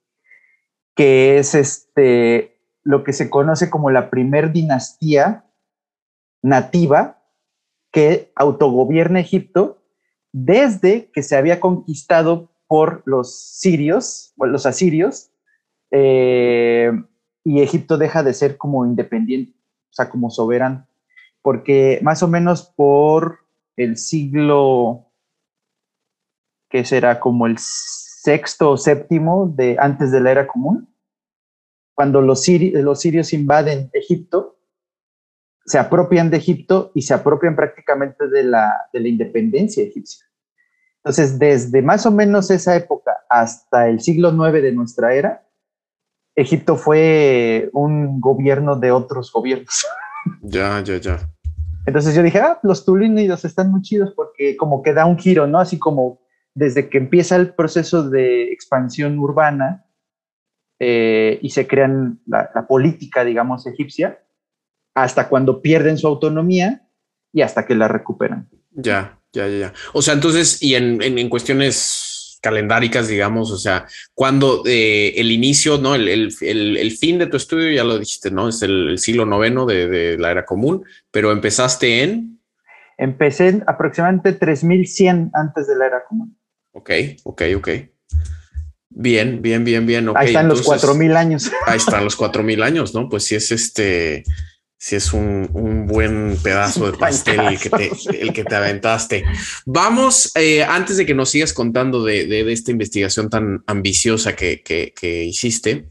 que 0.94 1.38
es 1.38 1.56
este, 1.56 2.56
lo 2.84 3.02
que 3.02 3.12
se 3.12 3.30
conoce 3.30 3.68
como 3.68 3.90
la 3.90 4.10
primer 4.10 4.52
dinastía 4.52 5.44
nativa 6.40 7.22
que 7.90 8.30
autogobierna 8.36 9.18
Egipto 9.18 9.82
desde 10.30 11.10
que 11.12 11.24
se 11.24 11.36
había 11.36 11.58
conquistado 11.58 12.51
por 12.72 13.02
los 13.04 13.38
sirios, 13.38 14.32
o 14.38 14.46
los 14.46 14.64
asirios, 14.64 15.30
eh, 15.90 16.90
y 17.44 17.60
Egipto 17.60 17.98
deja 17.98 18.22
de 18.22 18.32
ser 18.32 18.56
como 18.56 18.86
independiente, 18.86 19.52
o 19.90 19.92
sea, 19.92 20.08
como 20.08 20.30
soberano, 20.30 20.88
porque 21.42 22.00
más 22.00 22.22
o 22.22 22.28
menos 22.28 22.62
por 22.74 23.40
el 23.76 23.98
siglo, 23.98 25.12
que 26.70 26.86
será 26.86 27.20
como 27.20 27.46
el 27.46 27.58
sexto 27.58 28.70
o 28.70 28.78
séptimo 28.78 29.52
de 29.54 29.76
antes 29.78 30.10
de 30.10 30.22
la 30.22 30.30
era 30.30 30.46
común, 30.46 30.88
cuando 31.92 32.22
los, 32.22 32.48
los 32.48 33.00
sirios 33.02 33.34
invaden 33.34 33.90
Egipto, 33.92 34.56
se 35.66 35.78
apropian 35.78 36.30
de 36.30 36.38
Egipto 36.38 36.90
y 36.94 37.02
se 37.02 37.12
apropian 37.12 37.54
prácticamente 37.54 38.28
de 38.28 38.44
la, 38.44 38.88
de 38.94 39.00
la 39.00 39.08
independencia 39.08 39.84
egipcia. 39.84 40.24
Entonces, 41.04 41.38
desde 41.38 41.82
más 41.82 42.06
o 42.06 42.12
menos 42.12 42.50
esa 42.50 42.76
época 42.76 43.12
hasta 43.28 43.88
el 43.88 44.00
siglo 44.00 44.30
IX 44.30 44.62
de 44.62 44.72
nuestra 44.72 45.14
era, 45.14 45.44
Egipto 46.36 46.76
fue 46.76 47.68
un 47.72 48.20
gobierno 48.20 48.76
de 48.76 48.92
otros 48.92 49.32
gobiernos. 49.32 49.86
Ya, 50.40 50.80
ya, 50.84 50.98
ya. 50.98 51.18
Entonces 51.84 52.14
yo 52.14 52.22
dije, 52.22 52.38
ah, 52.38 52.60
los 52.62 52.84
tulínidos 52.84 53.44
están 53.44 53.72
muy 53.72 53.82
chidos 53.82 54.12
porque 54.14 54.56
como 54.56 54.80
que 54.80 54.92
da 54.92 55.04
un 55.04 55.18
giro, 55.18 55.48
¿no? 55.48 55.58
Así 55.58 55.80
como 55.80 56.20
desde 56.54 56.88
que 56.88 56.98
empieza 56.98 57.34
el 57.34 57.54
proceso 57.54 58.08
de 58.08 58.52
expansión 58.52 59.18
urbana 59.18 59.84
eh, 60.78 61.40
y 61.42 61.50
se 61.50 61.66
crean 61.66 62.20
la, 62.24 62.52
la, 62.54 62.68
política, 62.68 63.24
digamos, 63.24 63.66
egipcia, 63.66 64.22
hasta 64.94 65.28
cuando 65.28 65.60
pierden 65.60 65.98
su 65.98 66.06
autonomía 66.06 66.88
y 67.32 67.42
hasta 67.42 67.66
que 67.66 67.74
la 67.74 67.88
recuperan. 67.88 68.48
Ya, 68.70 69.18
ya, 69.32 69.48
ya. 69.48 69.72
O 69.92 70.02
sea, 70.02 70.14
entonces, 70.14 70.62
y 70.62 70.74
en, 70.74 71.02
en, 71.02 71.28
cuestiones 71.28 72.38
calendáricas, 72.42 73.08
digamos, 73.08 73.50
o 73.50 73.56
sea, 73.56 73.86
cuando 74.14 74.62
eh, 74.66 75.14
el 75.16 75.30
inicio, 75.30 75.78
¿no? 75.78 75.94
El, 75.94 76.08
el, 76.08 76.76
el, 76.76 76.90
fin 76.92 77.18
de 77.18 77.26
tu 77.26 77.36
estudio, 77.36 77.70
ya 77.70 77.84
lo 77.84 77.98
dijiste, 77.98 78.30
¿no? 78.30 78.48
Es 78.48 78.62
el, 78.62 78.98
siglo 78.98 79.24
noveno 79.24 79.64
de, 79.64 79.88
de, 79.88 80.18
la 80.18 80.30
era 80.30 80.44
común, 80.44 80.84
pero 81.10 81.32
empezaste 81.32 82.02
en... 82.02 82.40
Empecé 82.98 83.48
en 83.48 83.64
aproximadamente 83.66 84.32
3100 84.32 85.30
antes 85.34 85.66
de 85.66 85.76
la 85.76 85.86
era 85.86 86.04
común. 86.04 86.36
Ok, 86.72 86.90
ok, 87.24 87.42
ok. 87.56 87.68
Bien, 88.94 89.40
bien, 89.40 89.64
bien, 89.64 89.86
bien. 89.86 90.10
ahí 90.14 90.28
están 90.28 90.48
los 90.48 90.62
4000 90.62 91.16
años. 91.16 91.50
Ahí 91.66 91.78
están 91.78 92.04
los 92.04 92.16
4000 92.16 92.62
años, 92.62 92.94
¿no? 92.94 93.08
Pues 93.08 93.24
sí 93.24 93.34
es 93.34 93.50
este 93.50 94.24
si 94.82 94.96
es 94.96 95.12
un, 95.12 95.86
buen 95.86 96.36
pedazo 96.42 96.90
de 96.90 96.98
pastel 96.98 97.38
el 97.38 97.60
que, 97.60 97.70
te, 97.70 97.92
el 98.20 98.32
que 98.32 98.42
te 98.42 98.56
aventaste. 98.56 99.24
Vamos, 99.64 100.32
eh, 100.34 100.64
antes 100.64 100.96
de 100.96 101.06
que 101.06 101.14
nos 101.14 101.30
sigas 101.30 101.52
contando 101.52 102.02
de, 102.02 102.52
esta 102.52 102.72
investigación 102.72 103.30
tan 103.30 103.62
ambiciosa 103.68 104.34
que, 104.34 104.92
hiciste, 105.28 105.86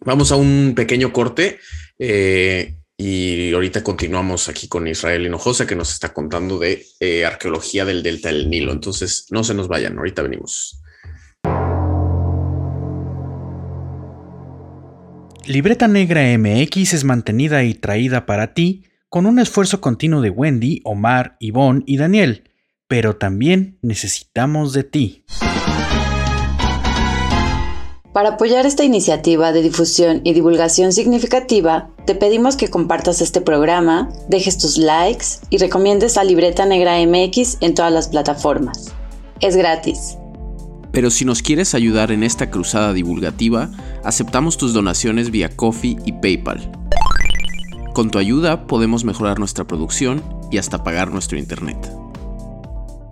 vamos 0.00 0.32
a 0.32 0.36
un 0.36 0.72
pequeño 0.74 1.12
corte 1.12 1.60
eh, 2.00 2.74
y 2.96 3.52
ahorita 3.52 3.84
continuamos 3.84 4.48
aquí 4.48 4.66
con 4.66 4.88
Israel 4.88 5.24
Hinojosa 5.24 5.64
que 5.64 5.76
nos 5.76 5.92
está 5.92 6.12
contando 6.12 6.58
de 6.58 6.84
eh, 6.98 7.24
arqueología 7.24 7.84
del 7.84 8.02
delta 8.02 8.30
del 8.30 8.50
Nilo. 8.50 8.72
Entonces, 8.72 9.26
no 9.30 9.44
se 9.44 9.54
nos 9.54 9.68
vayan, 9.68 9.98
ahorita 9.98 10.22
venimos. 10.22 10.82
Libreta 15.46 15.86
Negra 15.86 16.22
MX 16.36 16.92
es 16.92 17.04
mantenida 17.04 17.62
y 17.62 17.74
traída 17.74 18.26
para 18.26 18.52
ti 18.52 18.82
con 19.08 19.26
un 19.26 19.38
esfuerzo 19.38 19.80
continuo 19.80 20.20
de 20.20 20.30
Wendy, 20.30 20.80
Omar, 20.82 21.36
Ivonne 21.38 21.84
y 21.86 21.98
Daniel, 21.98 22.50
pero 22.88 23.14
también 23.14 23.78
necesitamos 23.80 24.72
de 24.72 24.82
ti. 24.82 25.24
Para 28.12 28.30
apoyar 28.30 28.66
esta 28.66 28.82
iniciativa 28.82 29.52
de 29.52 29.62
difusión 29.62 30.20
y 30.24 30.32
divulgación 30.32 30.92
significativa, 30.92 31.90
te 32.06 32.16
pedimos 32.16 32.56
que 32.56 32.66
compartas 32.66 33.20
este 33.20 33.40
programa, 33.40 34.08
dejes 34.28 34.58
tus 34.58 34.78
likes 34.78 35.26
y 35.50 35.58
recomiendes 35.58 36.16
a 36.16 36.24
Libreta 36.24 36.66
Negra 36.66 36.96
MX 37.06 37.58
en 37.60 37.74
todas 37.74 37.92
las 37.92 38.08
plataformas. 38.08 38.92
Es 39.40 39.54
gratis. 39.54 40.16
Pero 40.96 41.10
si 41.10 41.26
nos 41.26 41.42
quieres 41.42 41.74
ayudar 41.74 42.10
en 42.10 42.22
esta 42.22 42.48
cruzada 42.50 42.94
divulgativa, 42.94 43.68
aceptamos 44.02 44.56
tus 44.56 44.72
donaciones 44.72 45.30
vía 45.30 45.54
Coffee 45.54 45.98
y 46.06 46.12
PayPal. 46.12 46.72
Con 47.92 48.10
tu 48.10 48.18
ayuda 48.18 48.66
podemos 48.66 49.04
mejorar 49.04 49.38
nuestra 49.38 49.66
producción 49.66 50.22
y 50.50 50.56
hasta 50.56 50.82
pagar 50.82 51.10
nuestro 51.12 51.36
internet. 51.36 51.76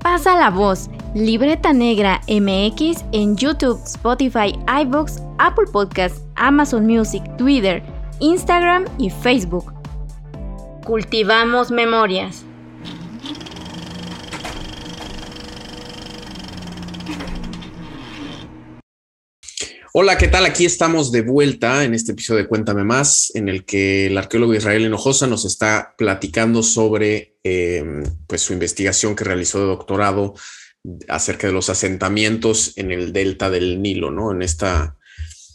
Pasa 0.01 0.35
la 0.35 0.49
voz, 0.49 0.89
Libreta 1.15 1.75
Negra 1.75 2.23
MX 2.27 3.05
en 3.13 3.37
YouTube, 3.37 3.79
Spotify, 3.85 4.59
iBox, 4.85 5.19
Apple 5.37 5.67
Podcasts, 5.71 6.23
Amazon 6.37 6.87
Music, 6.87 7.23
Twitter, 7.37 7.83
Instagram 8.21 8.87
y 8.97 9.11
Facebook. 9.11 9.75
Cultivamos 10.87 11.71
memorias. 11.71 12.47
Hola, 19.97 20.19
¿qué 20.19 20.27
tal? 20.27 20.45
Aquí 20.45 20.65
estamos 20.65 21.13
de 21.13 21.23
vuelta 21.23 21.85
en 21.85 21.95
este 21.95 22.11
episodio 22.11 22.43
de 22.43 22.49
Cuéntame 22.49 22.83
Más, 22.83 23.31
en 23.37 23.49
el 23.49 23.65
que 23.65 24.07
el 24.07 24.19
arqueólogo 24.19 24.53
Israel 24.53 24.85
Hinojosa 24.85 25.29
nos 25.29 25.45
está 25.45 25.95
platicando 25.97 26.65
sobre 26.65 27.37
em, 27.45 28.03
pues, 28.27 28.43
su 28.43 28.53
investigación 28.53 29.15
que 29.15 29.23
realizó 29.23 29.61
de 29.61 29.67
doctorado 29.67 30.35
acerca 31.07 31.47
de 31.47 31.53
los 31.53 31.71
asentamientos 31.71 32.73
en 32.75 32.91
el 32.91 33.13
delta 33.13 33.51
del 33.51 33.81
Nilo, 33.81 34.11
¿no? 34.11 34.33
En 34.33 34.43
esta, 34.43 34.97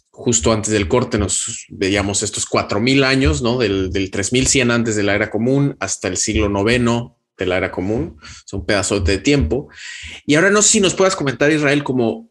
justo 0.10 0.54
antes 0.54 0.72
del 0.72 0.88
corte 0.88 1.18
nos 1.18 1.66
veíamos 1.68 2.24
estos 2.24 2.48
4.000 2.50 3.04
años, 3.04 3.42
¿no? 3.42 3.58
Del, 3.58 3.92
del 3.92 4.10
3.100 4.10 4.72
antes 4.72 4.96
de 4.96 5.04
la 5.04 5.16
era 5.16 5.30
común 5.30 5.76
hasta 5.82 6.08
el 6.08 6.16
siglo 6.16 6.50
IX 6.66 7.12
de 7.38 7.46
la 7.46 7.58
era 7.58 7.72
común, 7.72 8.16
son 8.46 8.66
pedazos 8.66 9.04
de 9.04 9.18
tiempo. 9.18 9.68
Y 10.26 10.36
ahora 10.36 10.50
no 10.50 10.62
sé 10.62 10.70
si 10.70 10.80
nos 10.80 10.94
puedas 10.94 11.18
comentar, 11.18 11.52
Israel, 11.52 11.84
como 11.84 12.29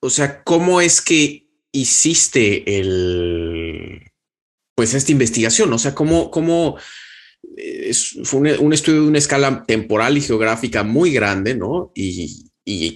o 0.00 0.10
sea, 0.10 0.42
¿cómo 0.42 0.80
es 0.80 1.00
que 1.00 1.48
hiciste 1.72 2.78
el, 2.78 4.10
pues 4.74 4.94
esta 4.94 5.12
investigación? 5.12 5.72
O 5.72 5.78
sea, 5.78 5.94
¿cómo, 5.94 6.30
cómo 6.30 6.76
eh, 7.56 7.92
fue 8.24 8.58
un, 8.58 8.72
estudio 8.72 9.02
de 9.02 9.08
una 9.08 9.18
escala 9.18 9.64
temporal 9.66 10.16
y 10.16 10.22
geográfica 10.22 10.82
muy 10.82 11.12
grande, 11.12 11.54
¿no? 11.54 11.92
Y, 11.94 12.46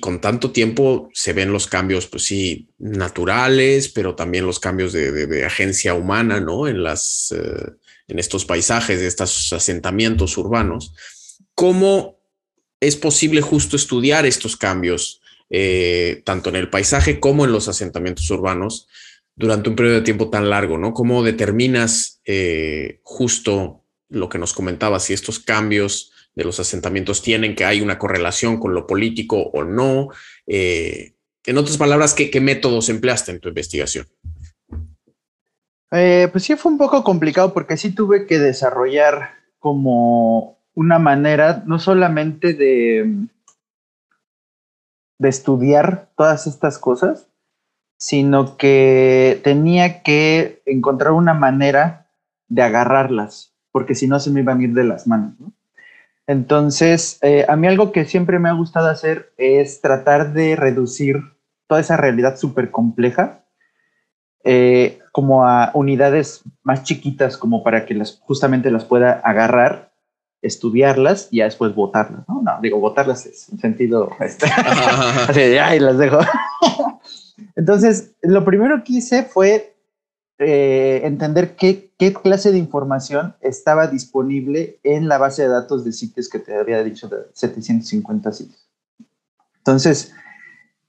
con 0.01 0.21
tanto 0.21 0.51
tiempo 0.51 1.09
se 1.13 1.33
ven 1.33 1.53
los 1.53 1.69
cambios, 1.69 2.09
pues 2.09 2.25
sí, 2.25 2.69
naturales, 2.79 3.89
pero 3.89 4.17
también 4.17 4.45
los 4.45 4.59
cambios 4.59 4.93
de, 4.93 5.45
agencia 5.45 5.95
humana, 5.95 6.41
¿no? 6.41 6.67
En 6.67 6.83
las, 6.83 7.33
eh, 7.37 7.73
en 8.09 8.19
estos 8.19 8.45
paisajes, 8.45 8.99
de 8.99 9.07
estos 9.07 9.53
asentamientos 9.53 10.37
urbanos. 10.37 10.93
¿Cómo 11.55 12.19
es 12.81 12.97
posible 12.97 13.43
justo 13.43 13.77
estudiar 13.77 14.27
estos 14.27 14.57
cambios 14.57 15.20
eh, 15.53 16.23
tanto 16.25 16.49
en 16.49 16.57
el 16.57 16.71
paisaje 16.71 17.19
como 17.19 17.45
en 17.45 17.51
los 17.51 17.67
asentamientos 17.67 18.31
urbanos 18.31 18.87
durante 19.35 19.69
un 19.69 19.75
periodo 19.75 19.97
de 19.97 20.03
tiempo 20.03 20.31
tan 20.31 20.49
largo, 20.49 20.79
¿no? 20.79 20.95
¿Cómo 20.95 21.25
determinas 21.25 22.21
eh, 22.25 23.01
justo 23.03 23.85
lo 24.09 24.29
que 24.29 24.39
nos 24.39 24.53
comentabas, 24.53 25.05
si 25.05 25.13
estos 25.13 25.41
cambios 25.41 26.13
de 26.37 26.45
los 26.45 26.61
asentamientos 26.61 27.21
tienen 27.23 27.57
que 27.57 27.65
hay 27.65 27.81
una 27.81 27.99
correlación 27.99 28.61
con 28.61 28.75
lo 28.75 28.87
político 28.87 29.39
o 29.53 29.65
no? 29.65 30.11
Eh, 30.47 31.15
en 31.45 31.59
otras 31.59 31.77
palabras, 31.79 32.15
¿qué, 32.15 32.41
métodos 32.41 32.89
empleaste 32.89 33.33
en 33.33 33.41
tu 33.41 33.49
investigación? 33.49 34.07
pues 35.91 36.45
sí, 36.45 36.55
fue 36.55 36.71
un 36.71 36.79
poco 36.79 37.03
complicado 37.03 37.53
porque 37.53 37.77
sí 37.77 37.91
tuve 37.91 38.25
que 38.27 38.39
desarrollar 38.39 39.31
como 39.59 40.61
una 40.75 41.01
manera, 41.01 41.65
no 41.67 41.81
solamente 41.81 42.55
de 42.55 43.27
de 45.21 45.29
estudiar 45.29 46.09
todas 46.16 46.47
estas 46.47 46.79
cosas, 46.79 47.29
sino 47.99 48.57
que 48.57 49.39
tenía 49.45 50.03
que 50.03 50.62
encontrar 50.64 51.12
una 51.12 51.35
manera 51.35 52.07
de 52.49 52.62
agarrarlas, 52.62 53.55
porque 53.71 53.95
si 53.95 54.09
no 54.09 54.18
se 54.18 54.31
me 54.31 54.41
iban 54.41 54.61
a 54.61 54.62
ir 54.64 54.73
de 54.73 54.85
las 54.85 55.07
manos. 55.07 55.35
Entonces, 56.27 57.18
eh, 57.21 57.45
a 57.47 57.57
mí 57.57 57.66
algo 57.66 57.93
que 57.93 58.07
siempre 58.07 58.39
me 58.39 58.49
ha 58.49 58.55
gustado 58.55 58.89
hacer 58.89 59.35
es 59.37 59.83
tratar 59.83 60.33
de 60.33 60.57
reducir 60.57 61.18
toda 61.66 61.83
esa 61.83 61.99
realidad 61.99 62.37
súper 62.37 62.71
compleja 62.71 63.45
eh, 64.43 65.01
como 65.12 65.45
a 65.45 65.71
unidades 65.75 66.45
más 66.62 66.83
chiquitas 66.83 67.37
como 67.37 67.62
para 67.62 67.85
que 67.85 67.93
las 67.93 68.18
justamente 68.21 68.71
las 68.71 68.87
pueda 68.87 69.21
agarrar, 69.23 69.89
estudiarlas 70.43 71.28
y 71.30 71.38
ya 71.38 71.45
después 71.45 71.74
votarlas. 71.74 72.28
No, 72.28 72.43
no 72.43 72.59
digo 72.62 72.80
votarlas 72.80 73.26
es 73.26 73.49
en 73.51 73.59
sentido 73.59 74.11
este, 74.20 74.47
así 75.28 75.41
de, 75.41 75.61
ay, 75.61 75.80
las 75.80 75.99
dejo. 75.99 76.18
Entonces, 77.57 78.12
lo 78.22 78.45
primero 78.45 78.82
que 78.84 78.95
hice 78.95 79.24
fue 79.24 79.74
eh, 80.38 81.03
entender 81.05 81.57
qué, 81.57 81.91
qué, 81.99 82.12
clase 82.12 82.53
de 82.53 82.59
información 82.59 83.34
estaba 83.41 83.86
disponible 83.86 84.78
en 84.82 85.09
la 85.09 85.18
base 85.18 85.43
de 85.43 85.49
datos 85.49 85.84
de 85.84 85.93
sitios 85.93 86.28
que 86.28 86.38
te 86.38 86.57
había 86.57 86.82
dicho 86.82 87.09
de 87.09 87.18
750 87.34 88.32
sitios. 88.32 88.66
Entonces, 89.59 90.12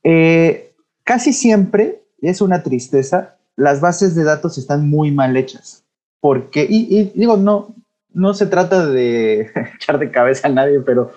eh, 0.04 0.74
casi 1.04 1.34
siempre, 1.34 2.04
es 2.22 2.42
una 2.42 2.64
tristeza, 2.64 3.38
las 3.56 3.82
bases 3.82 4.16
de 4.16 4.24
datos 4.24 4.58
están 4.58 4.90
muy 4.90 5.12
mal 5.12 5.36
hechas. 5.36 5.84
Porque, 6.20 6.66
y, 6.70 7.12
digo, 7.16 7.36
no, 7.36 7.76
no 8.14 8.34
se 8.34 8.46
trata 8.46 8.86
de 8.86 9.52
echar 9.76 10.00
de 10.00 10.12
cabeza 10.12 10.48
a 10.48 10.52
nadie, 10.52 10.80
pero 10.82 11.12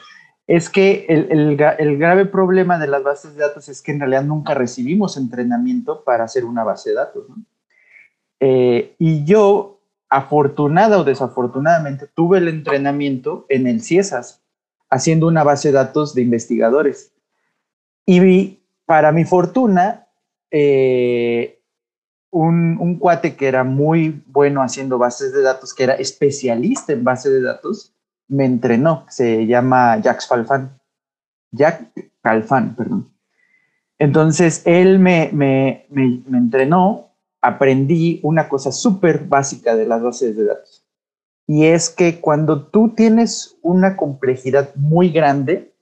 es 0.47 0.69
que 0.69 1.07
el, 1.09 1.59
el, 1.59 1.99
grave 1.99 2.27
problema 2.27 2.79
de 2.79 2.87
las 2.87 3.03
bases 3.03 3.35
de 3.35 3.41
datos 3.41 3.69
es 3.69 3.81
que 3.81 3.93
en 3.93 4.01
realidad 4.01 4.25
nunca 4.25 4.53
recibimos 4.53 5.17
entrenamiento 5.17 6.05
para 6.05 6.25
hacer 6.25 6.45
una 6.45 6.65
base 6.65 6.91
de 6.91 6.97
datos. 6.97 7.25
Eh, 8.41 8.95
y 8.99 9.25
yo, 9.25 9.81
afortunada 10.11 10.99
o 10.99 11.05
desafortunadamente, 11.05 12.09
tuve 12.15 12.39
el 12.39 12.49
entrenamiento 12.49 13.47
en 13.49 13.67
el 13.67 13.81
CIESAS, 13.81 14.43
haciendo 14.91 15.29
una 15.29 15.45
base 15.45 15.69
de 15.69 15.75
datos 15.75 16.15
de 16.15 16.23
investigadores. 16.23 17.13
Y 18.05 18.61
para 18.85 19.13
mi 19.13 19.25
fortuna, 19.25 20.09
eh, 20.51 21.54
un, 22.35 22.79
un, 22.81 22.99
cuate 22.99 23.37
que 23.37 23.47
era 23.47 23.63
muy 23.63 24.25
bueno 24.27 24.61
haciendo 24.61 24.99
bases 24.99 25.33
de 25.33 25.43
datos, 25.43 25.73
que 25.73 25.85
era 25.85 25.95
especialista 25.95 26.93
en 26.93 27.05
bases 27.05 27.33
de 27.33 27.43
datos, 27.43 27.95
me 28.27 28.45
entrenó, 28.45 29.07
se 29.09 29.47
llama 29.47 29.99
Jack 30.01 30.27
Falfan. 30.27 30.81
Jack 31.53 31.93
Calfan, 32.23 32.75
perdón. 32.75 33.13
Entonces, 33.99 34.63
él 34.65 34.99
me, 34.99 35.31
me, 35.33 35.87
me, 35.91 36.23
me 36.27 36.39
entrenó, 36.39 37.13
aprendí 37.41 38.19
una 38.25 38.49
cosa 38.49 38.73
súper 38.73 39.21
básica 39.27 39.77
de 39.77 39.87
las 39.87 40.03
bases 40.03 40.37
de 40.37 40.45
datos. 40.45 40.85
Y 41.47 41.67
es 41.67 41.89
que 41.89 42.21
cuando 42.21 42.67
tú 42.67 42.95
tienes 42.97 43.57
una 43.63 43.97
complejidad 43.97 44.75
muy 44.75 45.11
grande, 45.11 45.73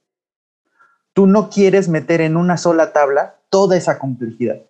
tú 1.15 1.27
no 1.27 1.49
quieres 1.49 1.89
meter 1.89 2.21
en 2.21 2.37
una 2.37 2.59
sola 2.59 2.93
tabla 2.93 3.37
toda 3.49 3.75
esa 3.79 3.99
complejidad. 3.99 4.61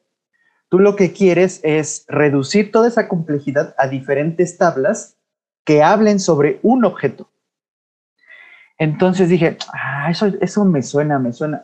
Tú 0.72 0.78
lo 0.78 0.96
que 0.96 1.12
quieres 1.12 1.60
es 1.64 2.06
reducir 2.08 2.72
toda 2.72 2.88
esa 2.88 3.06
complejidad 3.06 3.74
a 3.76 3.88
diferentes 3.88 4.56
tablas 4.56 5.18
que 5.66 5.82
hablen 5.82 6.18
sobre 6.18 6.60
un 6.62 6.86
objeto. 6.86 7.30
Entonces 8.78 9.28
dije, 9.28 9.58
ah, 9.70 10.10
eso, 10.10 10.28
eso 10.40 10.64
me 10.64 10.82
suena, 10.82 11.18
me 11.18 11.34
suena. 11.34 11.62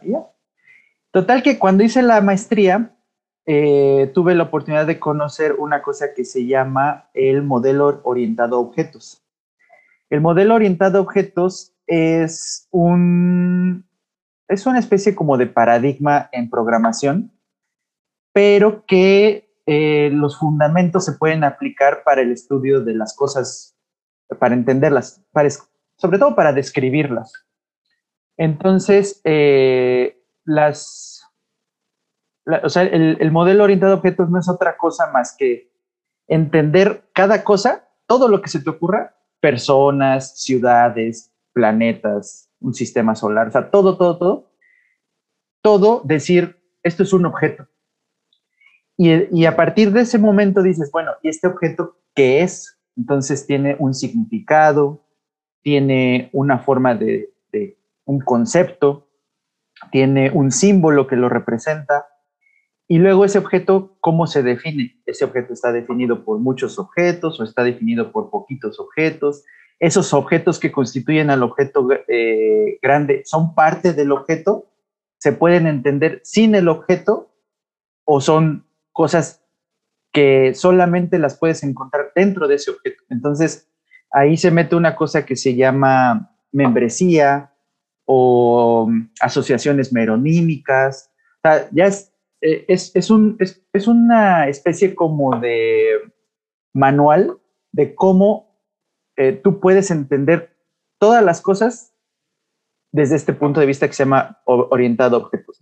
Total 1.10 1.42
que 1.42 1.58
cuando 1.58 1.84
hice 1.84 2.02
la 2.02 2.20
maestría, 2.20 2.94
eh, 3.46 4.10
tuve 4.12 4.34
la 4.34 4.42
oportunidad 4.42 4.86
de 4.86 4.98
conocer 4.98 5.54
una 5.54 5.80
cosa 5.80 6.12
que 6.14 6.26
se 6.26 6.44
llama 6.44 7.08
el 7.14 7.42
modelo 7.42 8.02
orientado 8.04 8.56
a 8.56 8.60
objetos. 8.60 9.24
El 10.10 10.20
modelo 10.20 10.54
orientado 10.54 10.98
a 10.98 11.00
objetos 11.00 11.72
es 11.86 12.68
un 12.72 13.86
es 14.48 14.66
una 14.66 14.78
especie 14.78 15.14
como 15.14 15.38
de 15.38 15.46
paradigma 15.46 16.28
en 16.30 16.50
programación, 16.50 17.32
pero 18.38 18.86
que 18.86 19.50
eh, 19.66 20.10
los 20.12 20.38
fundamentos 20.38 21.04
se 21.04 21.14
pueden 21.14 21.42
aplicar 21.42 22.04
para 22.04 22.20
el 22.20 22.30
estudio 22.30 22.84
de 22.84 22.94
las 22.94 23.16
cosas, 23.16 23.76
para 24.38 24.54
entenderlas, 24.54 25.26
para 25.32 25.48
sobre 25.96 26.20
todo 26.20 26.36
para 26.36 26.52
describirlas. 26.52 27.32
Entonces, 28.36 29.20
eh, 29.24 30.22
las, 30.44 31.24
o 32.62 32.68
sea, 32.68 32.84
el, 32.84 33.32
modelo 33.32 33.64
orientado 33.64 33.94
a 33.94 33.96
objetos 33.96 34.30
no 34.30 34.38
es 34.38 34.48
otra 34.48 34.76
cosa 34.76 35.10
más 35.10 35.34
que 35.36 35.72
entender 36.28 37.10
cada 37.14 37.42
cosa, 37.42 37.88
todo 38.06 38.28
lo 38.28 38.40
que 38.40 38.50
se 38.50 38.60
te 38.60 38.70
ocurra, 38.70 39.16
personas, 39.40 40.40
ciudades, 40.40 41.34
planetas, 41.52 42.48
un 42.60 42.72
sistema 42.72 43.16
solar, 43.16 43.48
o 43.48 43.50
sea, 43.50 43.68
todo, 43.72 43.96
todo, 43.96 44.16
todo, 44.16 44.52
todo 45.60 46.02
decir, 46.04 46.62
esto 46.84 47.02
es 47.02 47.12
un 47.12 47.26
objeto. 47.26 47.66
Y, 49.00 49.44
a 49.44 49.54
partir 49.54 49.92
de 49.92 50.00
ese 50.00 50.18
momento 50.18 50.60
dices, 50.60 50.90
bueno, 50.90 51.12
¿y 51.22 51.28
este 51.28 51.46
objeto 51.46 51.98
qué 52.16 52.42
es? 52.42 52.80
Entonces 52.96 53.46
tiene 53.46 53.76
un 53.78 53.94
significado, 53.94 55.04
tiene 55.62 56.30
una 56.32 56.58
forma 56.58 56.96
de, 56.96 57.32
un 58.04 58.18
concepto, 58.20 59.06
tiene 59.92 60.30
un 60.30 60.50
símbolo 60.50 61.06
que 61.06 61.14
lo 61.14 61.28
representa, 61.28 62.06
y 62.88 62.98
luego 62.98 63.24
ese 63.24 63.38
objeto, 63.38 63.96
¿cómo 64.00 64.26
se 64.26 64.42
define? 64.42 65.00
Ese 65.06 65.24
objeto 65.24 65.52
está 65.52 65.70
definido 65.70 66.24
por 66.24 66.38
muchos 66.38 66.78
objetos 66.78 67.38
o 67.38 67.44
está 67.44 67.62
definido 67.62 68.10
por 68.10 68.30
poquitos 68.30 68.80
objetos. 68.80 69.44
Esos 69.78 70.14
objetos 70.14 70.58
que 70.58 70.72
constituyen 70.72 71.28
al 71.28 71.42
objeto 71.42 71.86
eh, 72.08 72.78
grande 72.82 73.22
son 73.26 73.54
parte 73.54 73.92
del 73.92 74.10
objeto, 74.10 74.70
se 75.18 75.32
pueden 75.32 75.66
entender 75.66 76.20
sin 76.24 76.54
el 76.54 76.66
objeto 76.66 77.30
o 78.04 78.22
son 78.22 78.67
cosas 78.98 79.44
que 80.12 80.54
solamente 80.54 81.20
las 81.20 81.38
puedes 81.38 81.62
encontrar 81.62 82.10
dentro 82.16 82.48
de 82.48 82.56
ese 82.56 82.72
objeto. 82.72 83.04
Entonces, 83.10 83.70
ahí 84.10 84.36
se 84.36 84.50
mete 84.50 84.74
una 84.74 84.96
cosa 84.96 85.24
que 85.24 85.36
se 85.36 85.54
llama 85.54 86.34
membresía 86.50 87.54
o 88.06 88.90
asociaciones 89.20 89.92
meronímicas. 89.92 91.12
ya 91.70 91.86
es, 91.86 92.12
eh, 92.40 92.64
es, 92.66 93.08
un, 93.08 93.36
es, 93.38 93.86
una 93.86 94.48
especie 94.48 94.96
como 94.96 95.38
de 95.38 95.92
manual 96.74 97.38
de 97.70 97.94
cómo 97.94 98.60
eh, 99.16 99.30
tú 99.32 99.60
puedes 99.60 99.92
entender 99.92 100.56
todas 100.98 101.22
las 101.22 101.40
cosas 101.40 101.94
desde 102.90 103.14
este 103.14 103.32
punto 103.32 103.60
de 103.60 103.66
vista 103.66 103.86
que 103.86 103.94
se 103.94 104.02
llama 104.02 104.40
orientado 104.44 105.18
a 105.18 105.20
objetos 105.20 105.60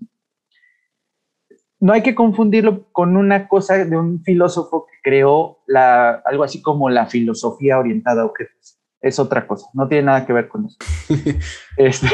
no 1.87 1.93
hay 1.93 2.03
que 2.03 2.17
confundirlo 2.17 2.91
con 2.91 3.17
una 3.17 3.47
cosa 3.47 3.85
de 3.85 3.97
un 3.97 4.21
filósofo 4.25 4.87
que 4.87 4.97
creó 5.05 5.61
la, 5.69 6.21
algo 6.25 6.43
así 6.43 6.61
como 6.61 6.91
la 6.91 7.07
filosofía 7.07 7.79
orientada 7.79 8.23
a 8.23 8.25
objetos. 8.25 8.81
Es 9.01 9.21
otra 9.21 9.47
cosa, 9.47 9.69
no 9.73 9.87
tiene 9.87 10.07
nada 10.07 10.27
que 10.27 10.33
ver 10.33 10.49
con 10.49 10.67
eso. 10.67 10.77
Este, 11.77 12.09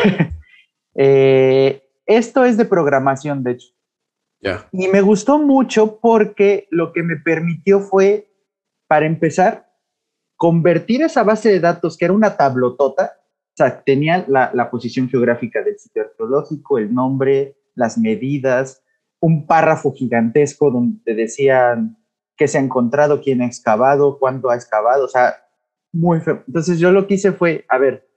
eh, 0.95 1.89
esto 2.05 2.45
es 2.45 2.59
de 2.59 2.67
programación, 2.67 3.43
de 3.43 3.53
hecho. 3.53 3.69
Y 4.73 4.89
me 4.89 5.01
gustó 5.01 5.39
mucho 5.39 5.99
porque 6.01 6.69
lo 6.71 6.93
que 6.93 7.03
me 7.03 7.17
permitió 7.17 7.81
fue, 7.81 8.29
para 8.87 9.07
empezar, 9.07 9.73
convertir 10.37 11.01
esa 11.01 11.23
base 11.23 11.49
de 11.49 11.61
datos, 11.61 11.97
que 11.97 12.05
era 12.05 12.13
una 12.13 12.37
tablotota, 12.37 13.13
o 13.17 13.57
sea, 13.57 13.83
tenía 13.83 14.27
la, 14.29 14.51
la 14.53 14.71
posición 14.71 15.09
geográfica 15.09 15.63
del 15.63 15.79
sitio 15.79 16.03
arqueológico, 16.03 16.77
el 16.77 16.93
nombre, 16.93 17.57
las 17.75 17.97
medidas, 17.97 18.82
un 19.23 19.47
párrafo 19.47 19.93
gigantesco 19.93 20.73
donde 20.73 21.15
decían 21.15 21.97
qué 22.37 22.49
se 22.49 22.59
ha 22.59 22.61
encontrado, 22.61 23.21
quién 23.23 23.41
ha 23.41 23.47
excavado, 23.47 24.19
cuánto 24.19 24.51
ha 24.51 24.57
excavado, 24.57 25.05
o 25.05 25.09
sea, 25.09 25.37
muy 25.93 26.21
feo. 26.21 26.43
Entonces 26.49 26.81
yo 26.81 26.91
lo 26.91 27.07
que 27.07 27.15
hice 27.15 27.31
fue, 27.31 27.65
a 27.69 27.79
ver, 27.79 28.09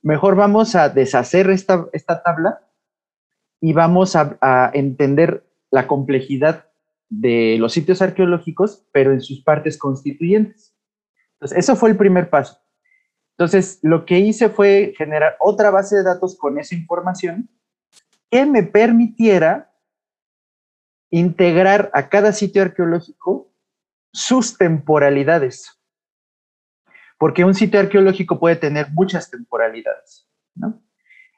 mejor 0.00 0.34
vamos 0.34 0.74
a 0.74 0.88
deshacer 0.88 1.50
esta, 1.50 1.86
esta 1.92 2.22
tabla 2.22 2.66
y 3.60 3.74
vamos 3.74 4.16
a, 4.16 4.38
a 4.40 4.70
entender 4.72 5.46
la 5.70 5.86
complejidad 5.86 6.66
de 7.10 7.58
los 7.58 7.74
sitios 7.74 8.00
arqueológicos, 8.00 8.86
pero 8.90 9.12
en 9.12 9.20
sus 9.20 9.42
partes 9.42 9.76
constituyentes. 9.76 10.74
Entonces, 11.34 11.58
eso 11.58 11.76
fue 11.76 11.90
el 11.90 11.98
primer 11.98 12.30
paso. 12.30 12.58
Entonces, 13.36 13.80
lo 13.82 14.06
que 14.06 14.18
hice 14.18 14.48
fue 14.48 14.94
generar 14.96 15.36
otra 15.40 15.70
base 15.70 15.96
de 15.96 16.04
datos 16.04 16.38
con 16.38 16.58
esa 16.58 16.74
información 16.74 17.50
que 18.30 18.46
me 18.46 18.62
permitiera 18.62 19.71
integrar 21.12 21.90
a 21.92 22.08
cada 22.08 22.32
sitio 22.32 22.62
arqueológico 22.62 23.52
sus 24.12 24.56
temporalidades. 24.56 25.78
Porque 27.18 27.44
un 27.44 27.54
sitio 27.54 27.78
arqueológico 27.78 28.40
puede 28.40 28.56
tener 28.56 28.88
muchas 28.92 29.30
temporalidades, 29.30 30.26
¿no? 30.56 30.82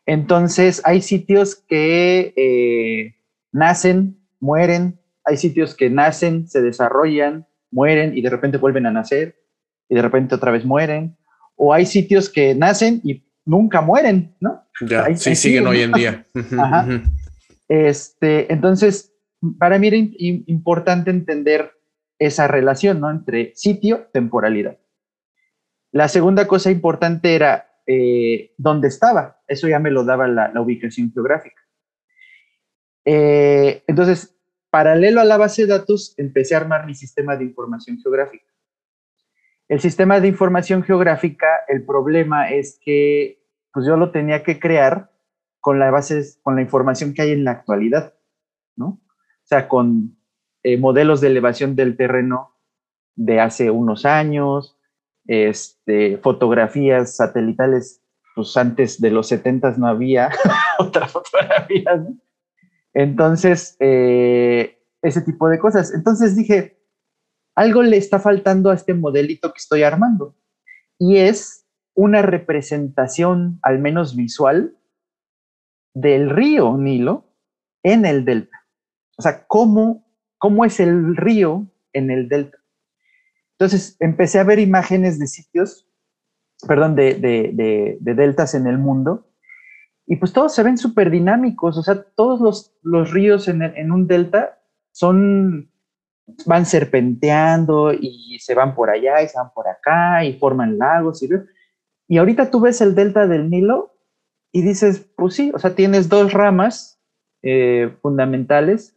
Entonces, 0.07 0.81
hay 0.85 1.03
sitios 1.03 1.57
que 1.57 2.33
eh, 2.37 3.17
nacen, 3.53 4.19
mueren, 4.39 5.01
hay 5.25 5.37
sitios 5.37 5.75
que 5.75 5.91
nacen, 5.91 6.47
se 6.47 6.63
desarrollan, 6.63 7.47
mueren 7.71 8.17
y 8.17 8.23
de 8.23 8.31
repente 8.31 8.59
vuelven 8.59 8.87
a 8.87 8.93
nacer 8.93 9.37
y 9.89 9.95
de 9.95 10.03
repente 10.03 10.35
otra 10.35 10.53
vez 10.53 10.65
mueren. 10.65 11.17
O 11.57 11.73
hay 11.75 11.87
sitios 11.87 12.31
que 12.31 12.55
nacen 12.55 13.01
y 13.03 13.25
nunca 13.45 13.81
mueren, 13.81 14.37
¿no? 14.41 14.63
Ya, 14.83 15.15
sí, 15.17 15.35
siguen 15.35 15.67
hoy 15.67 15.83
en 15.83 15.93
día. 15.93 16.25
Este, 17.67 18.53
entonces, 18.53 19.14
para 19.59 19.79
mí 19.79 19.89
era 19.89 19.97
importante 19.97 21.11
entender 21.11 21.73
esa 22.19 22.47
relación, 22.49 23.01
¿no? 23.01 23.11
Entre 23.11 23.53
sitio, 23.55 24.09
temporalidad. 24.13 24.79
La 25.93 26.09
segunda 26.09 26.47
cosa 26.47 26.71
importante 26.71 27.35
era 27.35 27.75
eh, 27.87 28.53
dónde 28.57 28.89
estaba. 28.89 29.41
Eso 29.47 29.69
ya 29.69 29.79
me 29.79 29.91
lo 29.91 30.05
daba 30.05 30.27
la, 30.27 30.53
ubicación 30.61 31.13
geográfica. 31.13 31.63
Eh, 33.05 33.83
entonces, 33.87 34.37
paralelo 34.71 35.21
a 35.21 35.25
la 35.25 35.37
base 35.37 35.63
de 35.63 35.69
datos, 35.69 36.15
empecé 36.17 36.55
a 36.55 36.59
armar 36.59 36.87
mi 36.87 36.95
sistema 36.95 37.37
de 37.37 37.45
información 37.45 37.99
geográfica. 37.99 38.47
El 39.69 39.81
sistema 39.81 40.21
de 40.21 40.29
información 40.29 40.83
geográfica, 40.83 41.47
el 41.69 41.85
problema 41.85 42.51
es 42.51 42.79
que 42.83 43.41
pues 43.73 43.87
yo 43.87 43.97
lo 43.97 44.11
tenía 44.11 44.43
que 44.43 44.59
crear 44.59 45.11
con 45.61 45.79
la 45.79 45.91
base, 45.91 46.23
con 46.43 46.57
la 46.57 46.63
información 46.63 47.15
que 47.15 47.23
hay 47.23 47.33
en 47.33 47.45
la 47.45 47.53
actualidad, 47.53 48.15
¿no? 48.77 49.01
Sea, 49.55 49.69
con 49.69 50.17
eh, 50.65 50.77
modelos 50.79 51.21
de 51.21 51.29
elevación 51.29 51.77
del 51.77 51.97
terreno 51.97 52.57
de 53.15 53.39
hace 53.39 53.71
unos 53.71 54.05
años, 54.05 54.77
este, 55.29 56.19
fotografías 56.19 57.15
satelitales, 57.15 58.03
pues 58.35 58.57
antes 58.57 59.01
de 59.01 59.11
los 59.11 59.29
70 59.29 59.77
no 59.79 59.87
había 59.87 60.31
otras 60.81 61.13
fotografías. 61.13 62.01
Entonces, 62.95 63.77
eh, 63.79 64.83
ese 65.03 65.21
tipo 65.21 65.49
de 65.49 65.61
cosas. 65.61 65.95
Entonces 65.95 66.35
dije, 66.35 66.77
algo 67.55 67.85
le 67.85 67.97
está 67.97 68.19
faltando 68.19 68.71
a 68.71 68.75
este 68.75 68.93
modelito 68.93 69.53
que 69.53 69.59
estoy 69.59 69.85
armando. 69.85 70.35
Y 70.99 71.19
es 71.19 71.65
una 71.95 72.23
representación, 72.23 73.61
al 73.63 73.79
menos 73.79 74.17
visual, 74.17 74.77
del 75.95 76.29
río 76.31 76.77
Nilo 76.77 77.31
en 77.85 78.05
el 78.05 78.25
delta. 78.25 78.54
O 79.17 79.23
sea, 79.23 79.47
cómo, 79.47 80.07
cómo 80.39 80.65
es 80.65 80.81
el 80.81 81.17
río 81.17 81.67
en 81.93 82.11
el 82.11 82.29
delta. 82.29 82.59
Entonces 83.53 83.97
empecé 84.01 84.41
a 84.41 84.45
ver 84.45 84.59
imágenes 84.59 85.19
de 85.19 85.27
sitios, 85.27 85.89
perdón, 86.67 86.97
de, 86.97 87.99
deltas 88.01 88.55
en 88.55 88.67
el 88.67 88.79
mundo, 88.79 89.31
y 90.07 90.17
pues 90.17 90.33
todos 90.33 90.55
se 90.55 90.63
ven 90.63 90.77
súper 90.77 91.11
dinámicos, 91.11 91.79
o 91.79 91.83
sea, 91.83 92.03
todos 92.03 92.75
los, 92.83 93.11
ríos 93.11 93.49
en, 93.49 93.91
un 93.91 94.07
delta 94.07 94.59
son, 94.93 95.71
van 96.45 96.67
serpenteando 96.67 97.93
y 97.93 98.39
se 98.41 98.55
van 98.55 98.75
por 98.75 98.91
allá 98.91 99.23
y 99.23 99.29
se 99.29 99.39
van 99.39 99.53
por 99.55 99.67
acá 99.67 100.25
y 100.25 100.39
forman 100.39 100.79
lagos. 100.79 101.23
Y, 101.23 101.29
y 102.09 102.19
ahorita 102.19 102.51
tú 102.51 102.61
ves 102.61 102.81
el 102.81 102.95
delta 102.95 103.27
del 103.27 103.49
Nilo 103.49 103.97
y 104.53 104.63
dices, 104.63 105.11
pues 105.17 105.35
sí, 105.35 105.51
o 105.55 105.59
sea, 105.59 105.75
tienes 105.75 106.09
dos 106.09 106.33
ramas 106.33 107.01
eh, 107.43 107.97
fundamentales, 108.03 108.94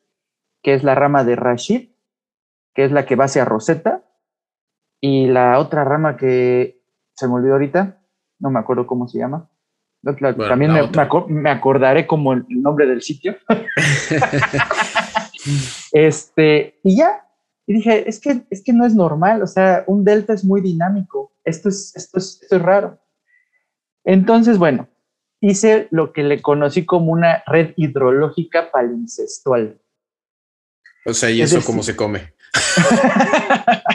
que 0.61 0.73
es 0.73 0.83
la 0.83 0.95
rama 0.95 1.23
de 1.23 1.35
Rashid, 1.35 1.89
que 2.73 2.85
es 2.85 2.91
la 2.91 3.05
que 3.05 3.15
va 3.15 3.25
hacia 3.25 3.45
Rosetta, 3.45 4.03
y 5.01 5.27
la 5.27 5.59
otra 5.59 5.83
rama 5.83 6.17
que 6.17 6.81
se 7.13 7.27
me 7.27 7.35
olvidó 7.35 7.53
ahorita, 7.53 8.01
no 8.39 8.49
me 8.49 8.59
acuerdo 8.59 8.87
cómo 8.87 9.07
se 9.07 9.19
llama. 9.19 9.49
también 10.47 10.71
me, 11.29 11.49
acordaré 11.49 12.07
como 12.07 12.33
el 12.33 12.45
nombre 12.49 12.87
del 12.87 13.01
sitio. 13.01 13.35
este, 15.91 16.79
y 16.83 16.97
ya, 16.97 17.27
y 17.65 17.73
dije, 17.73 18.07
es 18.07 18.19
que, 18.19 18.43
es 18.49 18.63
que 18.63 18.73
no 18.73 18.85
es 18.85 18.95
normal, 18.95 19.41
o 19.41 19.47
sea, 19.47 19.83
un 19.87 20.03
delta 20.03 20.33
es 20.33 20.45
muy 20.45 20.61
dinámico, 20.61 21.33
esto 21.43 21.69
es, 21.69 21.95
esto 21.95 22.19
es, 22.19 22.39
esto 22.41 22.55
es 22.55 22.61
raro. 22.61 22.99
Entonces, 24.05 24.57
bueno, 24.57 24.87
hice 25.41 25.87
lo 25.91 26.13
que 26.13 26.23
le 26.23 26.41
conocí 26.41 26.85
como 26.85 27.11
una 27.11 27.43
red 27.45 27.73
hidrológica 27.75 28.71
palincestual. 28.71 29.79
O 31.07 31.13
sea, 31.13 31.31
¿y 31.31 31.41
eso 31.41 31.61
cómo 31.65 31.81
se 31.83 31.95
come? 31.95 32.33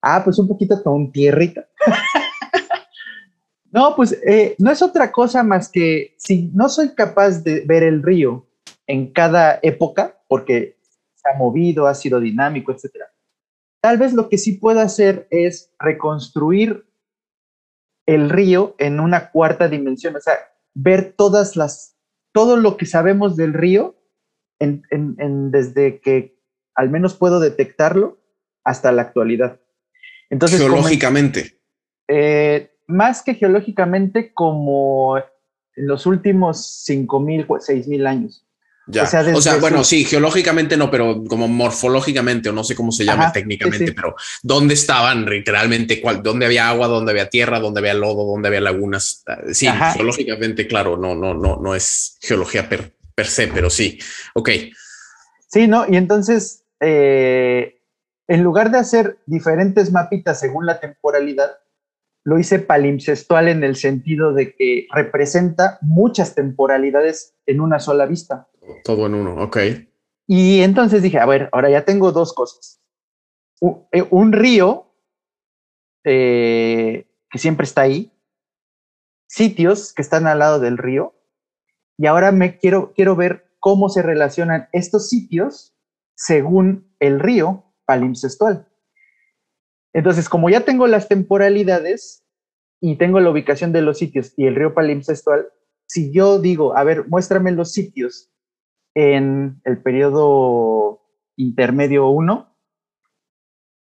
Ah, 0.00 0.22
pues 0.22 0.38
un 0.38 0.46
poquito 0.46 0.80
con 0.80 1.10
tierrita. 1.10 1.68
no, 3.72 3.96
pues 3.96 4.12
eh, 4.24 4.54
no 4.58 4.70
es 4.70 4.80
otra 4.80 5.10
cosa 5.10 5.42
más 5.42 5.68
que 5.68 6.14
si 6.18 6.52
no 6.54 6.68
soy 6.68 6.94
capaz 6.94 7.42
de 7.42 7.64
ver 7.66 7.82
el 7.82 8.04
río 8.04 8.46
en 8.86 9.12
cada 9.12 9.58
época, 9.60 10.22
porque 10.28 10.78
se 11.16 11.28
ha 11.28 11.36
movido, 11.36 11.88
ha 11.88 11.96
sido 11.96 12.20
dinámico, 12.20 12.70
etc. 12.70 12.94
Tal 13.80 13.98
vez 13.98 14.14
lo 14.14 14.28
que 14.28 14.38
sí 14.38 14.52
puedo 14.52 14.78
hacer 14.78 15.26
es 15.32 15.72
reconstruir 15.80 16.86
el 18.06 18.30
río 18.30 18.76
en 18.78 19.00
una 19.00 19.32
cuarta 19.32 19.66
dimensión, 19.68 20.14
o 20.14 20.20
sea, 20.20 20.34
ver 20.74 21.12
todas 21.18 21.56
las, 21.56 21.96
todo 22.32 22.56
lo 22.56 22.76
que 22.76 22.86
sabemos 22.86 23.36
del 23.36 23.52
río 23.52 23.96
desde 24.60 26.00
que 26.00 26.37
al 26.78 26.90
menos 26.90 27.14
puedo 27.14 27.40
detectarlo 27.40 28.20
hasta 28.62 28.92
la 28.92 29.02
actualidad. 29.02 29.58
Entonces, 30.30 30.60
geológicamente. 30.60 31.58
Eh, 32.06 32.70
más 32.86 33.22
que 33.24 33.34
geológicamente, 33.34 34.32
como 34.32 35.18
en 35.18 35.86
los 35.88 36.06
últimos 36.06 36.84
5.000, 36.88 37.46
6.000 37.48 38.06
años. 38.06 38.46
Ya. 38.86 39.02
O 39.02 39.40
sea, 39.40 39.56
bueno, 39.56 39.82
sí, 39.82 40.04
geológicamente 40.04 40.76
no, 40.76 40.88
pero 40.88 41.24
como 41.24 41.48
morfológicamente, 41.48 42.48
o 42.48 42.52
no 42.52 42.62
sé 42.62 42.76
cómo 42.76 42.92
se 42.92 43.04
llama 43.04 43.32
técnicamente, 43.32 43.92
pero 43.92 44.14
¿dónde 44.44 44.74
estaban 44.74 45.26
literalmente? 45.26 46.00
Cuál, 46.00 46.22
¿Dónde 46.22 46.46
había 46.46 46.68
agua? 46.68 46.86
¿Dónde 46.86 47.10
había 47.10 47.28
tierra? 47.28 47.58
¿Dónde 47.58 47.80
había 47.80 47.94
lodo? 47.94 48.24
¿Dónde 48.24 48.48
había 48.48 48.60
lagunas? 48.60 49.24
Sí, 49.52 49.68
geológicamente, 49.94 50.68
claro, 50.68 50.96
no, 50.96 51.16
no, 51.16 51.34
no, 51.34 51.56
no 51.56 51.74
es 51.74 52.18
geología 52.22 52.68
per, 52.68 52.94
per 53.16 53.26
se, 53.26 53.48
pero 53.48 53.68
sí. 53.68 53.98
Ok. 54.34 54.50
Sí, 55.48 55.66
no, 55.66 55.84
y 55.88 55.96
entonces 55.96 56.64
eh, 56.80 57.80
en 58.26 58.42
lugar 58.42 58.70
de 58.70 58.78
hacer 58.78 59.18
diferentes 59.26 59.90
mapitas 59.90 60.38
según 60.38 60.66
la 60.66 60.80
temporalidad, 60.80 61.58
lo 62.24 62.38
hice 62.38 62.58
palimpsestual 62.58 63.48
en 63.48 63.64
el 63.64 63.76
sentido 63.76 64.34
de 64.34 64.54
que 64.54 64.86
representa 64.92 65.78
muchas 65.80 66.34
temporalidades 66.34 67.34
en 67.46 67.60
una 67.60 67.80
sola 67.80 68.04
vista. 68.04 68.48
Todo 68.84 69.06
en 69.06 69.14
uno, 69.14 69.42
ok. 69.42 69.56
Y 70.26 70.60
entonces 70.60 71.02
dije, 71.02 71.18
a 71.18 71.26
ver, 71.26 71.48
ahora 71.52 71.70
ya 71.70 71.86
tengo 71.86 72.12
dos 72.12 72.34
cosas. 72.34 72.82
Un, 73.60 73.86
eh, 73.92 74.06
río 74.30 74.92
eh, 76.04 77.06
que 77.30 77.38
siempre 77.38 77.64
está 77.64 77.80
ahí, 77.82 78.12
sitios 79.26 79.94
que 79.94 80.02
están 80.02 80.26
al 80.26 80.40
lado 80.40 80.60
del 80.60 80.76
río, 80.76 81.14
y 81.96 82.06
ahora 82.06 82.30
me 82.30 82.58
quiero, 82.58 82.92
quiero 82.92 83.16
ver 83.16 83.50
cómo 83.58 83.88
se 83.88 84.02
relacionan 84.02 84.68
estos 84.72 85.08
sitios 85.08 85.77
según 86.18 86.92
el 86.98 87.20
río 87.20 87.64
palimpsestual. 87.86 88.68
Entonces, 89.94 90.28
como 90.28 90.50
ya 90.50 90.64
tengo 90.64 90.86
las 90.86 91.08
temporalidades 91.08 92.26
y 92.80 92.96
tengo 92.96 93.20
la 93.20 93.30
ubicación 93.30 93.72
de 93.72 93.82
los 93.82 93.98
sitios 93.98 94.34
y 94.36 94.46
el 94.46 94.56
río 94.56 94.74
palimpsestual, 94.74 95.48
si 95.86 96.12
yo 96.12 96.40
digo, 96.40 96.76
a 96.76 96.84
ver, 96.84 97.08
muéstrame 97.08 97.52
los 97.52 97.72
sitios 97.72 98.30
en 98.94 99.60
el 99.64 99.80
periodo 99.80 101.00
intermedio 101.36 102.08
1, 102.08 102.54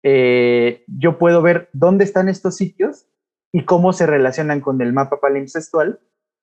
eh, 0.03 0.85
yo 0.87 1.19
puedo 1.19 1.43
ver 1.43 1.69
dónde 1.73 2.05
están 2.05 2.29
estos 2.29 2.57
sitios 2.57 3.07
y 3.53 3.65
cómo 3.65 3.93
se 3.93 4.07
relacionan 4.07 4.61
con 4.61 4.81
el 4.81 4.93
mapa 4.93 5.21
palimpsestual 5.21 6.01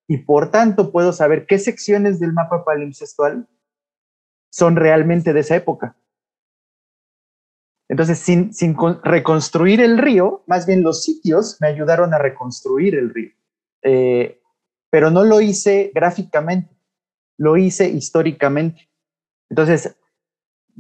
y 0.08 0.18
por 0.18 0.52
tanto 0.52 0.92
puedo 0.92 1.12
saber 1.12 1.46
qué 1.48 1.60
secciones 1.60 2.20
del 2.20 2.34
mapa 2.34 2.64
palimpsestual 2.64 3.48
son 4.52 4.76
realmente 4.76 5.34
de 5.34 5.40
esa 5.40 5.56
época. 5.56 5.96
Entonces, 7.90 8.20
sin, 8.20 8.54
reconstruir 9.04 9.82
el 9.82 9.98
río, 9.98 10.44
más 10.48 10.66
bien 10.66 10.84
los 10.84 11.04
sitios 11.04 11.58
me 11.60 11.68
ayudaron 11.68 12.14
a 12.14 12.18
reconstruir 12.18 12.96
el 12.96 13.14
río. 13.14 13.32
Eh, 13.82 14.40
pero 14.90 15.10
no 15.10 15.24
lo 15.24 15.42
hice 15.42 15.92
gráficamente, 15.94 16.74
lo 17.38 17.58
hice 17.58 17.90
históricamente. 17.90 18.90
Entonces, 19.50 19.98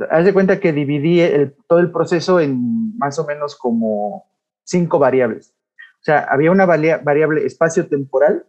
haz 0.09 0.26
de 0.26 0.34
cuenta 0.34 0.59
que 0.59 0.72
dividí 0.72 1.22
todo 1.67 1.80
el 1.80 1.91
proceso 1.91 2.39
en 2.39 2.97
más 2.97 3.19
o 3.19 3.26
menos 3.26 3.55
como 3.55 4.26
cinco 4.63 4.99
variables. 4.99 5.53
O 6.01 6.03
sea, 6.03 6.19
había 6.30 6.51
una 6.51 6.65
variable 6.65 7.45
espacio-temporal, 7.45 8.45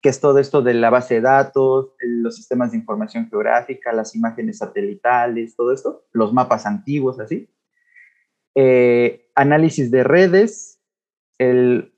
que 0.00 0.08
es 0.10 0.20
todo 0.20 0.38
esto 0.38 0.62
de 0.62 0.74
la 0.74 0.90
base 0.90 1.14
de 1.14 1.20
datos, 1.22 1.94
los 2.00 2.36
sistemas 2.36 2.72
de 2.72 2.78
información 2.78 3.28
geográfica, 3.28 3.92
las 3.92 4.14
imágenes 4.14 4.58
satelitales, 4.58 5.56
todo 5.56 5.72
esto, 5.72 6.04
los 6.12 6.32
mapas 6.32 6.66
antiguos, 6.66 7.18
así. 7.18 7.48
Eh, 8.54 9.30
análisis 9.34 9.90
de 9.90 10.04
redes, 10.04 10.80
el, 11.38 11.92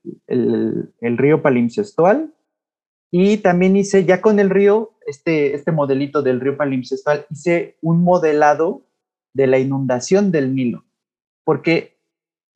río 1.00 1.42
palimpsestual 1.42 2.34
Y 3.12 3.38
también 3.38 3.76
hice, 3.76 4.04
ya 4.04 4.20
con 4.20 4.40
el 4.40 4.50
río, 4.50 4.90
este, 5.06 5.54
este 5.54 5.72
modelito 5.72 6.22
del 6.22 6.40
río 6.40 6.56
palimpsestual, 6.56 7.26
hice 7.30 7.78
un 7.80 8.02
modelado 8.02 8.82
de 9.32 9.46
la 9.46 9.58
inundación 9.58 10.30
del 10.32 10.54
Nilo. 10.54 10.84
Porque, 11.44 11.98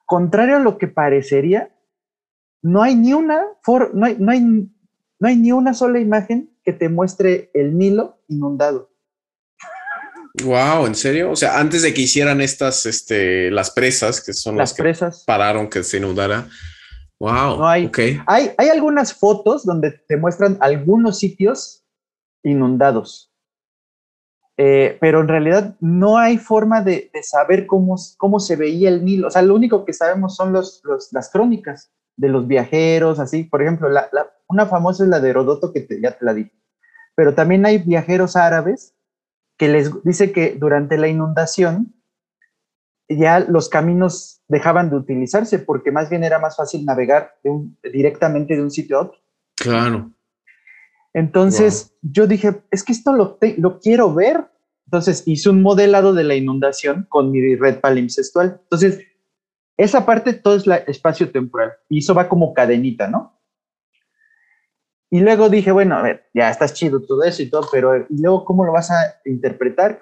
contrario 0.05 0.57
a 0.57 0.61
lo 0.61 0.79
que 0.79 0.89
parecería, 0.89 1.75
no 2.63 2.83
hay 2.83 2.95
ni 2.95 3.13
una, 3.13 3.43
no 3.95 4.31
hay, 4.31 4.69
no 5.23 5.29
hay 5.29 5.37
ni 5.37 5.53
una 5.53 5.73
sola 5.73 6.01
imagen 6.01 6.51
que 6.65 6.73
te 6.73 6.89
muestre 6.89 7.53
el 7.55 7.79
Nilo 7.79 8.19
inundado. 8.27 8.91
Wow, 10.43 10.87
¿en 10.87 10.97
serio? 10.97 11.31
O 11.31 11.37
sea, 11.37 11.61
antes 11.61 11.83
de 11.83 11.95
que 11.95 12.03
hicieran 12.03 12.41
estas, 12.41 12.87
este, 12.87 13.49
las 13.53 13.71
presas, 13.71 14.21
que 14.21 14.33
son 14.33 14.57
las, 14.57 14.75
presas. 14.75 15.23
pararon 15.25 15.71
que 15.71 15.85
se 15.85 15.99
inundara. 15.99 16.49
Wow. 17.21 17.65
hay, 17.65 17.89
hay, 18.27 18.51
hay 18.59 18.69
algunas 18.69 19.15
fotos 19.15 19.65
donde 19.65 19.93
te 19.93 20.17
muestran 20.17 20.59
algunos 20.61 21.21
sitios 21.21 21.85
inundados. 22.43 23.33
Eh, 24.57 24.99
pero 25.01 25.21
en 25.21 25.29
realidad 25.29 25.77
no 25.79 26.19
hay 26.19 26.37
forma 26.37 26.83
de, 26.83 27.13
saber 27.23 27.67
cómo, 27.67 27.95
cómo 28.17 28.41
se 28.41 28.57
veía 28.57 28.89
el 28.89 29.05
Nilo. 29.05 29.29
O 29.29 29.31
sea, 29.31 29.43
lo 29.43 29.55
único 29.55 29.85
que 29.85 29.93
sabemos 29.93 30.35
son 30.35 30.53
los, 30.53 30.83
las 31.13 31.31
crónicas 31.31 31.93
de 32.17 32.29
los 32.29 32.47
viajeros, 32.47 33.19
así. 33.19 33.45
Por 33.45 33.63
ejemplo, 33.63 33.89
la, 33.89 34.09
una 34.49 34.67
famosa 34.67 35.05
es 35.05 35.11
la 35.11 35.21
de 35.21 35.31
Herodoto, 35.31 35.73
que 35.73 35.87
ya 36.01 36.17
te 36.17 36.25
la 36.25 36.35
dije. 36.35 36.53
Pero 37.15 37.35
también 37.35 37.67
hay 37.67 37.79
viajeros 37.79 38.37
árabes 38.37 38.95
que 39.59 39.69
les 39.69 40.03
dice 40.03 40.33
que 40.33 40.57
durante 40.59 40.97
la 40.99 41.09
inundación 41.09 41.95
ya 43.09 43.41
los 43.41 43.69
caminos 43.69 44.43
dejaban 44.49 44.91
de 44.91 44.97
utilizarse 44.97 45.59
porque 45.59 45.91
más 45.91 46.09
bien 46.09 46.25
era 46.25 46.39
más 46.39 46.57
fácil 46.57 46.85
navegar 46.85 47.35
directamente 47.83 48.57
de 48.57 48.63
un 48.63 48.71
sitio 48.71 48.99
a 48.99 49.03
otro. 49.03 49.19
Claro. 49.57 50.11
Entonces 51.15 51.95
yo 52.01 52.27
dije, 52.27 52.63
es 52.71 52.83
que 52.83 52.93
esto 52.93 53.13
lo, 53.13 53.39
lo 53.59 53.81
quiero 53.81 54.15
ver. 54.15 54.49
Entonces 54.87 55.23
hice 55.27 55.51
un 55.51 55.63
modelado 55.63 56.13
de 56.15 56.25
la 56.25 56.35
inundación 56.35 57.07
con 57.09 57.31
mi 57.31 57.55
red 57.55 57.81
palimpsestual. 57.81 58.61
Entonces, 58.63 59.01
esa 59.77 60.05
parte 60.05 60.33
todo 60.33 60.57
es 60.57 60.67
la 60.67 60.77
espacio 60.77 61.31
temporal 61.31 61.73
y 61.89 61.99
eso 61.99 62.15
va 62.15 62.29
como 62.29 62.55
cadenita, 62.55 63.09
¿no? 63.09 63.39
Y 65.11 65.21
luego 65.21 65.51
dije, 65.51 65.73
bueno, 65.73 65.97
a 65.97 66.03
ver, 66.03 66.31
ya 66.33 66.51
estás 66.51 66.73
chido 66.73 67.03
todo 67.03 67.23
eso 67.23 67.43
y 67.43 67.51
todo, 67.51 67.69
pero 67.71 67.97
¿y 67.99 68.23
luego 68.23 68.45
cómo 68.45 68.65
lo 68.65 68.73
vas 68.73 68.91
a 68.91 69.21
interpretar? 69.27 70.01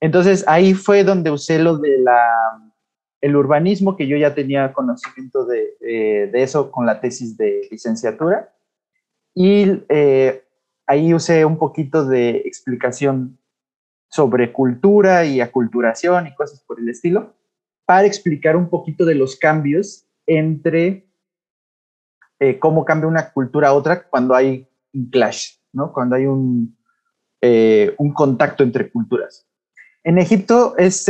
Entonces 0.00 0.44
ahí 0.46 0.74
fue 0.74 1.02
donde 1.02 1.30
usé 1.30 1.58
lo 1.58 1.76
de 1.76 1.98
la, 1.98 2.28
el 3.20 3.36
urbanismo, 3.36 3.96
que 3.96 4.06
yo 4.06 4.16
ya 4.16 4.34
tenía 4.34 4.72
conocimiento 4.72 5.44
de, 5.46 5.76
de 5.80 6.42
eso 6.42 6.70
con 6.70 6.86
la 6.86 7.00
tesis 7.00 7.36
de 7.36 7.66
licenciatura. 7.70 8.54
Y 9.34 9.82
eh, 9.88 10.44
ahí 10.86 11.14
usé 11.14 11.44
un 11.44 11.58
poquito 11.58 12.04
de 12.04 12.42
explicación 12.44 13.38
sobre 14.08 14.52
cultura 14.52 15.24
y 15.24 15.40
aculturación 15.40 16.26
y 16.26 16.34
cosas 16.34 16.62
por 16.62 16.80
el 16.80 16.88
estilo, 16.88 17.34
para 17.90 18.06
explicar 18.06 18.54
un 18.54 18.70
poquito 18.70 19.04
de 19.04 19.16
los 19.16 19.34
cambios 19.34 20.06
entre 20.24 21.10
eh, 22.38 22.56
cómo 22.60 22.84
cambia 22.84 23.08
una 23.08 23.32
cultura 23.32 23.70
a 23.70 23.72
otra 23.72 24.08
cuando 24.08 24.36
hay 24.36 24.68
un 24.92 25.10
clash, 25.10 25.56
¿no? 25.72 25.92
Cuando 25.92 26.14
hay 26.14 26.24
un, 26.26 26.78
eh, 27.40 27.92
un 27.98 28.14
contacto 28.14 28.62
entre 28.62 28.92
culturas. 28.92 29.44
En 30.04 30.18
Egipto 30.18 30.76
es, 30.78 31.04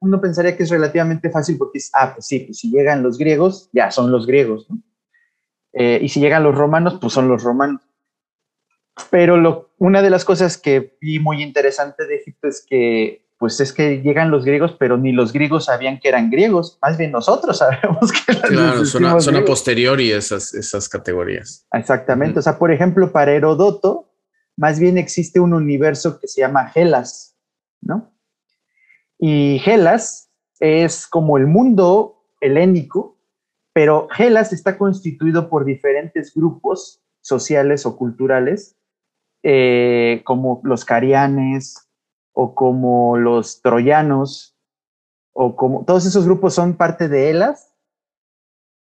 uno 0.00 0.20
pensaría 0.20 0.56
que 0.56 0.64
es 0.64 0.70
relativamente 0.70 1.30
fácil 1.30 1.58
porque 1.58 1.78
es, 1.78 1.92
ah, 1.94 2.14
pues 2.14 2.26
sí, 2.26 2.40
pues 2.40 2.58
si 2.58 2.72
llegan 2.72 3.04
los 3.04 3.16
griegos, 3.16 3.70
ya 3.72 3.92
son 3.92 4.10
los 4.10 4.26
griegos, 4.26 4.68
¿no? 4.68 4.82
Eh, 5.74 6.00
y 6.02 6.08
si 6.08 6.18
llegan 6.18 6.42
los 6.42 6.56
romanos, 6.56 6.98
pues 7.00 7.12
son 7.12 7.28
los 7.28 7.44
romanos. 7.44 7.82
Pero 9.12 9.36
lo, 9.36 9.70
una 9.78 10.02
de 10.02 10.10
las 10.10 10.24
cosas 10.24 10.58
que 10.58 10.96
vi 11.00 11.20
muy 11.20 11.40
interesante 11.40 12.04
de 12.04 12.16
Egipto 12.16 12.48
es 12.48 12.66
que 12.68 13.23
pues 13.44 13.60
es 13.60 13.74
que 13.74 14.00
llegan 14.00 14.30
los 14.30 14.42
griegos, 14.42 14.74
pero 14.78 14.96
ni 14.96 15.12
los 15.12 15.30
griegos 15.30 15.66
sabían 15.66 16.00
que 16.00 16.08
eran 16.08 16.30
griegos, 16.30 16.78
más 16.80 16.96
bien 16.96 17.12
nosotros 17.12 17.58
sabemos 17.58 18.10
que 18.10 18.32
eran 18.32 18.50
Claro, 18.50 18.84
son 18.86 19.04
a, 19.04 19.20
son 19.20 19.36
a 19.36 19.44
posteriori 19.44 20.12
esas, 20.12 20.54
esas 20.54 20.88
categorías. 20.88 21.66
Exactamente, 21.70 22.38
o 22.38 22.42
sea, 22.42 22.58
por 22.58 22.72
ejemplo, 22.72 23.12
para 23.12 23.32
Herodoto, 23.32 24.10
más 24.56 24.80
bien 24.80 24.96
existe 24.96 25.40
un 25.40 25.52
universo 25.52 26.18
que 26.18 26.26
se 26.26 26.40
llama 26.40 26.72
Helas, 26.74 27.36
¿no? 27.82 28.14
Y 29.18 29.60
Helas 29.66 30.30
es 30.58 31.06
como 31.06 31.36
el 31.36 31.46
mundo 31.46 32.24
helénico, 32.40 33.18
pero 33.74 34.08
Helas 34.16 34.54
está 34.54 34.78
constituido 34.78 35.50
por 35.50 35.66
diferentes 35.66 36.32
grupos 36.34 37.02
sociales 37.20 37.84
o 37.84 37.94
culturales, 37.98 38.78
eh, 39.42 40.22
como 40.24 40.62
los 40.64 40.86
carianes, 40.86 41.90
o 42.34 42.54
como 42.54 43.16
los 43.16 43.62
troyanos, 43.62 44.56
o 45.32 45.56
como 45.56 45.84
todos 45.84 46.04
esos 46.04 46.26
grupos 46.26 46.54
son 46.54 46.74
parte 46.74 47.08
de 47.08 47.30
Elas, 47.30 47.72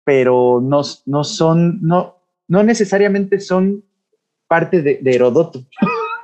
pero 0.04 0.60
no, 0.62 0.82
no 1.06 1.24
son, 1.24 1.82
no, 1.82 2.18
no 2.48 2.64
necesariamente 2.64 3.40
son 3.40 3.84
parte 4.48 4.82
de, 4.82 5.00
Herodoto. 5.04 5.64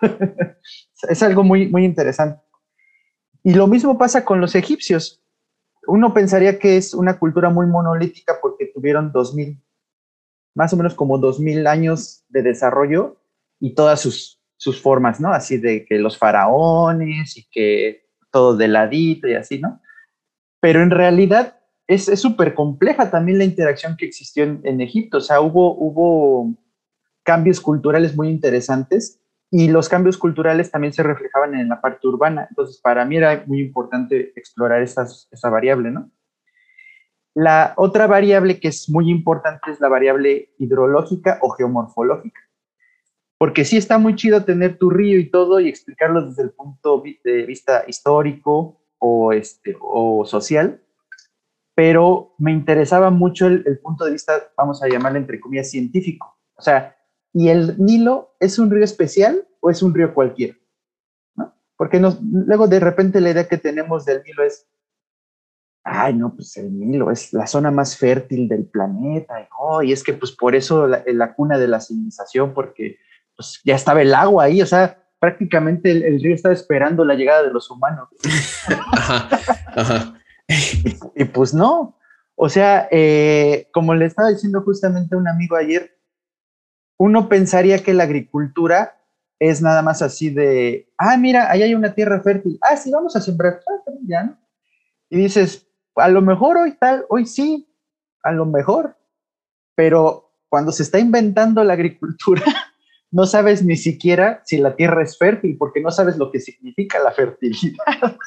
es 1.10 1.24
algo 1.24 1.44
muy, 1.44 1.68
muy 1.68 1.86
interesante. 1.86 2.42
Y 3.44 3.54
lo 3.54 3.68
mismo 3.68 3.98
pasa 3.98 4.26
con 4.26 4.42
los 4.42 4.56
egipcios. 4.56 5.22
Uno 5.88 6.14
pensaría 6.14 6.60
que 6.60 6.78
es 6.78 6.94
una 6.94 7.20
cultura 7.20 7.50
muy 7.50 7.68
monolítica 7.68 8.38
porque 8.42 8.66
tuvieron 8.66 9.12
2000, 9.12 9.62
más 10.56 10.74
o 10.74 10.78
menos 10.78 10.94
como 10.94 11.18
2000 11.18 11.68
años 11.68 12.24
de 12.30 12.44
desarrollo 12.44 13.18
y 13.60 13.74
todas 13.76 14.02
sus 14.02 14.39
sus 14.60 14.82
formas, 14.82 15.22
¿no? 15.22 15.30
Así 15.30 15.58
de 15.58 15.86
que 15.86 15.98
los 15.98 16.18
faraones 16.18 17.38
y 17.38 17.48
que 17.50 18.10
todo 18.30 18.58
de 18.58 18.68
ladito 18.68 19.28
y 19.28 19.34
así, 19.34 19.58
¿no? 19.58 19.82
Pero 20.60 20.84
en 20.84 20.92
realidad 20.92 21.58
es 21.88 22.06
súper 22.20 22.54
compleja 22.54 23.10
también 23.10 23.38
la 23.38 23.46
interacción 23.46 23.96
que 23.98 24.06
existió 24.06 24.44
en, 24.44 24.82
Egipto. 24.82 25.18
O 25.18 25.22
sea, 25.22 25.40
hubo, 25.40 26.54
cambios 27.24 27.62
culturales 27.62 28.16
muy 28.16 28.28
interesantes 28.28 29.22
y 29.50 29.70
los 29.70 29.88
cambios 29.88 30.18
culturales 30.18 30.70
también 30.72 30.94
se 30.94 31.04
reflejaban 31.04 31.56
en 31.56 31.70
la 31.70 31.80
parte 31.80 32.06
urbana. 32.06 32.46
Entonces, 32.50 32.80
para 32.82 33.06
mí 33.06 33.16
era 33.16 33.44
muy 33.48 33.62
importante 33.62 34.34
explorar 34.36 34.82
esa 34.82 35.50
variable, 35.50 35.90
¿no? 35.90 36.12
La 37.34 37.74
otra 37.78 38.08
variable 38.08 38.60
que 38.60 38.68
es 38.68 38.90
muy 38.90 39.10
importante 39.10 39.72
es 39.72 39.80
la 39.80 39.88
variable 39.88 40.54
hidrológica 40.58 41.40
o 41.42 41.52
geomorfológica 41.52 42.49
porque 43.40 43.64
sí 43.64 43.78
está 43.78 43.98
muy 43.98 44.16
chido 44.16 44.44
tener 44.44 44.78
tu 44.78 44.90
río 44.90 45.18
y 45.18 45.32
todo 45.32 45.62
y 45.62 45.70
explicarlo 45.70 46.28
desde 46.28 46.44
el 46.44 46.52
punto 46.52 47.02
de 47.24 47.46
vista 47.46 47.86
histórico 47.88 48.82
o, 49.00 49.32
este, 49.32 49.78
o 49.80 50.26
social, 50.26 50.84
pero 51.74 52.36
me 52.38 52.52
interesaba 52.52 53.10
mucho 53.10 53.48
el, 53.48 53.80
punto 53.80 54.04
de 54.04 54.12
vista, 54.12 54.52
vamos 54.58 54.84
a 54.84 54.90
llamarlo 54.90 55.20
entre 55.20 55.40
comillas, 55.40 55.72
científico. 55.72 56.38
O 56.56 56.62
sea, 56.62 56.98
¿y 57.32 57.48
el 57.48 57.82
Nilo 57.82 58.36
es 58.42 58.60
un 58.60 58.70
río 58.70 58.84
especial 58.84 59.48
o 59.62 59.70
es 59.70 59.82
un 59.82 59.94
río 59.94 60.14
cualquiera? 60.14 60.58
¿No? 61.38 61.56
Porque 61.78 62.02
nos, 62.02 62.22
luego 62.22 62.68
de 62.68 62.82
repente 62.82 63.22
la 63.22 63.32
idea 63.32 63.48
que 63.48 63.58
tenemos 63.58 64.04
del 64.04 64.22
Nilo 64.24 64.44
es, 64.44 64.68
ay, 65.86 66.14
no, 66.14 66.36
pues 66.36 66.58
el 66.58 66.78
Nilo 66.78 67.10
es 67.10 67.32
la 67.32 67.48
zona 67.48 67.72
más 67.72 67.96
fértil 67.96 68.50
del 68.50 68.66
planeta, 68.66 69.40
y, 69.40 69.48
oh, 69.58 69.82
y 69.82 69.94
es 69.94 70.04
que 70.04 70.12
pues 70.12 70.34
por 70.34 70.56
eso 70.56 70.88
la, 70.90 71.02
la 71.08 71.34
cuna 71.34 71.58
de 71.58 71.70
la 71.70 71.80
civilización, 71.80 72.54
porque 72.54 72.98
pues 73.40 73.62
ya 73.64 73.76
estaba 73.76 74.02
el 74.02 74.14
agua 74.14 74.44
ahí, 74.44 74.62
o 74.62 74.66
sea, 74.66 75.02
prácticamente 75.18 75.92
el, 75.92 76.22
río 76.22 76.36
estaba 76.36 76.54
esperando 76.54 77.06
la 77.06 77.16
llegada 77.16 77.44
de 77.44 77.54
los 77.54 77.72
humanos. 77.72 78.10
Y, 81.16 81.26
pues 81.26 81.54
no, 81.54 81.96
o 82.36 82.50
sea, 82.50 82.90
eh, 82.92 83.70
como 83.72 83.94
le 83.94 84.06
estaba 84.08 84.30
diciendo 84.30 84.62
justamente 84.64 85.16
a 85.16 85.18
un 85.18 85.28
amigo 85.28 85.56
ayer, 85.56 85.96
uno 86.98 87.30
pensaría 87.30 87.84
que 87.84 87.94
la 87.94 88.04
agricultura 88.04 89.00
es 89.40 89.62
nada 89.62 89.84
más 89.84 90.02
así 90.02 90.32
de, 90.32 90.92
ah, 90.98 91.16
mira, 91.16 91.50
ahí 91.50 91.62
hay 91.62 91.76
una 91.76 91.94
tierra 91.94 92.22
fértil, 92.22 92.58
ah, 92.62 92.76
sí, 92.76 92.92
vamos 92.92 93.16
a 93.16 93.22
sembrar, 93.22 93.62
ah, 93.70 93.92
ya, 94.08 94.24
¿no? 94.24 94.38
Y 95.10 95.18
dices, 95.18 95.68
a 95.96 96.10
lo 96.10 96.22
mejor 96.22 96.58
hoy 96.58 96.74
tal, 96.74 97.06
hoy 97.10 97.26
sí, 97.26 97.72
a 98.24 98.32
lo 98.32 98.46
mejor, 98.46 98.98
pero 99.76 100.34
cuando 100.50 100.72
se 100.72 100.84
está 100.84 101.00
inventando 101.00 101.64
la 101.64 101.74
agricultura, 101.74 102.44
no 103.12 103.26
sabes 103.26 103.64
ni 103.64 103.76
siquiera 103.76 104.42
si 104.46 104.58
la 104.58 104.76
tierra 104.76 105.04
es 105.04 105.18
fértil, 105.18 105.58
porque 105.58 105.82
no 105.82 105.92
sabes 105.92 106.18
lo 106.18 106.32
que 106.32 106.40
significa 106.40 107.00
la 107.00 107.12
fertilidad. 107.12 108.18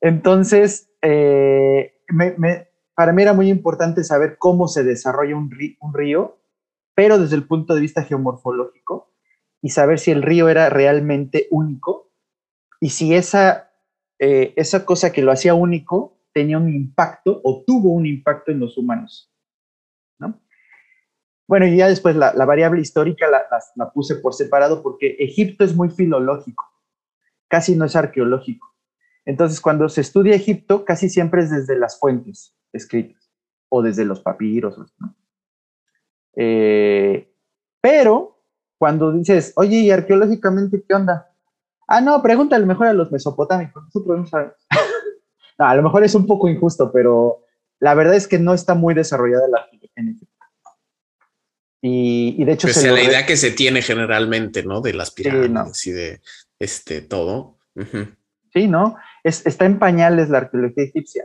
Entonces, 0.00 0.90
eh, 1.02 1.94
para 2.94 3.12
mí 3.12 3.22
era 3.22 3.32
muy 3.32 3.48
importante 3.48 4.04
saber 4.04 4.36
cómo 4.38 4.68
se 4.68 4.84
desarrolla 4.84 5.36
un 5.36 5.50
río, 5.92 6.38
pero 6.94 7.18
desde 7.18 7.36
el 7.36 7.46
punto 7.46 7.74
de 7.74 7.80
vista 7.80 8.04
geomorfológico, 8.04 9.10
y 9.62 9.70
saber 9.70 9.98
si 9.98 10.10
el 10.10 10.22
río 10.22 10.48
era 10.48 10.70
realmente 10.70 11.46
único 11.50 12.10
y 12.80 12.90
si 12.90 13.14
esa, 13.14 13.70
eh, 14.18 14.54
esa 14.56 14.84
cosa 14.84 15.12
que 15.12 15.22
lo 15.22 15.32
hacía 15.32 15.54
único 15.54 16.18
tenía 16.32 16.58
un 16.58 16.72
impacto 16.72 17.40
o 17.44 17.62
tuvo 17.66 17.90
un 17.90 18.06
impacto 18.06 18.52
en 18.52 18.60
los 18.60 18.78
humanos. 18.78 19.30
Bueno, 21.50 21.66
y 21.66 21.76
ya 21.76 21.88
después 21.88 22.14
la, 22.14 22.32
variable 22.46 22.80
histórica 22.80 23.26
la, 23.28 23.90
puse 23.90 24.14
por 24.14 24.34
separado 24.34 24.84
porque 24.84 25.16
Egipto 25.18 25.64
es 25.64 25.74
muy 25.74 25.90
filológico, 25.90 26.64
casi 27.48 27.74
no 27.74 27.86
es 27.86 27.96
arqueológico. 27.96 28.72
Entonces, 29.24 29.60
cuando 29.60 29.88
se 29.88 30.02
estudia 30.02 30.36
Egipto, 30.36 30.84
casi 30.84 31.08
siempre 31.08 31.42
es 31.42 31.50
desde 31.50 31.76
las 31.76 31.98
fuentes 31.98 32.54
escritas 32.72 33.32
o 33.68 33.82
desde 33.82 34.04
los 34.04 34.20
papiros. 34.20 34.78
¿no? 34.78 35.16
Eh, 36.36 37.34
pero 37.80 38.44
cuando 38.78 39.10
dices, 39.10 39.52
oye, 39.56 39.78
¿y 39.78 39.90
arqueológicamente 39.90 40.84
qué 40.86 40.94
onda? 40.94 41.32
Ah, 41.88 42.00
no, 42.00 42.22
pregúntale 42.22 42.64
mejor 42.64 42.86
a 42.86 42.92
los 42.92 43.10
mesopotámicos, 43.10 43.82
nosotros 43.86 44.18
no 44.20 44.26
sabemos. 44.28 44.54
a 45.58 45.74
lo 45.74 45.82
mejor 45.82 46.04
es 46.04 46.14
un 46.14 46.28
poco 46.28 46.48
injusto, 46.48 46.92
pero 46.92 47.40
la 47.80 47.94
verdad 47.94 48.14
es 48.14 48.28
que 48.28 48.38
no 48.38 48.54
está 48.54 48.74
muy 48.74 48.94
desarrollada 48.94 49.48
la 49.48 49.62
arqueología 49.62 49.80
y, 51.82 52.44
de 52.44 52.52
hecho... 52.52 52.68
Pues 52.68 52.84
la 52.84 53.02
idea 53.02 53.26
que 53.26 53.36
se 53.36 53.50
tiene 53.50 53.82
generalmente, 53.82 54.62
¿no? 54.62 54.80
De 54.80 54.92
las 54.92 55.10
pirámides 55.10 55.86
y 55.86 55.92
de 55.92 56.20
este, 56.58 57.00
todo. 57.00 57.58
Sí, 58.52 58.68
¿no? 58.68 58.96
está 59.24 59.64
en 59.64 59.78
pañales 59.78 60.28
la 60.28 60.38
arqueología 60.38 60.84
egipcia. 60.84 61.24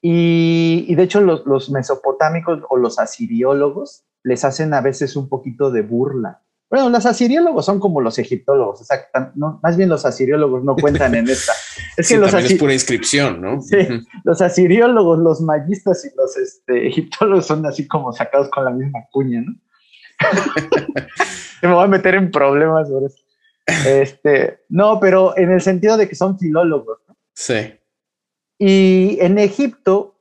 Y, 0.00 0.94
de 0.94 1.02
hecho 1.02 1.20
los, 1.20 1.46
los, 1.46 1.70
mesopotámicos 1.70 2.60
o 2.68 2.76
los 2.76 2.98
asiriólogos 2.98 4.04
les 4.22 4.44
hacen 4.44 4.74
a 4.74 4.80
veces 4.80 5.16
un 5.16 5.28
poquito 5.28 5.70
de 5.70 5.82
burla. 5.82 6.42
Bueno, 6.74 6.90
los 6.90 7.06
asiriólogos 7.06 7.64
son 7.64 7.78
como 7.78 8.00
los 8.00 8.18
egiptólogos, 8.18 8.80
exacto. 8.80 9.30
No, 9.36 9.60
más 9.62 9.76
bien 9.76 9.88
los 9.88 10.04
asiriólogos 10.04 10.64
no 10.64 10.74
cuentan 10.74 11.14
en 11.14 11.28
esta. 11.28 11.52
Es 11.96 12.08
que 12.08 12.16
los 12.16 12.32
también 12.32 12.50
es 12.50 12.58
pura 12.58 12.72
inscripción, 12.72 13.40
¿no? 13.40 13.60
Sí, 13.62 13.76
los 14.24 14.42
asiriólogos, 14.42 15.20
los 15.20 15.40
magistas 15.40 16.04
y 16.04 16.08
los 16.16 16.36
este, 16.36 16.88
egiptólogos 16.88 17.46
son 17.46 17.64
así 17.64 17.86
como 17.86 18.12
sacados 18.12 18.48
con 18.48 18.64
la 18.64 18.72
misma 18.72 19.06
cuña, 19.12 19.42
¿no? 19.42 19.54
Me 21.62 21.72
voy 21.72 21.84
a 21.84 21.86
meter 21.86 22.16
en 22.16 22.32
problemas 22.32 22.88
por 22.90 23.04
eso. 23.04 23.18
Este, 23.86 24.64
no, 24.68 24.98
pero 24.98 25.38
en 25.38 25.52
el 25.52 25.60
sentido 25.60 25.96
de 25.96 26.08
que 26.08 26.16
son 26.16 26.40
filólogos. 26.40 26.98
¿no? 27.06 27.16
Sí. 27.34 27.78
Y 28.58 29.18
en 29.20 29.38
Egipto 29.38 30.16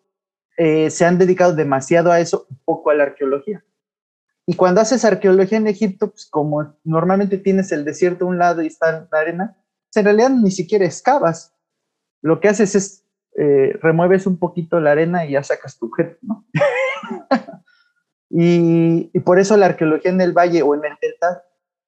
eh, 0.57 0.91
se 0.91 1.03
han 1.03 1.17
dedicado 1.17 1.55
demasiado 1.55 2.11
a 2.11 2.19
eso, 2.19 2.45
un 2.47 2.59
poco 2.63 2.91
a 2.91 2.93
la 2.93 3.05
arqueología. 3.05 3.63
Y 4.45 4.55
cuando 4.55 4.81
haces 4.81 5.05
arqueología 5.05 5.57
en 5.57 5.67
Egipto, 5.67 6.09
pues 6.09 6.25
como 6.25 6.75
normalmente 6.83 7.37
tienes 7.37 7.71
el 7.71 7.85
desierto 7.85 8.25
a 8.25 8.27
un 8.27 8.37
lado 8.37 8.61
y 8.61 8.67
está 8.67 9.07
la 9.11 9.19
arena, 9.19 9.57
pues 9.91 9.97
en 9.97 10.05
realidad 10.05 10.29
ni 10.31 10.51
siquiera 10.51 10.85
excavas. 10.85 11.55
Lo 12.21 12.39
que 12.39 12.49
haces 12.49 12.75
es 12.75 13.05
eh, 13.35 13.77
remueves 13.81 14.27
un 14.27 14.37
poquito 14.37 14.79
la 14.79 14.91
arena 14.91 15.25
y 15.25 15.31
ya 15.31 15.43
sacas 15.43 15.79
tu 15.79 15.87
objeto, 15.87 16.17
¿no? 16.21 16.45
y, 18.29 19.19
por 19.21 19.39
eso 19.39 19.57
la 19.57 19.67
arqueología 19.67 20.11
en 20.11 20.21
el 20.21 20.33
valle 20.33 20.61
o 20.61 20.75
en 20.75 20.85
el 20.85 20.97
delta 21.01 21.43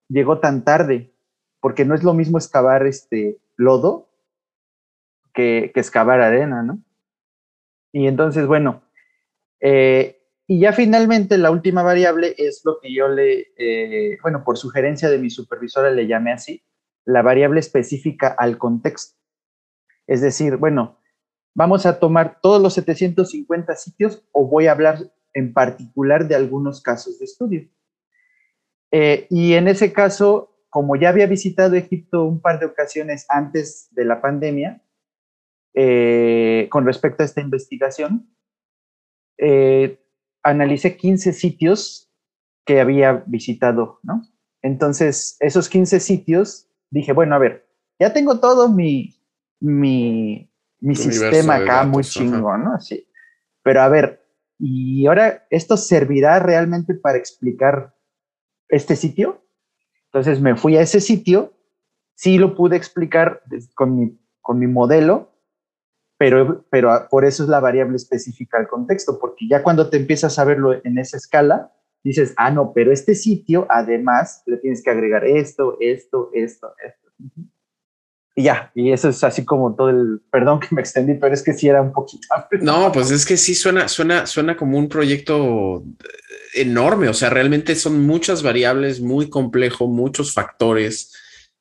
llegó 0.08 0.40
tan 0.40 0.64
tarde, 0.64 1.14
porque 1.60 1.86
no 1.86 1.94
es 1.94 2.04
lo 2.04 2.14
mismo 2.14 2.38
excavar 2.38 2.88
este 2.88 3.40
lodo 3.58 4.10
que, 5.34 5.72
que 5.74 5.80
excavar 5.82 6.22
arena, 6.22 6.64
¿no? 6.64 6.80
Y 7.92 8.08
entonces, 8.08 8.48
bueno, 8.48 8.82
eh, 9.60 10.15
y 10.48 10.60
ya 10.60 10.74
finalmente 10.74 11.38
la 11.38 11.50
última 11.50 11.82
variable 11.82 12.36
es 12.38 12.62
lo 12.66 12.80
que 12.80 12.94
yo 12.94 13.08
le, 13.08 13.48
eh, 13.58 14.18
bueno, 14.22 14.44
por 14.44 14.58
sugerencia 14.58 15.10
de 15.10 15.18
mi 15.18 15.30
supervisora 15.30 15.90
le 15.90 16.06
llamé 16.06 16.34
así, 16.34 16.64
la 17.04 17.24
variable 17.24 17.60
específica 17.60 18.36
al 18.38 18.58
contexto. 18.58 19.18
Es 20.06 20.22
decir, 20.22 20.58
bueno, 20.58 21.00
vamos 21.56 21.88
a 21.88 22.00
tomar 22.00 22.40
todos 22.42 22.62
los 22.62 22.76
750 22.76 23.76
sitios 23.76 24.24
o 24.32 24.48
voy 24.48 24.68
a 24.68 24.74
hablar 24.74 25.12
en 25.34 25.52
particular 25.52 26.28
de 26.28 26.36
algunos 26.36 26.82
casos 26.82 27.18
de 27.18 27.26
estudio. 27.26 27.68
Eh, 28.92 29.26
y 29.32 29.54
en 29.54 29.68
ese 29.68 29.92
caso, 29.94 30.56
como 30.70 30.96
ya 30.96 31.10
había 31.10 31.26
visitado 31.26 31.76
Egipto 31.76 32.24
un 32.24 32.40
par 32.40 32.60
de 32.60 32.68
ocasiones 32.68 33.26
antes 33.30 33.88
de 33.92 34.06
la 34.06 34.22
pandemia, 34.22 34.84
eh, 35.74 36.68
con 36.70 36.86
respecto 36.86 37.24
a 37.24 37.26
esta 37.26 37.42
investigación, 37.42 38.30
analicé 40.46 40.96
15 40.96 41.34
sitios 41.34 42.12
que 42.66 42.80
había 42.80 43.24
visitado, 43.26 44.00
¿no? 44.04 44.22
Entonces, 44.62 45.38
esos 45.40 45.70
15 45.70 46.00
sitios, 46.00 46.70
dije, 46.90 47.14
bueno, 47.14 47.36
a 47.36 47.40
ver, 47.40 47.68
ya 48.00 48.14
tengo 48.14 48.40
todo 48.40 48.70
mi, 48.70 49.16
mi, 49.60 50.52
mi 50.80 50.96
sistema 50.96 51.56
acá 51.56 51.86
muy 51.86 52.04
chingo, 52.04 52.58
¿no? 52.58 52.80
Sí. 52.80 53.08
Pero 53.64 53.82
a 53.82 53.90
ver, 53.90 54.24
¿y 54.60 55.06
ahora 55.08 55.46
esto 55.50 55.78
servirá 55.78 56.40
realmente 56.40 56.94
para 56.94 57.18
explicar 57.18 57.96
este 58.70 58.96
sitio? 58.96 59.44
Entonces 60.06 60.40
me 60.40 60.56
fui 60.56 60.78
a 60.78 60.82
ese 60.82 61.02
sitio, 61.02 61.54
sí 62.16 62.38
lo 62.38 62.56
pude 62.56 62.78
explicar 62.78 63.42
con 63.76 63.96
mi, 63.96 64.20
con 64.42 64.60
mi 64.60 64.68
modelo, 64.68 65.35
pero, 66.18 66.66
pero 66.70 67.08
por 67.10 67.26
eso 67.26 67.44
es 67.44 67.50
la 67.50 67.60
variable 67.60 67.96
específica 67.96 68.58
al 68.58 68.68
contexto, 68.68 69.20
porque 69.20 69.48
ya 69.50 69.64
cuando 69.64 69.90
te 69.90 69.98
empiezas 69.98 70.40
a 70.40 70.46
verlo 70.46 70.74
en 70.84 70.98
esa 70.98 71.18
escala, 71.18 71.72
dices, 72.04 72.34
ah, 72.38 72.52
no, 72.52 72.72
pero 72.74 72.92
este 72.92 73.16
sitio 73.16 73.66
además 73.70 74.44
le 74.46 74.58
tienes 74.58 74.84
que 74.84 74.92
agregar 74.92 75.26
esto, 75.26 75.78
esto, 75.80 76.30
esto, 76.34 76.74
esto. 76.86 77.12
Y 78.38 78.44
ya, 78.44 78.70
y 78.76 78.92
eso 78.92 79.08
es 79.10 79.24
así 79.24 79.46
como 79.46 79.76
todo 79.76 79.90
el, 79.90 80.22
perdón 80.30 80.60
que 80.60 80.68
me 80.72 80.82
extendí, 80.82 81.14
pero 81.14 81.34
es 81.34 81.42
que 81.42 81.54
sí 81.54 81.70
era 81.70 81.82
un 81.82 81.94
poquito. 81.94 82.28
No, 82.62 82.92
pues 82.92 83.10
es 83.10 83.26
que 83.26 83.38
sí 83.38 83.56
suena, 83.56 83.88
suena, 83.88 84.26
suena 84.26 84.58
como 84.58 84.78
un 84.78 84.90
proyecto 84.90 85.84
enorme, 86.54 87.08
o 87.08 87.14
sea, 87.14 87.30
realmente 87.30 87.76
son 87.76 88.06
muchas 88.06 88.44
variables, 88.44 89.00
muy 89.00 89.30
complejo, 89.30 89.88
muchos 89.88 90.34
factores, 90.34 91.14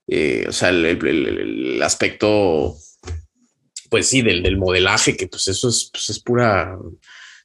eh, 0.09 0.47
o 0.49 0.53
sea, 0.53 0.71
el, 0.71 1.81
aspecto, 1.83 2.77
pues 3.95 4.09
sí, 4.09 4.23
del, 4.23 4.43
del, 4.43 4.57
modelaje, 4.57 5.17
que 5.17 5.29
pues 5.29 5.47
eso 5.47 5.69
es, 5.69 5.89
pues 5.93 6.11
es 6.11 6.19
pura, 6.19 6.77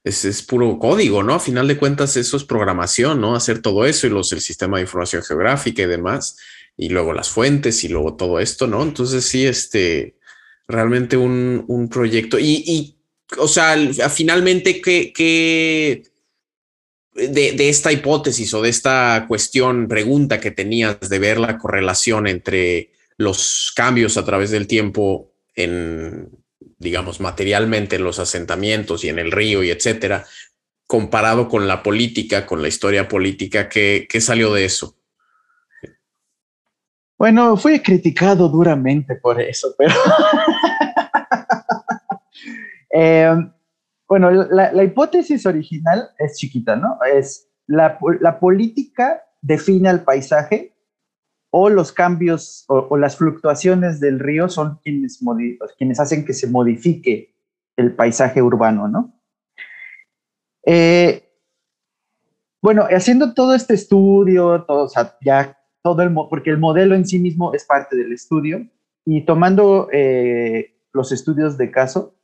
es, 0.04 0.26
es, 0.26 0.42
puro 0.42 0.80
código, 0.80 1.22
¿no? 1.22 1.36
A 1.36 1.40
final 1.40 1.68
de 1.68 1.78
cuentas, 1.78 2.18
eso 2.18 2.38
es 2.38 2.44
programación, 2.44 3.22
¿no? 3.22 3.36
Hacer 3.36 3.62
todo 3.62 3.86
eso 3.86 4.08
y 4.08 4.10
los, 4.10 4.34
el 4.34 4.42
sistema 4.42 4.78
de 4.78 4.82
información 4.86 5.22
geográfica 5.22 5.84
y 5.84 5.86
demás, 5.86 6.38
y 6.76 6.90
luego 6.90 7.14
las 7.14 7.30
fuentes 7.30 7.84
y 7.84 7.90
luego 7.90 8.16
todo 8.16 8.40
esto, 8.40 8.66
¿no? 8.66 8.82
Entonces 8.82 9.26
sí, 9.26 9.46
este, 9.46 10.16
realmente 10.68 11.18
un, 11.18 11.66
un 11.68 11.88
proyecto 11.88 12.40
y, 12.40 12.64
y, 12.66 12.98
o 13.38 13.48
sea, 13.48 13.78
finalmente, 14.10 14.82
¿qué, 14.82 15.14
qué 15.14 16.02
de, 17.14 17.70
esta 17.70 17.92
hipótesis 17.92 18.52
o 18.56 18.64
de 18.64 18.70
esta 18.70 19.26
cuestión, 19.28 19.88
pregunta 19.88 20.40
que 20.40 20.50
tenías 20.50 21.00
de 21.00 21.20
ver 21.20 21.40
la 21.40 21.60
correlación 21.60 22.26
entre 22.26 22.90
los 23.18 23.72
cambios 23.76 24.18
a 24.18 24.26
través 24.26 24.50
del 24.50 24.66
tiempo 24.66 25.32
en, 25.54 26.39
digamos, 26.80 27.20
materialmente 27.20 27.98
en 27.98 28.04
los 28.04 28.20
asentamientos 28.20 29.04
y 29.04 29.10
en 29.10 29.20
el 29.20 29.32
río 29.32 29.64
y 29.64 29.70
etcétera, 29.70 30.26
comparado 30.88 31.48
con 31.48 31.68
la 31.68 31.84
política, 31.84 32.48
con 32.48 32.62
la 32.62 32.68
historia 32.68 33.08
política, 33.08 33.70
¿qué, 33.70 34.08
salió 34.20 34.54
de 34.54 34.66
eso? 34.66 34.96
Bueno, 37.18 37.58
fui 37.58 37.80
criticado 37.82 38.50
duramente 38.50 39.16
por 39.16 39.40
eso, 39.40 39.76
pero... 39.78 39.94
eh, 42.92 43.36
bueno, 44.08 44.32
la, 44.32 44.84
hipótesis 44.84 45.46
original 45.46 46.10
es 46.18 46.38
chiquita, 46.38 46.76
¿no? 46.76 46.98
Es 47.14 47.50
la, 47.68 48.00
política 48.40 49.22
define 49.42 49.90
al 49.90 50.04
paisaje 50.04 50.74
o 51.52 51.70
los 51.70 51.92
cambios 51.92 52.66
o, 52.68 52.96
las 52.98 53.18
fluctuaciones 53.18 54.00
del 54.00 54.20
río 54.20 54.50
son 54.50 54.80
quienes, 54.84 55.20
quienes 55.78 56.00
hacen 56.00 56.26
que 56.26 56.34
se 56.34 56.48
modifique 56.48 57.36
el 57.76 57.96
paisaje 57.96 58.42
urbano, 58.42 58.88
¿no? 58.88 59.14
Eh, 60.66 61.30
bueno, 62.62 62.86
haciendo 62.90 63.34
todo 63.34 63.56
este 63.56 63.74
estudio, 63.74 64.64
todo, 64.66 64.90
ya 65.22 65.58
todo 65.82 66.02
el, 66.04 66.14
porque 66.30 66.50
el 66.50 66.58
modelo 66.58 66.94
en 66.94 67.06
sí 67.06 67.18
mismo 67.18 67.54
es 67.54 67.66
parte 67.66 67.96
del 67.96 68.12
estudio, 68.12 68.68
y 69.06 69.26
tomando 69.26 69.88
eh, 69.92 70.76
los 70.92 71.12
estudios 71.12 71.58
de 71.58 71.72
caso, 71.72 72.16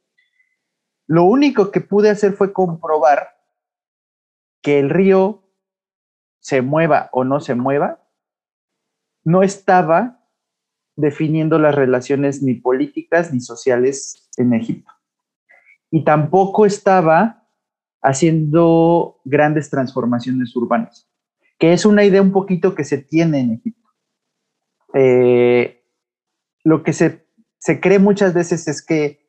lo 1.07 1.23
único 1.23 1.71
que 1.71 1.81
pude 1.81 2.09
hacer 2.09 2.33
fue 2.33 2.51
comprobar 2.51 3.37
que 4.61 4.79
el 4.79 4.89
río 4.89 5.43
se 6.39 6.61
mueva 6.61 7.09
o 7.11 7.23
no 7.23 7.39
se 7.39 7.55
mueva, 7.55 8.04
no 9.25 9.43
estaba 9.43 10.25
definiendo 10.95 11.59
las 11.59 11.75
relaciones 11.75 12.41
ni 12.41 12.53
políticas 12.53 13.33
ni 13.33 13.41
sociales 13.41 14.29
en 14.37 14.53
Egipto. 14.53 14.91
Y 15.91 16.05
tampoco 16.05 16.65
estaba 16.65 17.45
haciendo 18.01 19.19
grandes 19.25 19.69
transformaciones 19.69 20.55
urbanas, 20.55 21.09
que 21.59 21.73
es 21.73 21.85
una 21.85 22.05
idea 22.05 22.21
un 22.21 22.31
poquito 22.31 22.73
que 22.75 22.85
se 22.85 22.99
tiene 22.99 23.41
en 23.41 23.51
Egipto. 23.53 23.89
Eh, 24.93 25.83
lo 26.63 26.83
que 26.83 26.93
se, 26.93 27.27
se 27.57 27.81
cree 27.81 27.99
muchas 27.99 28.33
veces 28.33 28.67
es 28.69 28.85
que 28.85 29.25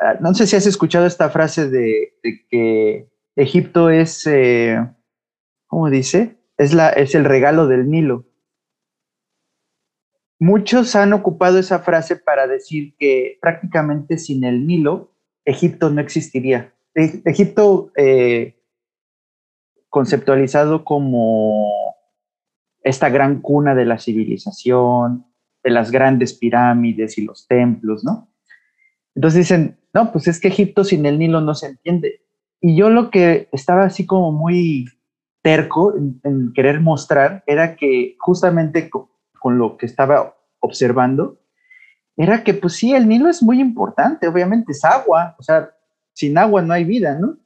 Ah, 0.00 0.16
no 0.20 0.34
sé 0.34 0.46
si 0.46 0.56
has 0.56 0.66
escuchado 0.66 1.06
esta 1.06 1.30
frase 1.30 1.68
de, 1.68 2.14
que 2.50 3.08
Egipto 3.36 3.90
es, 3.90 4.26
eh, 4.26 4.78
¿cómo 5.66 5.88
dice? 5.88 6.38
Es, 6.56 6.74
la, 6.74 6.88
es 6.90 7.14
el 7.14 7.24
regalo 7.24 7.66
del 7.68 7.88
Nilo. 7.88 8.26
Muchos 10.38 10.94
han 10.94 11.12
ocupado 11.12 11.58
esa 11.58 11.80
frase 11.80 12.16
para 12.16 12.46
decir 12.46 12.94
que 12.98 13.38
prácticamente 13.40 14.18
sin 14.18 14.44
el 14.44 14.66
Nilo, 14.66 15.12
Egipto 15.44 15.90
no 15.90 16.00
existiría. 16.00 16.72
E, 16.94 17.22
Egipto, 17.24 17.90
eh, 17.96 18.54
conceptualizado 19.88 20.84
como 20.84 21.94
esta 22.82 23.08
gran 23.08 23.40
cuna 23.40 23.74
de 23.74 23.84
la 23.84 23.98
civilización, 23.98 25.26
de 25.64 25.70
las 25.70 25.90
grandes 25.90 26.34
pirámides 26.34 27.18
y 27.18 27.22
los 27.22 27.46
templos, 27.46 28.04
¿no? 28.04 28.28
Entonces 29.14 29.40
dicen, 29.40 29.78
no, 29.92 30.12
pues 30.12 30.28
es 30.28 30.40
que 30.40 30.48
Egipto 30.48 30.84
sin 30.84 31.04
el 31.06 31.18
Nilo 31.18 31.40
no 31.40 31.54
se 31.54 31.66
entiende. 31.66 32.22
Y 32.60 32.76
yo 32.76 32.90
lo 32.90 33.10
que 33.10 33.48
estaba 33.52 33.84
así 33.84 34.06
como 34.06 34.32
muy 34.32 34.86
terco 35.42 35.94
en, 35.96 36.52
querer 36.54 36.80
mostrar 36.80 37.42
era 37.46 37.76
que 37.76 38.16
justamente 38.18 38.90
con, 39.38 39.58
lo 39.58 39.76
que 39.76 39.86
estaba 39.86 40.36
observando, 40.60 41.40
era 42.16 42.42
que 42.42 42.54
pues 42.54 42.74
sí, 42.74 42.94
el 42.94 43.08
Nilo 43.08 43.28
es 43.28 43.42
muy 43.42 43.60
importante, 43.60 44.26
obviamente 44.26 44.72
es 44.72 44.84
agua, 44.84 45.36
o 45.38 45.42
sea, 45.42 45.70
sin 46.12 46.36
agua 46.36 46.62
no 46.62 46.72
hay 46.72 46.84
vida, 46.84 47.16
¿no? 47.18 47.38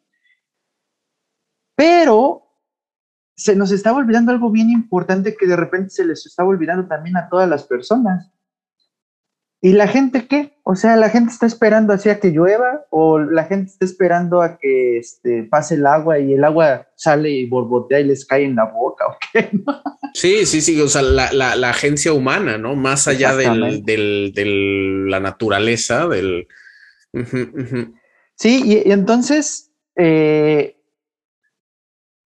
Pero 1.76 2.43
se 3.36 3.57
nos 3.57 3.70
estaba 3.72 3.99
olvidando 3.99 4.32
algo 4.32 4.51
bien 4.51 4.70
importante 4.70 5.36
que 5.36 5.47
de 5.47 5.57
repente 5.57 5.90
se 5.90 6.05
les 6.05 6.24
estaba 6.26 6.49
olvidando 6.49 6.86
también 6.86 7.16
a 7.16 7.28
todas 7.28 7.49
las 7.49 7.64
personas. 7.64 8.30
¿Y 9.64 9.74
la 9.74 9.86
gente 9.86 10.26
qué? 10.26 10.58
O 10.64 10.74
sea, 10.74 10.96
la 10.96 11.08
gente 11.08 11.32
está 11.32 11.46
esperando 11.46 11.92
así 11.92 12.08
a 12.08 12.18
que 12.18 12.32
llueva 12.32 12.84
o 12.90 13.20
la 13.20 13.44
gente 13.44 13.70
está 13.70 13.84
esperando 13.84 14.42
a 14.42 14.58
que 14.58 14.98
este, 14.98 15.44
pase 15.44 15.76
el 15.76 15.86
agua 15.86 16.18
y 16.18 16.32
el 16.32 16.42
agua 16.42 16.88
sale 16.96 17.30
y 17.30 17.46
borbotea 17.46 18.00
y 18.00 18.04
les 18.04 18.26
cae 18.26 18.44
en 18.44 18.56
la 18.56 18.64
boca 18.64 19.06
o 19.06 19.16
qué. 19.32 19.50
Sí, 20.14 20.44
sí, 20.44 20.60
sí, 20.60 20.78
o 20.78 20.88
sea, 20.88 21.00
la, 21.00 21.70
agencia 21.70 22.12
humana, 22.12 22.58
¿no? 22.58 22.76
Más 22.76 23.08
allá 23.08 23.34
del, 23.34 23.82
de 23.82 25.06
la 25.08 25.20
naturaleza, 25.20 26.06
del... 26.06 26.48
Sí, 28.34 28.62
y, 28.62 28.90
entonces, 28.90 29.72
eh, 29.96 30.76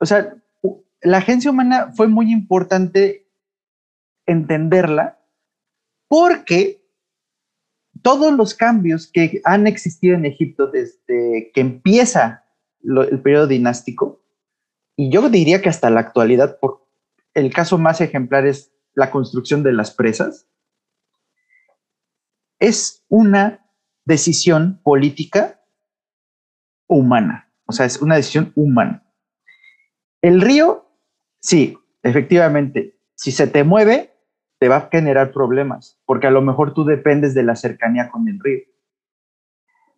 o 0.01 0.07
sea, 0.07 0.35
la 1.03 1.19
agencia 1.19 1.51
humana 1.51 1.93
fue 1.95 2.09
muy 2.09 2.33
importante 2.33 3.29
entenderla 4.27 5.21
porque 6.09 6.76
todos 8.07 8.33
los 8.35 8.55
cambios 8.55 9.09
que 9.09 9.41
han 9.43 9.67
existido 9.67 10.15
en 10.15 10.27
Egipto 10.27 10.69
desde 10.69 11.51
que 11.53 11.61
empieza 11.61 12.45
el 12.85 13.21
periodo 13.21 13.49
dinástico, 13.49 14.23
y 14.95 15.11
yo 15.11 15.29
diría 15.29 15.61
que 15.61 15.71
hasta 15.71 15.91
la 15.91 15.99
actualidad, 15.99 16.61
por 16.61 16.87
el 17.35 17.53
caso 17.53 17.79
más 17.79 18.01
ejemplar 18.01 18.47
es 18.47 18.73
la 18.95 19.11
construcción 19.11 19.65
de 19.65 19.73
las 19.73 19.91
presas, 19.91 20.47
es 22.61 23.05
una 23.09 23.69
decisión 24.05 24.81
política 24.85 25.61
humana, 26.87 27.53
o 27.65 27.73
sea, 27.73 27.87
es 27.87 28.01
una 28.01 28.15
decisión 28.15 28.53
humana. 28.55 29.05
El 30.23 30.43
río, 30.43 30.89
sí, 31.41 31.77
efectivamente, 32.05 33.01
si 33.17 33.33
se 33.33 33.49
te 33.49 33.65
mueve, 33.65 34.16
te 34.59 34.69
va 34.69 34.77
a 34.77 34.89
generar 34.91 35.33
problemas, 35.33 36.01
porque 36.07 36.27
a 36.27 36.31
lo 36.31 36.43
mejor 36.43 36.73
tú 36.73 36.85
dependes 36.85 37.35
de 37.35 37.43
la 37.43 37.57
cercanía 37.57 38.11
con 38.11 38.29
el 38.29 38.41
río. 38.41 38.61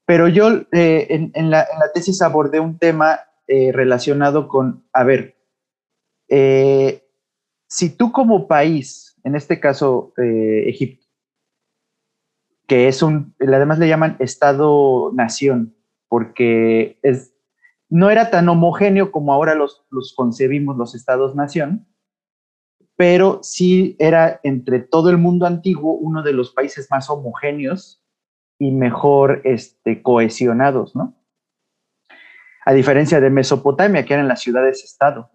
Pero 0.05 0.27
yo 0.27 0.49
eh, 0.73 1.31
en, 1.35 1.51
la, 1.51 1.67
tesis 1.93 2.23
abordé 2.23 2.61
un 2.61 2.79
tema 2.79 3.21
eh, 3.47 3.73
relacionado 3.73 4.49
con, 4.49 4.87
a 4.93 5.05
ver, 5.05 5.37
eh, 6.29 7.07
si 7.67 7.95
tú 7.95 8.11
como 8.11 8.49
país, 8.49 9.19
en 9.23 9.35
este 9.35 9.61
caso 9.61 10.15
Egipto, 10.17 11.07
que 12.67 12.89
es 12.89 13.03
un, 13.03 13.35
además 13.41 13.79
le 13.79 13.89
llaman 13.89 14.17
Estado-nación, 14.19 15.77
porque 16.09 16.99
es, 17.03 17.35
no 17.91 18.11
era 18.11 18.31
tan 18.31 18.49
homogéneo 18.49 19.13
como 19.13 19.33
ahora 19.35 19.55
los, 19.55 19.87
los 19.91 20.15
concebimos 20.15 20.79
los 20.79 20.95
Estados-nación, 20.95 21.87
pero 22.99 23.39
sí 23.45 23.95
era 24.01 24.41
entre 24.43 24.81
todo 24.81 25.09
el 25.09 25.19
mundo 25.19 25.47
antiguo 25.47 25.93
uno 25.93 26.25
de 26.25 26.33
los 26.33 26.51
países 26.51 26.89
más 26.91 27.09
homogéneos 27.09 28.03
y 28.59 28.73
mejor 28.73 29.41
este, 29.45 30.03
cohesionados, 30.03 30.97
¿no? 30.97 31.15
A 32.67 32.73
diferencia 32.73 33.21
de 33.21 33.31
Mesopotamia, 33.31 34.05
que 34.05 34.15
eran 34.15 34.27
las 34.27 34.41
ciudades-estado, 34.41 35.31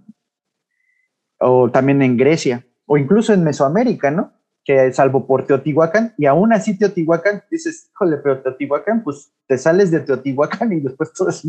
o 1.40 1.72
también 1.72 2.02
en 2.02 2.18
Grecia, 2.18 2.68
o 2.86 2.98
incluso 2.98 3.32
en 3.32 3.46
Mesoamérica, 3.46 4.12
¿no? 4.12 4.34
Que 4.66 4.92
salvo 4.92 5.26
por 5.26 5.48
Teotihuacán, 5.48 6.16
y 6.18 6.26
aún 6.26 6.52
así 6.52 6.78
Teotihuacán, 6.78 7.46
dices, 7.50 7.90
híjole, 7.94 8.18
pero 8.18 8.42
Teotihuacán, 8.42 9.06
pues 9.06 9.34
te 9.48 9.58
sales 9.58 9.90
de 9.90 10.02
Teotihuacán 10.02 10.74
y 10.74 10.82
después 10.82 11.14
todo 11.14 11.30
es, 11.30 11.48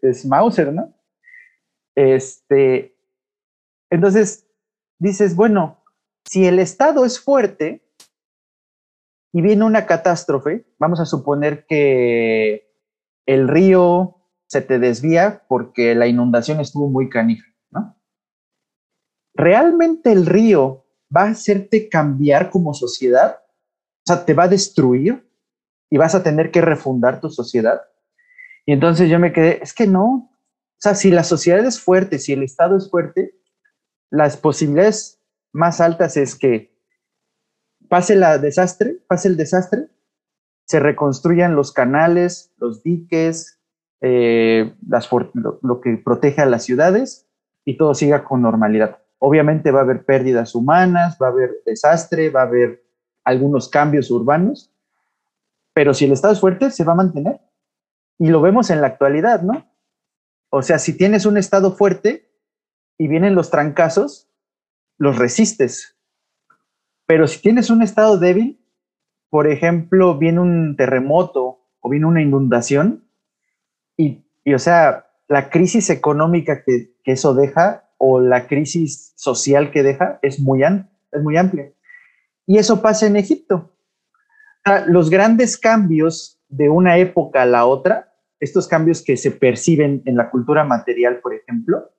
es 0.00 0.24
Mauser, 0.24 0.72
¿no? 0.72 0.94
Este, 1.94 2.96
entonces, 3.90 4.49
dices, 5.00 5.34
bueno, 5.34 5.82
si 6.24 6.46
el 6.46 6.60
Estado 6.60 7.04
es 7.04 7.18
fuerte 7.18 7.82
y 9.32 9.42
viene 9.42 9.64
una 9.64 9.86
catástrofe, 9.86 10.66
vamos 10.78 11.00
a 11.00 11.06
suponer 11.06 11.66
que 11.66 12.72
el 13.26 13.48
río 13.48 14.16
se 14.46 14.60
te 14.60 14.78
desvía 14.78 15.44
porque 15.48 15.94
la 15.94 16.06
inundación 16.06 16.60
estuvo 16.60 16.88
muy 16.88 17.08
canija, 17.08 17.46
¿no? 17.70 17.96
¿Realmente 19.34 20.12
el 20.12 20.26
río 20.26 20.84
va 21.14 21.22
a 21.22 21.30
hacerte 21.30 21.88
cambiar 21.88 22.50
como 22.50 22.74
sociedad? 22.74 23.40
O 23.40 24.02
sea, 24.06 24.24
¿te 24.24 24.34
va 24.34 24.44
a 24.44 24.48
destruir 24.48 25.28
y 25.88 25.96
vas 25.96 26.14
a 26.14 26.22
tener 26.22 26.50
que 26.50 26.60
refundar 26.60 27.20
tu 27.20 27.30
sociedad? 27.30 27.80
Y 28.66 28.72
entonces 28.72 29.08
yo 29.08 29.18
me 29.18 29.32
quedé, 29.32 29.62
es 29.62 29.72
que 29.72 29.86
no. 29.86 30.04
O 30.04 30.82
sea, 30.82 30.94
si 30.94 31.10
la 31.10 31.24
sociedad 31.24 31.64
es 31.64 31.80
fuerte, 31.80 32.18
si 32.18 32.32
el 32.32 32.42
Estado 32.42 32.76
es 32.76 32.90
fuerte, 32.90 33.39
las 34.10 34.36
posibilidades 34.36 35.20
más 35.52 35.80
altas 35.80 36.16
es 36.16 36.34
que 36.34 36.76
pase 37.88 38.16
la 38.16 38.38
desastre, 38.38 38.98
pase 39.06 39.28
el 39.28 39.36
desastre, 39.36 39.88
se 40.66 40.78
reconstruyan 40.78 41.56
los 41.56 41.72
canales, 41.72 42.52
los 42.58 42.82
diques, 42.82 43.60
eh, 44.00 44.72
lo, 45.34 45.80
que 45.80 45.96
protege 45.96 46.42
a 46.42 46.46
las 46.46 46.62
ciudades 46.64 47.28
y 47.64 47.76
todo 47.76 47.94
siga 47.94 48.24
con 48.24 48.42
normalidad. 48.42 48.98
Obviamente 49.18 49.72
va 49.72 49.80
a 49.80 49.82
haber 49.82 50.04
pérdidas 50.04 50.54
humanas, 50.54 51.18
va 51.20 51.26
a 51.26 51.30
haber 51.30 51.50
desastre, 51.66 52.30
va 52.30 52.42
a 52.42 52.46
haber 52.46 52.84
algunos 53.24 53.68
cambios 53.68 54.10
urbanos, 54.10 54.72
pero 55.74 55.92
si 55.92 56.04
el 56.04 56.12
Estado 56.12 56.32
es 56.32 56.40
fuerte, 56.40 56.70
se 56.70 56.84
va 56.84 56.92
a 56.92 56.96
mantener. 56.96 57.40
Y 58.18 58.28
lo 58.28 58.40
vemos 58.40 58.70
en 58.70 58.80
la 58.80 58.86
actualidad, 58.86 59.42
¿no? 59.42 59.66
O 60.50 60.62
sea, 60.62 60.78
si 60.78 60.96
tienes 60.96 61.26
un 61.26 61.36
Estado 61.36 61.72
fuerte, 61.72 62.29
y 63.00 63.08
vienen 63.08 63.34
los 63.34 63.48
trancazos, 63.48 64.28
los 64.98 65.16
resistes. 65.16 65.96
Pero 67.06 67.26
si 67.28 67.40
tienes 67.40 67.70
un 67.70 67.80
estado 67.80 68.18
débil, 68.18 68.62
por 69.30 69.46
ejemplo, 69.46 70.18
viene 70.18 70.40
un 70.40 70.76
terremoto 70.76 71.66
o 71.80 71.88
viene 71.88 72.04
una 72.04 72.20
inundación, 72.20 73.08
y, 73.96 74.22
o 74.54 74.58
sea, 74.58 75.06
la 75.28 75.48
crisis 75.48 75.88
económica 75.88 76.62
que, 76.62 76.92
eso 77.06 77.32
deja 77.32 77.88
o 77.96 78.20
la 78.20 78.46
crisis 78.46 79.14
social 79.16 79.70
que 79.70 79.82
deja 79.82 80.18
es 80.20 80.38
muy, 80.38 80.62
es 80.62 81.22
muy 81.22 81.38
amplia. 81.38 81.72
Y 82.44 82.58
eso 82.58 82.82
pasa 82.82 83.06
en 83.06 83.16
Egipto. 83.16 83.74
los 84.88 85.08
grandes 85.08 85.56
cambios 85.56 86.38
de 86.50 86.68
una 86.68 86.98
época 86.98 87.42
a 87.42 87.46
la 87.46 87.64
otra, 87.64 88.12
estos 88.40 88.68
cambios 88.68 89.02
que 89.02 89.16
se 89.16 89.30
perciben 89.30 90.02
en 90.04 90.16
la 90.16 90.28
cultura 90.28 90.64
material, 90.64 91.20
por 91.20 91.32
ejemplo, 91.32 91.90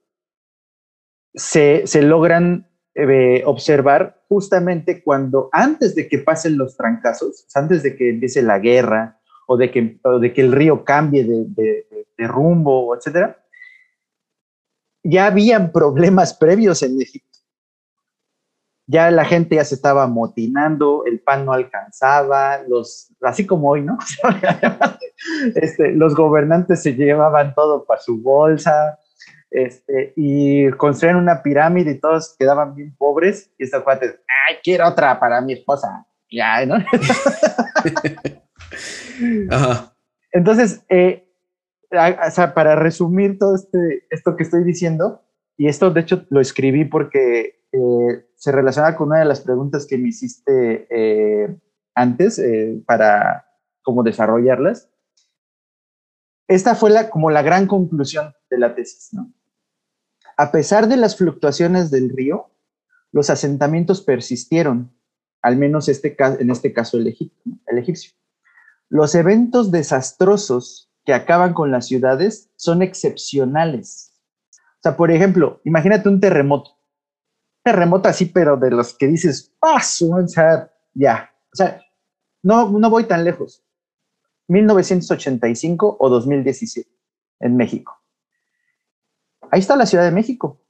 se, 1.33 2.01
logran 2.01 2.67
eh, 2.95 3.43
observar 3.45 4.21
justamente 4.27 5.03
cuando 5.03 5.49
antes 5.51 5.95
de 5.95 6.07
que 6.07 6.19
pasen 6.19 6.57
los 6.57 6.75
trancazos, 6.75 7.45
antes 7.55 7.83
de 7.83 7.95
que 7.95 8.09
empiece 8.09 8.41
la 8.41 8.59
guerra 8.59 9.19
o 9.47 9.57
de 9.57 9.71
que, 9.71 9.99
de 10.19 10.33
que 10.33 10.41
el 10.41 10.51
río 10.51 10.83
cambie 10.83 11.25
de, 11.25 11.85
rumbo, 12.17 12.95
etcétera, 12.95 13.43
ya 15.03 15.25
habían 15.25 15.71
problemas 15.71 16.35
previos 16.35 16.83
en 16.83 17.01
Egipto. 17.01 17.39
Ya 18.85 19.09
la 19.09 19.25
gente 19.25 19.55
ya 19.55 19.65
se 19.65 19.73
estaba 19.73 20.03
amotinando, 20.03 21.05
el 21.05 21.19
pan 21.21 21.45
no 21.45 21.53
alcanzaba, 21.53 22.61
los, 22.67 23.11
así 23.21 23.47
como 23.47 23.69
hoy, 23.69 23.81
¿no? 23.81 23.97
este, 25.55 25.93
los 25.93 26.13
gobernantes 26.13 26.83
se 26.83 26.93
llevaban 26.93 27.55
todo 27.55 27.85
para 27.85 28.01
su 28.01 28.21
bolsa, 28.21 28.99
este, 29.51 30.13
y 30.15 30.71
construían 30.71 31.17
una 31.17 31.43
pirámide 31.43 31.91
y 31.91 31.99
todos 31.99 32.35
quedaban 32.39 32.73
bien 32.73 32.95
pobres. 32.95 33.51
Y 33.57 33.65
esta 33.65 33.83
cuates, 33.83 34.17
ay, 34.47 34.55
quiero 34.63 34.87
otra 34.87 35.19
para 35.19 35.41
mi 35.41 35.53
esposa. 35.53 36.07
Ya, 36.31 36.65
¿no? 36.65 36.77
Entonces, 40.31 40.83
eh, 40.89 41.27
o 41.91 42.31
sea, 42.31 42.53
para 42.53 42.75
resumir 42.75 43.37
todo 43.37 43.55
este, 43.55 44.07
esto 44.09 44.37
que 44.37 44.43
estoy 44.43 44.63
diciendo, 44.63 45.21
y 45.57 45.67
esto 45.67 45.91
de 45.91 45.99
hecho 45.99 46.25
lo 46.29 46.39
escribí 46.39 46.85
porque 46.85 47.65
eh, 47.73 48.25
se 48.35 48.51
relaciona 48.53 48.95
con 48.95 49.09
una 49.09 49.19
de 49.19 49.25
las 49.25 49.41
preguntas 49.41 49.85
que 49.85 49.97
me 49.97 50.07
hiciste 50.07 50.87
eh, 50.89 51.53
antes 51.93 52.41
para 52.85 53.45
como 53.81 54.03
desarrollarlas. 54.03 54.89
Esta 56.47 56.75
fue 56.75 56.91
la, 56.91 57.09
como 57.09 57.29
la 57.29 57.41
gran 57.41 57.67
conclusión 57.67 58.33
de 58.49 58.57
la 58.57 58.73
tesis, 58.73 59.13
¿no? 59.13 59.33
A 60.37 60.51
pesar 60.51 60.87
de 60.87 60.97
las 60.97 61.17
fluctuaciones 61.17 61.91
del 61.91 62.09
río, 62.09 62.51
los 63.11 63.29
asentamientos 63.29 64.01
persistieron, 64.01 64.91
al 65.41 65.57
menos 65.57 65.89
este, 65.89 66.15
en 66.19 66.49
este 66.49 66.73
caso 66.73 66.97
el, 66.97 67.07
el 67.67 67.77
egipcio. 67.77 68.11
Los 68.89 69.15
eventos 69.15 69.71
desastrosos 69.71 70.91
que 71.05 71.13
acaban 71.13 71.53
con 71.53 71.71
las 71.71 71.87
ciudades 71.87 72.49
son 72.55 72.81
excepcionales 72.81 74.11
o 74.81 74.83
sea, 74.83 74.97
por 74.97 75.11
ejemplo, 75.11 75.61
imagínate 75.63 76.09
un 76.09 76.19
terremoto. 76.19 76.71
terremoto 77.63 78.09
así, 78.09 78.25
pero 78.25 78.57
de 78.57 78.71
los 78.71 78.95
que 78.95 79.05
dices, 79.05 79.53
paso, 79.59 80.09
ya. 80.95 81.29
O 81.53 81.55
sea, 81.55 81.79
no, 82.41 82.67
no 82.71 82.89
voy 82.89 83.03
tan 83.03 83.23
lejos. 83.23 83.63
1985 84.47 85.97
o 85.99 86.09
2017 86.09 86.89
en 87.41 87.57
México. 87.57 88.00
Ahí 89.51 89.59
está 89.59 89.75
la 89.75 89.85
Ciudad 89.85 90.05
de 90.05 90.11
México. 90.11 90.61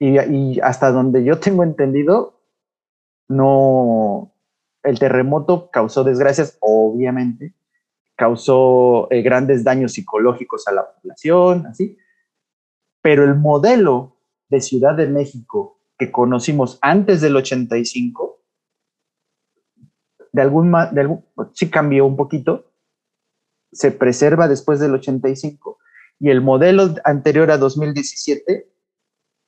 Y, 0.00 0.60
hasta 0.60 0.90
donde 0.90 1.24
yo 1.24 1.38
tengo 1.38 1.62
entendido, 1.62 2.40
no, 3.28 4.32
el 4.82 4.98
terremoto 4.98 5.70
causó 5.70 6.04
desgracias, 6.04 6.56
obviamente, 6.60 7.54
causó 8.16 9.08
eh, 9.10 9.22
grandes 9.22 9.64
daños 9.64 9.92
psicológicos 9.92 10.66
a 10.68 10.72
la 10.72 10.92
población, 10.92 11.66
así, 11.66 11.98
pero 13.00 13.24
el 13.24 13.36
modelo 13.36 14.16
de 14.48 14.60
Ciudad 14.60 14.94
de 14.94 15.08
México 15.08 15.80
que 15.98 16.12
conocimos 16.12 16.78
antes 16.80 17.20
del 17.20 17.36
85, 17.36 18.40
de 20.32 20.42
algún, 20.42 20.70
de 20.70 21.00
algún 21.00 21.24
sí 21.54 21.70
cambió 21.70 22.06
un 22.06 22.16
poquito, 22.16 22.72
se 23.72 23.90
preserva 23.90 24.46
después 24.46 24.78
del 24.78 24.94
85 24.94 25.78
y 26.20 26.30
el 26.30 26.40
modelo 26.40 26.94
anterior 27.04 27.50
a 27.50 27.58
2017 27.58 28.66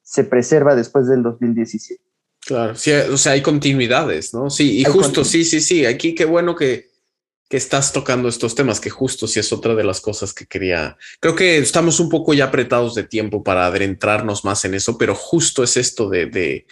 se 0.02 0.24
preserva 0.24 0.74
después 0.74 1.06
del 1.06 1.22
2017. 1.22 2.02
Claro, 2.40 2.74
sí, 2.74 2.90
o 2.92 3.16
sea, 3.18 3.32
hay 3.32 3.42
continuidades, 3.42 4.32
¿no? 4.32 4.50
Sí, 4.50 4.80
y 4.80 4.84
justo, 4.84 5.24
sí, 5.24 5.44
sí, 5.44 5.60
sí, 5.60 5.84
aquí 5.84 6.14
qué 6.14 6.24
bueno 6.24 6.56
que, 6.56 6.90
que 7.50 7.56
estás 7.56 7.92
tocando 7.92 8.28
estos 8.28 8.54
temas, 8.54 8.78
que 8.78 8.90
justo 8.90 9.26
si 9.26 9.40
es 9.40 9.52
otra 9.52 9.74
de 9.74 9.82
las 9.82 10.00
cosas 10.00 10.32
que 10.32 10.46
quería. 10.46 10.96
Creo 11.18 11.34
que 11.34 11.58
estamos 11.58 11.98
un 11.98 12.08
poco 12.08 12.32
ya 12.32 12.44
apretados 12.44 12.94
de 12.94 13.02
tiempo 13.02 13.42
para 13.42 13.66
adentrarnos 13.66 14.44
más 14.44 14.64
en 14.64 14.74
eso, 14.74 14.96
pero 14.96 15.16
justo 15.16 15.64
es 15.64 15.76
esto 15.76 16.08
de, 16.08 16.64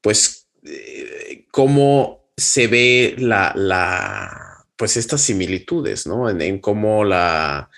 pues, 0.00 0.48
eh, 0.64 1.46
cómo 1.50 2.32
se 2.36 2.68
ve 2.68 3.16
la, 3.18 3.52
la, 3.54 4.64
pues, 4.76 4.96
estas 4.96 5.20
similitudes, 5.20 6.06
¿no? 6.06 6.30
En, 6.30 6.58
cómo 6.58 7.04
la, 7.04 7.68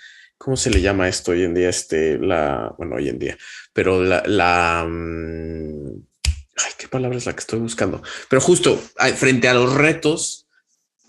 ¿cómo 0.41 0.57
se 0.57 0.71
le 0.71 0.81
llama 0.81 1.07
esto 1.07 1.31
hoy 1.31 1.43
en 1.43 1.53
día? 1.53 1.69
Este, 1.69 2.17
la, 2.17 2.73
bueno, 2.77 2.95
hoy 2.95 3.09
en 3.09 3.19
día, 3.19 3.37
pero 3.73 4.03
la, 4.03 4.23
la 4.25 4.87
mm, 4.89 6.03
ay, 6.25 6.71
qué 6.79 6.87
palabra 6.87 7.17
es 7.17 7.27
la 7.27 7.33
que 7.33 7.41
estoy 7.41 7.59
buscando, 7.59 8.01
pero 8.27 8.41
justo 8.41 8.81
frente 9.15 9.47
a 9.47 9.53
los 9.53 9.71
retos 9.71 10.47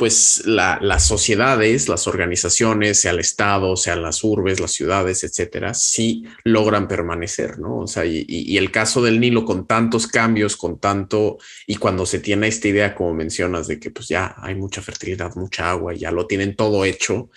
pues 0.02 0.42
las 0.46 1.06
sociedades, 1.06 1.88
las 1.88 2.08
organizaciones, 2.08 2.98
sea 2.98 3.12
el 3.12 3.20
Estado, 3.20 3.76
sean 3.76 4.02
las 4.02 4.24
urbes, 4.24 4.58
las 4.58 4.72
ciudades, 4.72 5.22
etcétera, 5.22 5.74
sí 5.74 6.24
logran 6.42 6.88
permanecer, 6.88 7.60
¿no? 7.60 7.78
O 7.78 7.86
sea, 7.86 8.04
y, 8.04 8.56
el 8.58 8.72
caso 8.72 9.00
del 9.00 9.20
Nilo 9.20 9.44
con 9.44 9.68
tantos 9.68 10.08
cambios, 10.08 10.56
con 10.56 10.80
tanto, 10.80 11.38
y 11.68 11.76
cuando 11.76 12.04
se 12.04 12.18
tiene 12.18 12.48
esta 12.48 12.66
idea, 12.66 12.96
como 12.96 13.14
mencionas, 13.14 13.68
de 13.68 13.78
que 13.78 13.92
pues 13.92 14.08
ya 14.08 14.34
hay 14.38 14.56
mucha 14.56 14.82
fertilidad, 14.82 15.36
mucha 15.36 15.70
agua, 15.70 15.94
ya 15.94 16.10
lo 16.10 16.26
tienen 16.26 16.56
todo 16.56 16.84
hecho, 16.84 17.30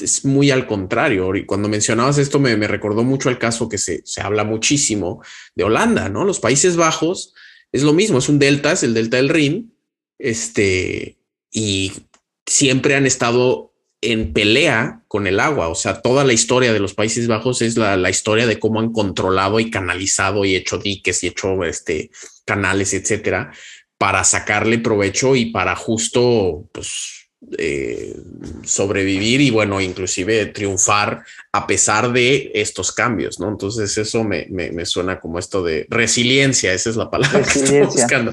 es, 0.00 0.24
muy 0.24 0.50
al 0.50 0.66
contrario. 0.66 1.36
Y 1.36 1.44
cuando 1.44 1.68
mencionabas 1.68 2.16
esto, 2.16 2.38
me, 2.38 2.56
recordó 2.66 3.04
mucho 3.04 3.28
el 3.28 3.36
caso 3.36 3.68
que 3.68 3.76
se, 3.76 4.00
se 4.06 4.22
habla 4.22 4.42
muchísimo 4.42 5.22
de 5.54 5.64
Holanda, 5.64 6.08
¿no? 6.08 6.24
Los 6.24 6.40
Países 6.40 6.76
Bajos 6.76 7.34
es 7.72 7.82
lo 7.82 7.92
mismo, 7.92 8.20
es 8.20 8.30
un 8.30 8.38
delta, 8.38 8.72
es 8.72 8.84
el 8.84 8.94
delta 8.94 9.18
del 9.18 9.28
Rin, 9.28 9.74
este, 10.18 11.18
y 11.58 11.90
siempre 12.46 12.94
han 12.94 13.06
estado 13.06 13.72
en 14.00 14.32
pelea 14.32 15.02
con 15.08 15.26
el 15.26 15.40
agua. 15.40 15.68
O 15.68 15.74
sea, 15.74 16.00
toda 16.00 16.24
la 16.24 16.32
historia 16.32 16.72
de 16.72 16.80
los 16.80 16.94
Países 16.94 17.26
Bajos 17.26 17.62
es 17.62 17.76
la, 17.76 18.10
historia 18.10 18.46
de 18.46 18.58
cómo 18.58 18.80
han 18.80 18.92
controlado 18.92 19.60
y 19.60 19.70
canalizado 19.70 20.44
y 20.44 20.54
hecho 20.54 20.78
diques 20.78 21.22
y 21.24 21.28
hecho 21.28 21.64
este, 21.64 22.10
canales, 22.44 22.94
etcétera, 22.94 23.52
para 23.98 24.24
sacarle 24.24 24.78
provecho 24.78 25.34
y 25.34 25.46
para 25.46 25.74
justo 25.74 26.68
pues, 26.72 27.28
eh, 27.58 28.14
sobrevivir 28.64 29.40
y 29.40 29.50
bueno, 29.50 29.80
inclusive 29.80 30.46
triunfar 30.46 31.24
a 31.52 31.66
pesar 31.66 32.12
de 32.12 32.50
estos 32.54 32.92
cambios, 32.92 33.40
¿no? 33.40 33.48
Entonces 33.48 33.96
eso 33.98 34.24
me, 34.24 34.46
suena 34.84 35.20
como 35.20 35.38
esto 35.38 35.62
de 35.62 35.86
resiliencia, 35.88 36.72
esa 36.72 36.90
es 36.90 36.96
la 36.96 37.10
palabra 37.10 37.42
que 37.42 37.58
estoy 37.58 37.80
buscando. 37.80 38.32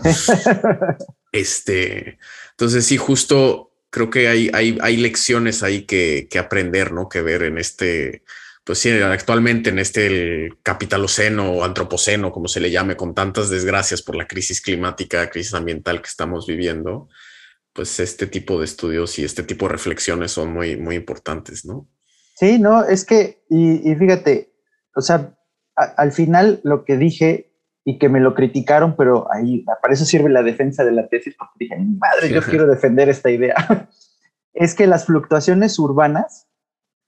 este, 1.31 2.17
entonces 2.51 2.85
sí, 2.85 2.97
justo 2.97 3.72
creo 3.93 4.09
que 4.09 4.27
hay, 4.27 4.49
hay, 4.53 4.75
hay 4.81 4.97
lecciones 4.97 5.61
ahí 5.61 5.85
que, 5.85 6.27
que, 6.27 6.39
aprender, 6.39 6.91
¿no? 6.91 7.07
Que 7.07 7.21
ver 7.21 7.43
en 7.43 7.59
este, 7.59 8.23
pues 8.63 8.79
sí, 8.79 8.89
actualmente 8.89 9.69
en 9.69 9.77
este 9.77 10.49
capitaloceno 10.63 11.51
o 11.51 11.63
antropoceno, 11.63 12.31
como 12.31 12.47
se 12.47 12.59
le 12.59 12.71
llame, 12.71 12.95
con 12.95 13.13
tantas 13.13 13.51
desgracias 13.51 14.01
por 14.01 14.15
la 14.15 14.25
crisis 14.25 14.61
climática, 14.61 15.29
crisis 15.29 15.53
ambiental 15.53 16.01
que 16.01 16.07
estamos 16.07 16.47
viviendo, 16.47 17.07
pues 17.71 17.99
este 17.99 18.25
tipo 18.25 18.57
de 18.57 18.65
estudios 18.65 19.19
y 19.19 19.25
este 19.25 19.43
tipo 19.43 19.67
de 19.67 19.73
reflexiones 19.73 20.31
son 20.31 20.51
muy, 20.51 20.75
muy 20.75 20.95
importantes, 20.95 21.63
¿no? 21.63 21.87
Sí, 22.35 22.57
no, 22.57 22.83
es 22.83 23.05
que, 23.05 23.43
y 23.47 23.93
fíjate, 23.93 24.55
o 24.95 25.01
sea, 25.01 25.37
al 25.75 26.11
final 26.11 26.61
lo 26.63 26.83
que 26.83 26.97
dije 26.97 27.52
y 27.85 27.97
que 27.99 28.09
me 28.09 28.19
lo 28.19 28.33
criticaron, 28.33 28.95
pero 28.95 29.27
ahí 29.31 29.65
para 29.81 29.93
eso 29.93 30.05
sirve 30.05 30.29
la 30.29 30.43
defensa 30.43 30.85
de 30.85 30.93
la 30.93 31.07
tesis, 31.07 31.35
porque 31.37 31.53
dije, 31.59 31.77
madre, 31.77 32.29
yo 32.29 32.41
quiero 32.41 32.65
defender 32.65 33.09
esta 33.09 33.29
idea. 33.29 33.55
es 34.53 34.73
que 34.73 34.87
las 34.87 35.05
fluctuaciones 35.05 35.77
urbanas, 35.79 36.47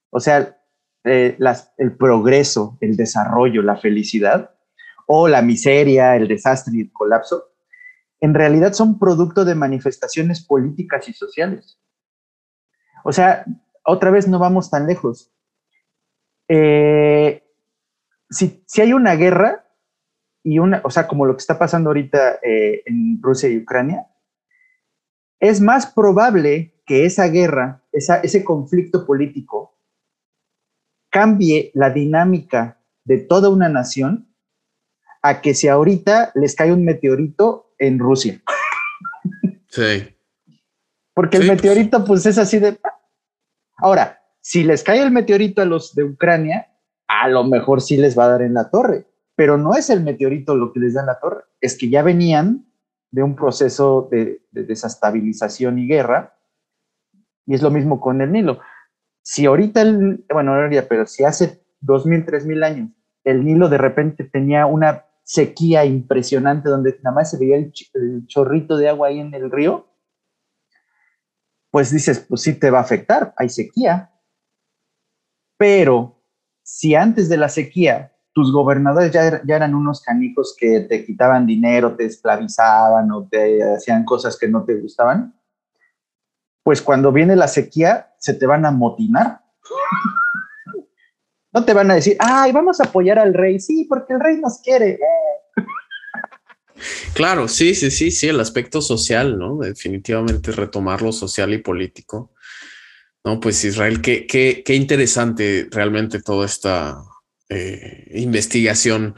o 0.10 0.20
sea, 0.20 0.58
eh, 1.06 1.36
las, 1.38 1.74
el 1.78 1.96
progreso, 1.96 2.78
el 2.82 2.98
desarrollo, 2.98 3.62
la 3.62 3.78
felicidad, 3.78 4.52
o 5.08 5.28
la 5.28 5.42
miseria, 5.42 6.16
el 6.16 6.28
desastre 6.28 6.74
y 6.78 6.82
el 6.82 6.92
colapso, 6.92 7.52
en 8.20 8.34
realidad 8.34 8.74
son 8.74 8.98
producto 8.98 9.46
de 9.46 9.56
manifestaciones 9.56 10.44
políticas 10.44 11.08
y 11.08 11.14
sociales. 11.14 11.80
O 13.04 13.12
sea, 13.12 13.46
otra 13.84 14.10
vez 14.10 14.28
no 14.28 14.40
vamos 14.40 14.72
tan 14.72 14.88
lejos. 14.88 15.32
Eh, 16.48 17.44
si, 18.30 18.64
si 18.66 18.82
hay 18.82 18.94
una 18.94 19.16
guerra, 19.16 19.65
y 20.46 20.60
una, 20.60 20.80
o 20.84 20.92
sea, 20.92 21.08
como 21.08 21.26
lo 21.26 21.34
que 21.36 21.42
está 21.42 21.58
pasando 21.58 21.90
ahorita 21.90 22.38
eh, 22.44 22.84
en 22.86 23.20
Rusia 23.20 23.50
y 23.50 23.58
Ucrania, 23.58 24.06
es 25.40 25.60
más 25.60 25.88
probable 25.88 26.76
que 26.86 27.06
esa 27.06 27.28
guerra, 27.30 27.84
esa, 27.92 28.18
ese 28.18 28.44
conflicto 28.44 29.08
político, 29.08 29.76
cambie 31.10 31.72
la 31.74 31.90
dinámica 31.90 32.80
de 33.06 33.18
toda 33.18 33.50
una 33.50 33.70
nación 33.70 34.32
a 35.24 35.42
que 35.42 35.56
si 35.56 35.68
ahorita 35.68 36.32
les 36.36 36.56
cae 36.56 36.72
un 36.72 36.86
meteorito 36.86 37.74
en 37.80 37.98
Rusia. 37.98 38.40
Sí. 39.68 40.16
Porque 41.16 41.38
el 41.38 41.48
meteorito, 41.48 42.06
pues 42.06 42.26
es 42.28 42.38
así 42.38 42.60
de. 42.60 42.78
Ahora, 43.78 44.22
si 44.42 44.64
les 44.64 44.84
cae 44.84 45.02
el 45.02 45.10
meteorito 45.10 45.64
a 45.64 45.66
los 45.66 45.96
de 45.96 46.04
Ucrania, 46.04 46.68
a 47.08 47.28
lo 47.30 47.44
mejor 47.46 47.82
sí 47.82 47.98
les 47.98 48.18
va 48.18 48.26
a 48.26 48.30
dar 48.30 48.42
en 48.44 48.54
la 48.54 48.70
torre 48.70 49.08
pero 49.36 49.58
no 49.58 49.76
es 49.76 49.90
el 49.90 50.02
meteorito 50.02 50.56
lo 50.56 50.72
que 50.72 50.80
les 50.80 50.94
da 50.94 51.04
la 51.04 51.20
torre, 51.20 51.44
es 51.60 51.78
que 51.78 51.90
ya 51.90 52.02
venían 52.02 52.66
de 53.12 53.24
un 53.24 53.36
proceso 53.36 54.08
de, 54.12 54.42
desestabilización 54.52 55.80
y 55.80 55.88
guerra, 55.88 56.38
y 57.46 57.54
es 57.54 57.62
lo 57.62 57.70
mismo 57.70 58.00
con 58.00 58.22
el 58.22 58.32
Nilo. 58.32 58.60
Si 59.22 59.46
ahorita, 59.46 59.82
el, 59.82 60.26
bueno, 60.32 60.56
no 60.56 60.88
pero 60.88 61.06
si 61.06 61.24
hace 61.24 61.64
2.000, 61.82 62.26
3.000 62.26 62.66
años, 62.66 62.90
el 63.24 63.44
Nilo 63.44 63.70
de 63.70 63.78
repente 63.78 64.24
tenía 64.24 64.66
una 64.66 65.06
sequía 65.24 65.86
impresionante 65.86 66.70
donde 66.70 66.98
nada 67.04 67.16
más 67.16 67.32
se 67.32 67.38
veía 67.38 67.58
el, 67.58 67.74
el 67.94 68.28
chorrito 68.28 68.78
de 68.78 68.90
agua 68.90 69.10
ahí 69.10 69.20
en 69.20 69.34
el 69.34 69.52
río, 69.52 69.88
pues 71.72 71.92
dices, 71.92 72.26
pues 72.30 72.42
sí 72.42 72.54
te 72.54 72.70
va 72.70 72.80
a 72.80 72.84
afectar, 72.84 73.34
hay 73.38 73.50
sequía. 73.50 74.12
Pero 75.58 76.22
si 76.64 76.96
antes 76.96 77.28
de 77.28 77.38
la 77.38 77.50
sequía 77.50 78.15
tus 78.36 78.52
gobernadores 78.52 79.14
ya, 79.14 79.42
ya, 79.46 79.56
eran 79.56 79.74
unos 79.74 80.02
canicos 80.02 80.54
que 80.60 80.82
te 80.82 81.06
quitaban 81.06 81.46
dinero, 81.46 81.96
te 81.96 82.04
esclavizaban 82.04 83.10
o 83.14 83.26
te 83.26 83.64
hacían 83.64 84.04
cosas 84.04 84.38
que 84.38 84.50
no 84.50 84.66
te 84.66 84.76
gustaban, 84.76 85.34
pues 86.62 86.82
cuando 86.82 87.14
viene 87.14 87.38
la 87.38 87.48
sequía 87.48 88.14
se 88.20 88.34
te 88.34 88.46
van 88.46 88.66
a 88.66 88.72
motinar. 88.72 89.42
No 91.54 91.64
te 91.64 91.74
van 91.74 91.90
a 91.90 91.96
decir, 91.96 92.18
ay, 92.20 92.52
vamos 92.52 92.82
a 92.82 92.84
apoyar 92.84 93.18
al 93.18 93.34
rey. 93.34 93.62
Sí, 93.62 93.86
porque 93.88 94.12
el 94.12 94.20
rey 94.20 94.42
nos 94.42 94.60
quiere. 94.60 95.00
Claro, 97.14 97.48
sí, 97.48 97.74
sí, 97.74 97.90
sí, 97.90 98.12
sí, 98.12 98.28
el 98.28 98.42
aspecto 98.42 98.82
social, 98.82 99.40
¿no? 99.40 99.60
Definitivamente 99.60 100.52
retomar 100.52 101.02
lo 101.02 101.14
social 101.14 101.54
y 101.54 101.60
político. 101.60 102.34
No, 103.24 103.40
pues 103.40 103.64
Israel, 103.64 104.02
qué, 104.02 104.28
qué, 104.28 104.64
qué 104.66 104.76
interesante 104.76 105.70
realmente 105.72 106.22
toda 106.22 106.46
esta 106.46 107.02
eh, 107.50 108.12
investigación 108.16 109.16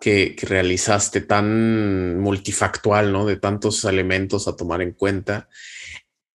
que, 0.00 0.36
realizaste, 0.42 1.20
tan 1.20 2.18
multifactual, 2.20 3.12
¿no? 3.12 3.26
De 3.26 3.36
tantos 3.36 3.84
elementos 3.84 4.48
a 4.48 4.56
tomar 4.56 4.82
en 4.82 4.92
cuenta. 4.92 5.48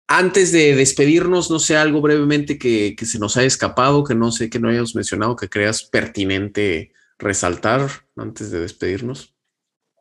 Antes 0.07 0.51
de 0.51 0.75
despedirnos, 0.75 1.49
no 1.49 1.59
sé, 1.59 1.77
algo 1.77 2.01
brevemente 2.01 2.57
que, 2.57 2.95
que 2.97 3.05
se 3.05 3.19
nos 3.19 3.37
haya 3.37 3.47
escapado, 3.47 4.03
que 4.03 4.15
no 4.15 4.31
sé, 4.31 4.49
que 4.49 4.59
no 4.59 4.69
hayamos 4.69 4.95
mencionado, 4.95 5.35
que 5.35 5.49
creas 5.49 5.83
pertinente 5.83 6.91
resaltar 7.17 7.81
antes 8.17 8.51
de 8.51 8.59
despedirnos. 8.59 9.33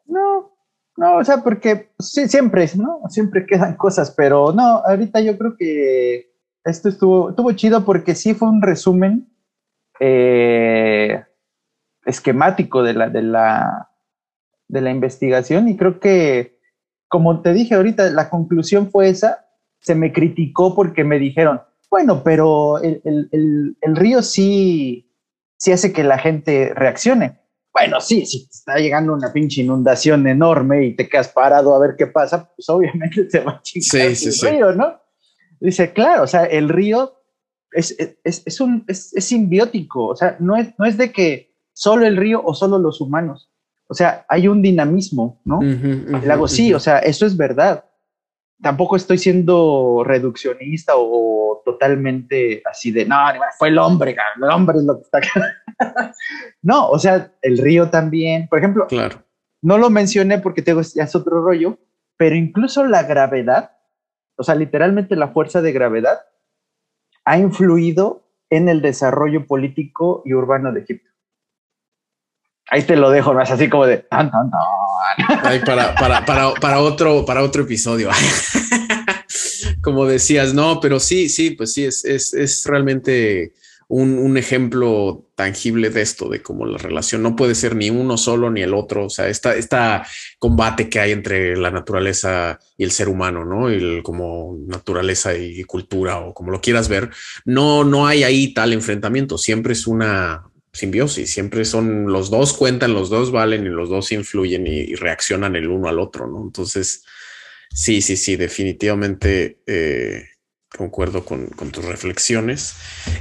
No, 0.06 0.56
no, 0.96 1.18
o 1.18 1.24
sea, 1.24 1.44
porque 1.44 1.90
sí, 1.98 2.28
siempre, 2.28 2.68
¿no? 2.76 3.02
Siempre 3.08 3.46
quedan 3.46 3.76
cosas, 3.76 4.10
pero 4.10 4.52
no, 4.52 4.82
ahorita 4.84 5.20
yo 5.20 5.38
creo 5.38 5.56
que 5.56 6.32
esto 6.64 6.88
estuvo, 6.88 7.30
estuvo 7.30 7.52
chido 7.52 7.84
porque 7.84 8.14
sí 8.14 8.34
fue 8.34 8.48
un 8.48 8.62
resumen 8.62 9.28
eh, 10.00 11.22
esquemático 12.10 12.82
de 12.82 12.94
la, 12.94 13.08
de, 13.08 13.22
la, 13.22 13.90
de 14.68 14.80
la 14.80 14.90
investigación 14.90 15.68
y 15.68 15.76
creo 15.76 16.00
que, 16.00 16.58
como 17.08 17.40
te 17.42 17.52
dije 17.52 17.74
ahorita, 17.74 18.10
la 18.10 18.28
conclusión 18.30 18.90
fue 18.90 19.08
esa, 19.08 19.46
se 19.80 19.94
me 19.94 20.12
criticó 20.12 20.74
porque 20.74 21.04
me 21.04 21.18
dijeron, 21.18 21.60
bueno, 21.90 22.22
pero 22.22 22.78
el, 22.78 23.00
el, 23.04 23.76
el, 23.80 23.96
río 23.96 24.22
sí, 24.22 25.12
sí 25.56 25.72
hace 25.72 25.92
que 25.92 26.04
la 26.04 26.18
gente 26.18 26.72
reaccione. 26.74 27.40
Bueno, 27.72 28.00
sí, 28.00 28.26
si 28.26 28.48
está 28.50 28.76
llegando 28.76 29.12
una 29.12 29.32
pinche 29.32 29.62
inundación 29.62 30.26
enorme 30.26 30.86
y 30.86 30.96
te 30.96 31.08
quedas 31.08 31.28
parado 31.28 31.74
a 31.74 31.78
ver 31.78 31.94
qué 31.96 32.06
pasa, 32.06 32.52
pues 32.54 32.68
obviamente 32.68 33.24
te 33.24 33.40
va 33.40 33.52
a 33.52 33.62
chingar 33.62 34.08
el 34.08 34.50
río, 34.50 34.72
¿no? 34.72 35.00
Dice, 35.60 35.92
claro, 35.92 36.24
o 36.24 36.26
sea, 36.26 36.44
el 36.44 36.68
río 36.68 37.20
es, 37.72 37.94
es, 38.24 38.42
es 38.44 38.60
un, 38.60 38.84
es, 38.88 39.10
simbiótico, 39.18 40.06
o 40.06 40.16
sea, 40.16 40.36
no 40.40 40.56
es, 40.56 40.68
no 40.78 40.86
es 40.86 40.96
de 40.96 41.12
que 41.12 41.49
solo 41.81 42.05
el 42.05 42.19
río 42.19 42.43
o 42.44 42.52
solo 42.52 42.78
los 42.78 43.01
humanos, 43.01 43.51
o 43.86 43.94
sea, 43.94 44.27
hay 44.28 44.48
un 44.48 44.61
dinamismo, 44.61 45.40
¿no? 45.47 45.62
el 45.62 46.28
lago 46.28 46.47
sí, 46.47 46.74
o 46.74 46.78
sea, 46.78 46.98
eso 46.98 47.24
es 47.24 47.36
verdad. 47.36 47.86
Tampoco 48.62 48.97
estoy 48.97 49.16
siendo 49.16 50.02
reduccionista 50.05 50.93
o, 50.97 51.62
totalmente 51.65 52.62
así 52.70 52.90
de, 52.90 53.07
no, 53.07 53.16
fue 53.59 53.69
el 53.69 53.78
hombre, 53.78 54.15
el 54.36 54.51
hombre 54.51 54.78
es 54.78 54.85
lo 54.85 54.97
que 54.97 55.02
está 55.02 55.19
acá. 55.19 56.15
no, 56.62 56.90
o 56.90 56.98
sea, 56.98 57.32
el 57.40 57.57
río 57.57 57.89
también, 57.89 58.47
por 58.48 58.59
ejemplo, 58.59 58.86
claro. 58.86 59.24
no 59.62 59.78
lo 59.78 59.89
mencioné 59.89 60.39
porque 60.39 60.61
tengo, 60.61 60.82
ya 60.82 61.05
es 61.05 61.15
otro 61.15 61.40
rollo, 61.43 61.78
pero 62.19 62.36
incluso 62.36 62.85
la 62.85 63.05
gravedad, 63.05 63.73
o 64.36 64.43
sea, 64.43 64.55
literalmente 64.55 65.16
la 65.16 65.28
fuerza 65.28 65.62
de 65.62 65.73
gravedad 65.73 66.20
ha 67.24 67.39
influido 67.39 68.28
en 68.51 68.69
el 68.69 68.82
desarrollo 68.82 69.47
político 69.47 70.23
y 70.27 70.35
urbano 70.35 70.73
de 70.73 70.81
Egipto. 70.82 71.09
Ahí 72.70 72.82
te 72.84 72.94
lo 72.94 73.10
dejo, 73.10 73.34
más 73.34 73.51
así 73.51 73.68
como 73.68 73.84
de 73.84 73.98
tan. 73.98 74.30
para, 75.64 75.94
para, 75.94 76.24
para, 76.24 76.55
para, 76.55 76.80
otro, 76.80 77.24
para 77.24 77.42
otro 77.42 77.62
episodio. 77.62 78.10
como 79.82 80.06
decías, 80.06 80.55
no, 80.55 80.80
pero 80.80 81.01
sí, 81.01 81.28
sí, 81.28 81.51
pues 81.51 81.72
sí, 81.72 81.84
es, 81.84 82.05
es, 82.05 82.32
es 82.32 82.64
realmente 82.66 83.52
un, 83.88 84.18
un, 84.18 84.36
ejemplo 84.36 85.26
tangible 85.34 85.90
de 85.90 86.02
esto, 86.02 86.28
de 86.28 86.42
cómo 86.42 86.64
la 86.64 86.78
relación 86.78 87.24
no 87.24 87.34
puede 87.34 87.56
ser 87.56 87.74
ni 87.74 87.90
uno 87.90 88.16
solo 88.16 88.48
ni 88.51 88.62
el 88.62 88.72
otro. 88.72 89.06
O 89.06 89.10
sea, 89.10 89.28
esta, 89.28 89.56
esta 89.56 90.06
combate 90.38 90.88
que 90.88 91.01
hay 91.01 91.10
entre 91.10 91.56
la 91.56 91.72
naturaleza 91.72 92.60
y 92.76 92.84
el 92.84 92.92
ser 92.92 93.09
humano, 93.09 93.44
¿no? 93.44 93.68
El, 93.68 94.05
como 94.05 94.56
naturaleza 94.68 95.34
y 95.36 95.64
cultura 95.64 96.20
o 96.20 96.34
como 96.34 96.52
lo 96.52 96.60
quieras 96.60 96.88
ver, 96.88 97.10
no, 97.44 97.82
no 97.82 98.06
hay 98.06 98.22
ahí 98.22 98.55
tal 98.55 98.72
enfrentamiento. 98.72 99.38
Siempre 99.38 99.72
es 99.72 99.88
una 99.88 100.49
simbiosis, 100.72 101.32
siempre 101.32 101.64
son 101.64 102.12
los 102.12 102.30
dos 102.30 102.52
cuentan, 102.52 102.94
los 102.94 103.10
dos 103.10 103.32
valen 103.32 103.66
y 103.66 103.70
los 103.70 103.88
dos 103.88 104.12
influyen 104.12 104.66
y, 104.66 104.94
reaccionan 104.94 105.56
el 105.56 105.68
uno 105.68 105.88
al 105.88 105.98
otro, 105.98 106.26
¿no? 106.26 106.42
Entonces, 106.42 107.05
sí, 107.72 108.01
sí, 108.02 108.16
sí, 108.16 108.36
definitivamente. 108.36 109.60
Eh, 109.66 110.24
concuerdo 110.76 111.24
con, 111.24 111.48
tus 111.72 111.84
reflexiones. 111.84 112.74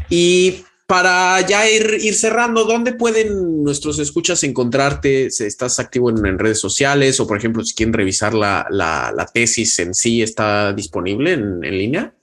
Y 0.09 0.63
para 0.88 1.41
ya 1.41 1.69
ir, 1.69 2.13
cerrando, 2.13 2.65
¿dónde 2.65 2.93
pueden 2.93 3.63
nuestros 3.63 3.99
escuchas 3.99 4.43
encontrarte? 4.43 5.27
¿Estás 5.27 5.80
activo 5.80 6.09
en, 6.09 6.39
redes 6.39 6.59
sociales 6.59 7.19
o, 7.19 7.27
por 7.27 7.38
ejemplo, 7.38 7.63
si 7.63 7.76
quieren 7.76 7.93
revisar 7.93 8.34
la, 8.34 8.65
la, 8.69 9.11
la 9.15 9.26
tesis 9.26 9.77
en 9.80 9.93
sí, 9.93 10.21
está 10.21 10.73
disponible 10.73 11.34
en, 11.34 11.61
línea? 11.61 12.13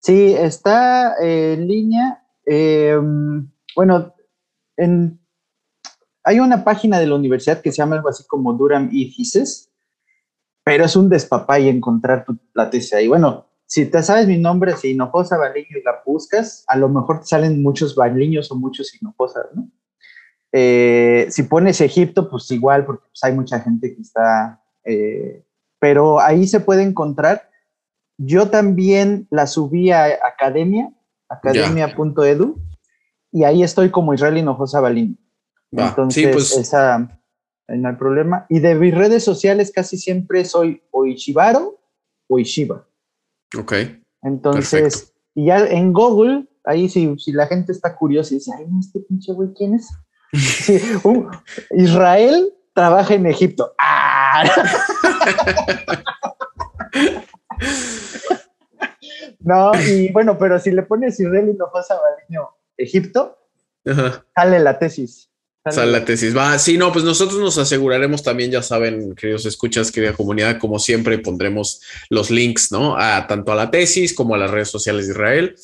Sí, 0.00 0.34
está 0.38 1.16
en 1.20 1.66
línea. 1.66 2.22
Eh, 2.44 2.96
bueno, 3.74 4.14
en, 4.76 5.20
hay 6.24 6.40
una 6.40 6.64
página 6.64 6.98
de 6.98 7.06
la 7.06 7.14
universidad 7.14 7.60
que 7.60 7.70
se 7.70 7.78
llama 7.78 7.96
algo 7.96 8.08
así 8.08 8.24
como 8.26 8.52
Durham 8.52 8.88
y 8.92 9.14
Thesis, 9.16 9.70
pero 10.64 10.84
es 10.84 10.96
un 10.96 11.08
despapay 11.08 11.68
encontrar 11.68 12.24
tu, 12.24 12.36
la 12.52 12.68
tesis 12.68 12.94
ahí. 12.94 13.06
Bueno, 13.06 13.46
si 13.66 13.86
te 13.86 14.02
sabes 14.02 14.26
mi 14.26 14.38
nombre, 14.38 14.76
si 14.76 14.90
Hinojosa 14.90 15.38
Baliño 15.38 15.78
y 15.78 15.82
la 15.82 16.02
buscas, 16.04 16.64
a 16.66 16.76
lo 16.76 16.88
mejor 16.88 17.20
te 17.20 17.26
salen 17.26 17.62
muchos 17.62 17.94
Baliños 17.94 18.50
o 18.50 18.56
muchos 18.56 18.94
Hinojosas, 18.94 19.46
¿no? 19.54 19.70
Eh, 20.52 21.26
si 21.30 21.42
pones 21.42 21.80
Egipto, 21.80 22.30
pues 22.30 22.50
igual, 22.50 22.86
porque 22.86 23.06
pues, 23.08 23.22
hay 23.24 23.32
mucha 23.32 23.60
gente 23.60 23.94
que 23.94 24.00
está, 24.00 24.62
eh, 24.84 25.44
pero 25.78 26.20
ahí 26.20 26.46
se 26.46 26.60
puede 26.60 26.82
encontrar. 26.82 27.50
Yo 28.16 28.48
también 28.48 29.26
la 29.30 29.46
subí 29.46 29.90
a 29.90 30.06
Academia, 30.26 30.90
academia.edu, 31.28 32.58
y 33.36 33.44
ahí 33.44 33.62
estoy 33.62 33.90
como 33.90 34.14
Israel 34.14 34.38
Hinojosa 34.38 34.80
Baliño. 34.80 35.14
Entonces, 35.70 36.24
sí, 36.24 36.30
pues, 36.32 36.56
esa 36.56 37.20
no 37.68 37.88
hay 37.88 37.96
problema. 37.96 38.46
Y 38.48 38.60
de 38.60 38.74
mis 38.74 38.94
redes 38.94 39.24
sociales 39.24 39.70
casi 39.74 39.98
siempre 39.98 40.42
soy 40.46 40.82
o 40.90 41.04
Ishibaro 41.04 41.78
o 42.28 42.38
Ishiba. 42.38 42.88
Ok. 43.58 43.74
Entonces, 44.22 44.80
Perfecto. 44.80 45.20
y 45.34 45.46
ya 45.48 45.66
en 45.66 45.92
Google, 45.92 46.48
ahí 46.64 46.88
si, 46.88 47.14
si, 47.18 47.32
la 47.32 47.46
gente 47.46 47.72
está 47.72 47.94
curiosa 47.94 48.32
y 48.32 48.38
dice, 48.38 48.52
ay, 48.56 48.64
este 48.80 49.00
pinche 49.00 49.34
güey, 49.34 49.52
¿quién 49.52 49.74
es? 49.74 49.90
Sí, 50.32 50.80
un, 51.04 51.28
Israel 51.72 52.54
trabaja 52.72 53.12
en 53.12 53.26
Egipto. 53.26 53.74
¡Ah! 53.78 54.44
no, 59.40 59.72
y 59.86 60.10
bueno, 60.10 60.38
pero 60.38 60.58
si 60.58 60.70
le 60.70 60.84
pones 60.84 61.20
Israel 61.20 61.50
Hinojosa 61.50 62.00
Baliño 62.00 62.55
Egipto, 62.76 63.38
Ajá. 63.84 64.26
sale 64.34 64.58
la 64.60 64.78
tesis. 64.78 65.28
Sale 65.72 65.90
la 65.90 66.04
tesis. 66.04 66.36
Va, 66.36 66.58
sí, 66.58 66.78
no, 66.78 66.92
pues 66.92 67.04
nosotros 67.04 67.40
nos 67.40 67.58
aseguraremos 67.58 68.22
también, 68.22 68.52
ya 68.52 68.62
saben, 68.62 69.14
queridos 69.16 69.46
escuchas, 69.46 69.90
querida 69.90 70.12
comunidad, 70.12 70.58
como 70.58 70.78
siempre 70.78 71.18
pondremos 71.18 71.80
los 72.08 72.30
links, 72.30 72.70
¿no? 72.70 72.96
A 72.96 73.26
tanto 73.26 73.52
a 73.52 73.56
la 73.56 73.70
tesis 73.70 74.14
como 74.14 74.34
a 74.34 74.38
las 74.38 74.50
redes 74.50 74.68
sociales 74.68 75.06
de 75.06 75.12
Israel. 75.12 75.56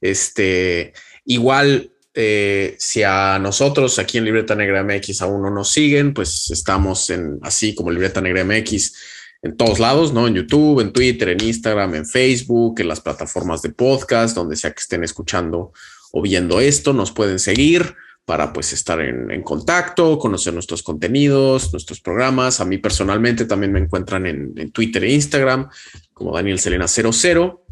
Este, 0.00 0.92
igual, 1.24 1.92
eh, 2.14 2.74
si 2.78 3.04
a 3.04 3.38
nosotros 3.38 3.98
aquí 3.98 4.18
en 4.18 4.24
Libreta 4.24 4.56
Negra 4.56 4.82
MX 4.82 5.22
aún 5.22 5.42
no 5.42 5.50
nos 5.50 5.70
siguen, 5.70 6.14
pues 6.14 6.50
estamos 6.50 7.10
en 7.10 7.38
así 7.42 7.74
como 7.74 7.90
Libreta 7.90 8.20
Negra 8.20 8.44
MX 8.44 8.94
en 9.42 9.56
todos 9.56 9.78
lados, 9.78 10.12
¿no? 10.12 10.26
En 10.26 10.34
YouTube, 10.34 10.80
en 10.80 10.92
Twitter, 10.92 11.28
en 11.28 11.42
Instagram, 11.42 11.94
en 11.94 12.06
Facebook, 12.06 12.80
en 12.80 12.88
las 12.88 13.00
plataformas 13.00 13.62
de 13.62 13.70
podcast, 13.70 14.34
donde 14.34 14.56
sea 14.56 14.72
que 14.72 14.80
estén 14.80 15.04
escuchando 15.04 15.72
o 16.16 16.22
viendo 16.22 16.60
esto, 16.60 16.92
nos 16.92 17.10
pueden 17.10 17.40
seguir 17.40 17.96
para 18.24 18.52
pues 18.52 18.72
estar 18.72 19.00
en, 19.00 19.42
contacto, 19.42 20.16
conocer 20.16 20.54
nuestros 20.54 20.84
contenidos, 20.84 21.72
nuestros 21.72 22.00
programas. 22.00 22.60
A 22.60 22.64
mí 22.64 22.78
personalmente 22.78 23.46
también 23.46 23.72
me 23.72 23.80
encuentran 23.80 24.24
en, 24.26 24.52
en 24.56 24.70
Twitter 24.70 25.02
e 25.02 25.12
Instagram 25.12 25.68
como 26.12 26.32
Daniel 26.32 26.60
Selena 26.60 26.86
00. 26.86 27.66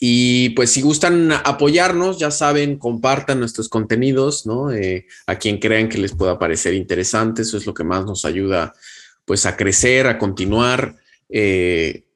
Y 0.00 0.50
pues 0.50 0.70
si 0.70 0.80
gustan 0.80 1.32
apoyarnos, 1.32 2.18
ya 2.18 2.30
saben, 2.30 2.78
compartan 2.78 3.40
nuestros 3.40 3.68
contenidos, 3.68 4.46
¿no? 4.46 4.72
Eh, 4.72 5.06
a 5.26 5.36
quien 5.36 5.58
crean 5.58 5.90
que 5.90 5.98
les 5.98 6.14
pueda 6.14 6.38
parecer 6.38 6.72
interesante, 6.72 7.42
eso 7.42 7.58
es 7.58 7.66
lo 7.66 7.74
que 7.74 7.84
más 7.84 8.06
nos 8.06 8.24
ayuda 8.24 8.72
pues 9.26 9.44
a 9.44 9.54
crecer, 9.56 10.06
a 10.06 10.18
continuar 10.18 10.96
eh, 11.28 12.06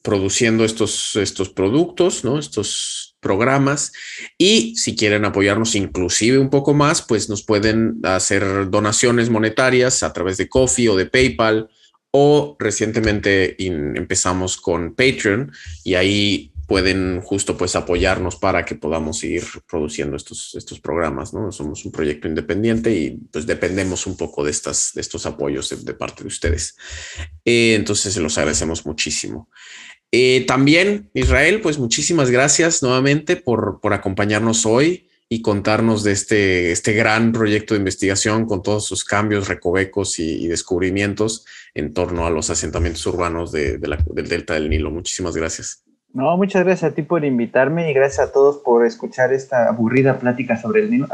produciendo 0.00 0.64
estos, 0.64 1.16
estos 1.16 1.48
productos, 1.48 2.24
¿no? 2.24 2.38
Estos 2.38 3.15
programas 3.20 3.92
y 4.38 4.76
si 4.76 4.94
quieren 4.94 5.24
apoyarnos 5.24 5.74
inclusive 5.74 6.38
un 6.38 6.50
poco 6.50 6.74
más, 6.74 7.02
pues 7.02 7.28
nos 7.28 7.42
pueden 7.42 8.00
hacer 8.02 8.70
donaciones 8.70 9.30
monetarias 9.30 10.02
a 10.02 10.12
través 10.12 10.36
de 10.36 10.48
Coffee 10.48 10.88
o 10.88 10.96
de 10.96 11.06
PayPal 11.06 11.68
o 12.10 12.56
recientemente 12.58 13.56
empezamos 13.62 14.56
con 14.56 14.94
Patreon 14.94 15.52
y 15.84 15.94
ahí 15.94 16.52
pueden 16.66 17.20
justo 17.20 17.56
pues 17.56 17.76
apoyarnos 17.76 18.36
para 18.36 18.64
que 18.64 18.74
podamos 18.74 19.18
seguir 19.18 19.44
produciendo 19.68 20.16
estos, 20.16 20.54
estos 20.56 20.80
programas, 20.80 21.32
¿no? 21.32 21.52
Somos 21.52 21.84
un 21.84 21.92
proyecto 21.92 22.26
independiente 22.26 22.92
y 22.92 23.10
pues 23.30 23.46
dependemos 23.46 24.06
un 24.06 24.16
poco 24.16 24.42
de, 24.44 24.50
estas, 24.50 24.92
de 24.94 25.00
estos 25.00 25.26
apoyos 25.26 25.84
de, 25.84 25.94
parte 25.94 26.24
de 26.24 26.28
ustedes. 26.28 26.76
Eh, 27.44 27.74
entonces 27.74 28.12
se 28.12 28.20
los 28.20 28.36
agradecemos 28.36 28.84
muchísimo. 28.84 29.48
Eh, 30.12 30.44
también, 30.46 31.10
Israel, 31.14 31.60
pues 31.60 31.78
muchísimas 31.78 32.30
gracias 32.30 32.82
nuevamente 32.82 33.36
por, 33.36 33.80
por 33.80 33.92
acompañarnos 33.92 34.64
hoy 34.64 35.06
y 35.28 35.42
contarnos 35.42 36.04
de 36.04 36.12
este, 36.12 36.70
este 36.70 36.92
gran 36.92 37.32
proyecto 37.32 37.74
de 37.74 37.78
investigación 37.78 38.46
con 38.46 38.62
todos 38.62 38.86
sus 38.86 39.04
cambios, 39.04 39.48
recovecos 39.48 40.18
y, 40.20 40.46
descubrimientos 40.46 41.44
en 41.74 41.92
torno 41.92 42.26
a 42.26 42.30
los 42.30 42.48
asentamientos 42.50 43.04
urbanos 43.06 43.50
de, 43.50 43.78
del 43.78 44.28
Delta 44.28 44.54
del 44.54 44.70
Nilo. 44.70 44.90
Muchísimas 44.90 45.36
gracias. 45.36 45.82
No, 46.12 46.34
muchas 46.36 46.64
gracias 46.64 46.92
a 46.92 46.94
ti 46.94 47.02
por 47.02 47.24
invitarme 47.24 47.90
y 47.90 47.92
gracias 47.92 48.28
a 48.28 48.32
todos 48.32 48.58
por 48.58 48.86
escuchar 48.86 49.32
esta 49.32 49.68
aburrida 49.68 50.18
plática 50.18 50.56
sobre 50.56 50.82
el 50.82 50.90
Nilo. 50.90 51.08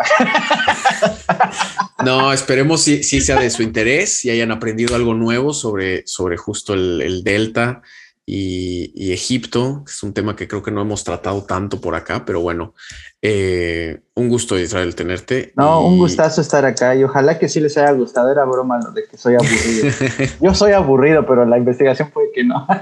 no, 2.05 2.33
esperemos 2.33 2.83
si, 2.83 3.03
si, 3.03 3.21
sea 3.21 3.41
de 3.41 3.51
su 3.51 3.63
interés 3.63 4.25
y 4.27 4.31
hayan 4.31 4.53
aprendido 4.53 4.95
algo 4.95 5.15
nuevo 5.15 5.55
sobre, 5.55 6.07
sobre 6.07 6.37
justo 6.37 6.75
el, 6.75 7.01
el 7.01 7.25
Delta 7.25 7.83
y, 8.25 9.13
Egipto, 9.13 9.85
es 9.87 10.03
un 10.03 10.15
tema 10.15 10.37
que 10.37 10.47
creo 10.47 10.63
que 10.63 10.71
no 10.71 10.81
hemos 10.81 11.03
tratado 11.03 11.43
tanto 11.43 11.81
por 11.81 11.95
acá, 11.95 12.25
pero 12.25 12.41
bueno, 12.41 12.75
eh, 13.21 14.01
un 14.15 14.29
gusto 14.29 14.59
Israel 14.59 14.95
tenerte. 14.95 15.53
No, 15.57 15.85
un 15.85 15.99
gustazo 15.99 16.41
estar 16.41 16.65
acá 16.65 16.95
y 16.95 17.03
ojalá 17.03 17.39
que 17.39 17.49
sí 17.49 17.61
les 17.61 17.77
haya 17.77 17.91
gustado, 17.93 18.31
era 18.31 18.45
broma 18.45 18.79
lo 18.79 18.93
de 18.93 19.05
que 19.07 19.17
soy 19.19 19.35
aburrido. 19.35 19.89
Yo 20.41 20.55
soy 20.55 20.73
aburrido, 20.73 21.27
pero 21.27 21.45
la 21.45 21.59
investigación 21.59 22.11
puede 22.11 22.31
que 22.33 22.45
no. 22.45 22.67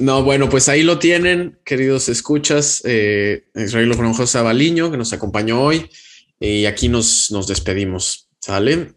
No, 0.00 0.24
bueno, 0.24 0.48
pues 0.48 0.68
ahí 0.68 0.82
lo 0.82 0.98
tienen, 0.98 1.60
queridos 1.64 2.08
escuchas. 2.08 2.82
Eh, 2.84 3.44
Israel 3.54 3.94
José 3.94 4.38
Abaliño, 4.38 4.90
que 4.90 4.96
nos 4.96 5.12
acompañó 5.12 5.62
hoy. 5.62 5.88
Y 6.40 6.66
aquí 6.66 6.88
nos, 6.88 7.30
nos 7.30 7.46
despedimos. 7.46 8.28
¿Sale? 8.40 8.94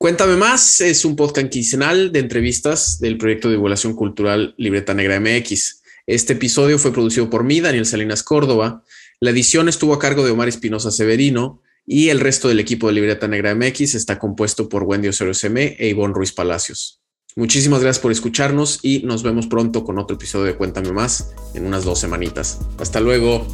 Cuéntame 0.00 0.36
más 0.36 0.80
es 0.80 1.04
un 1.04 1.16
podcast 1.16 1.48
quincenal 1.48 2.12
de 2.12 2.20
entrevistas 2.20 3.00
del 3.00 3.18
proyecto 3.18 3.48
de 3.48 3.54
divulgación 3.54 3.94
cultural 3.94 4.54
Libreta 4.56 4.94
Negra 4.94 5.18
MX. 5.18 5.82
Este 6.06 6.34
episodio 6.34 6.78
fue 6.78 6.92
producido 6.92 7.28
por 7.28 7.42
mí, 7.42 7.60
Daniel 7.60 7.84
Salinas 7.84 8.22
Córdoba. 8.22 8.84
La 9.18 9.30
edición 9.30 9.68
estuvo 9.68 9.92
a 9.94 9.98
cargo 9.98 10.24
de 10.24 10.30
Omar 10.30 10.46
Espinosa 10.46 10.92
Severino 10.92 11.62
y 11.84 12.10
el 12.10 12.20
resto 12.20 12.46
del 12.46 12.60
equipo 12.60 12.86
de 12.86 12.92
Libreta 12.92 13.26
Negra 13.26 13.52
MX 13.56 13.96
está 13.96 14.20
compuesto 14.20 14.68
por 14.68 14.84
Wendy 14.84 15.08
Osorio 15.08 15.34
Seme 15.34 15.74
e 15.80 15.88
Ivonne 15.88 16.14
Ruiz 16.14 16.30
Palacios. 16.30 17.00
Muchísimas 17.34 17.80
gracias 17.80 18.00
por 18.00 18.12
escucharnos 18.12 18.78
y 18.84 19.00
nos 19.00 19.24
vemos 19.24 19.48
pronto 19.48 19.82
con 19.82 19.98
otro 19.98 20.14
episodio 20.14 20.44
de 20.44 20.54
Cuéntame 20.54 20.92
Más 20.92 21.32
en 21.54 21.66
unas 21.66 21.82
dos 21.82 21.98
semanitas. 21.98 22.60
Hasta 22.78 23.00
luego. 23.00 23.48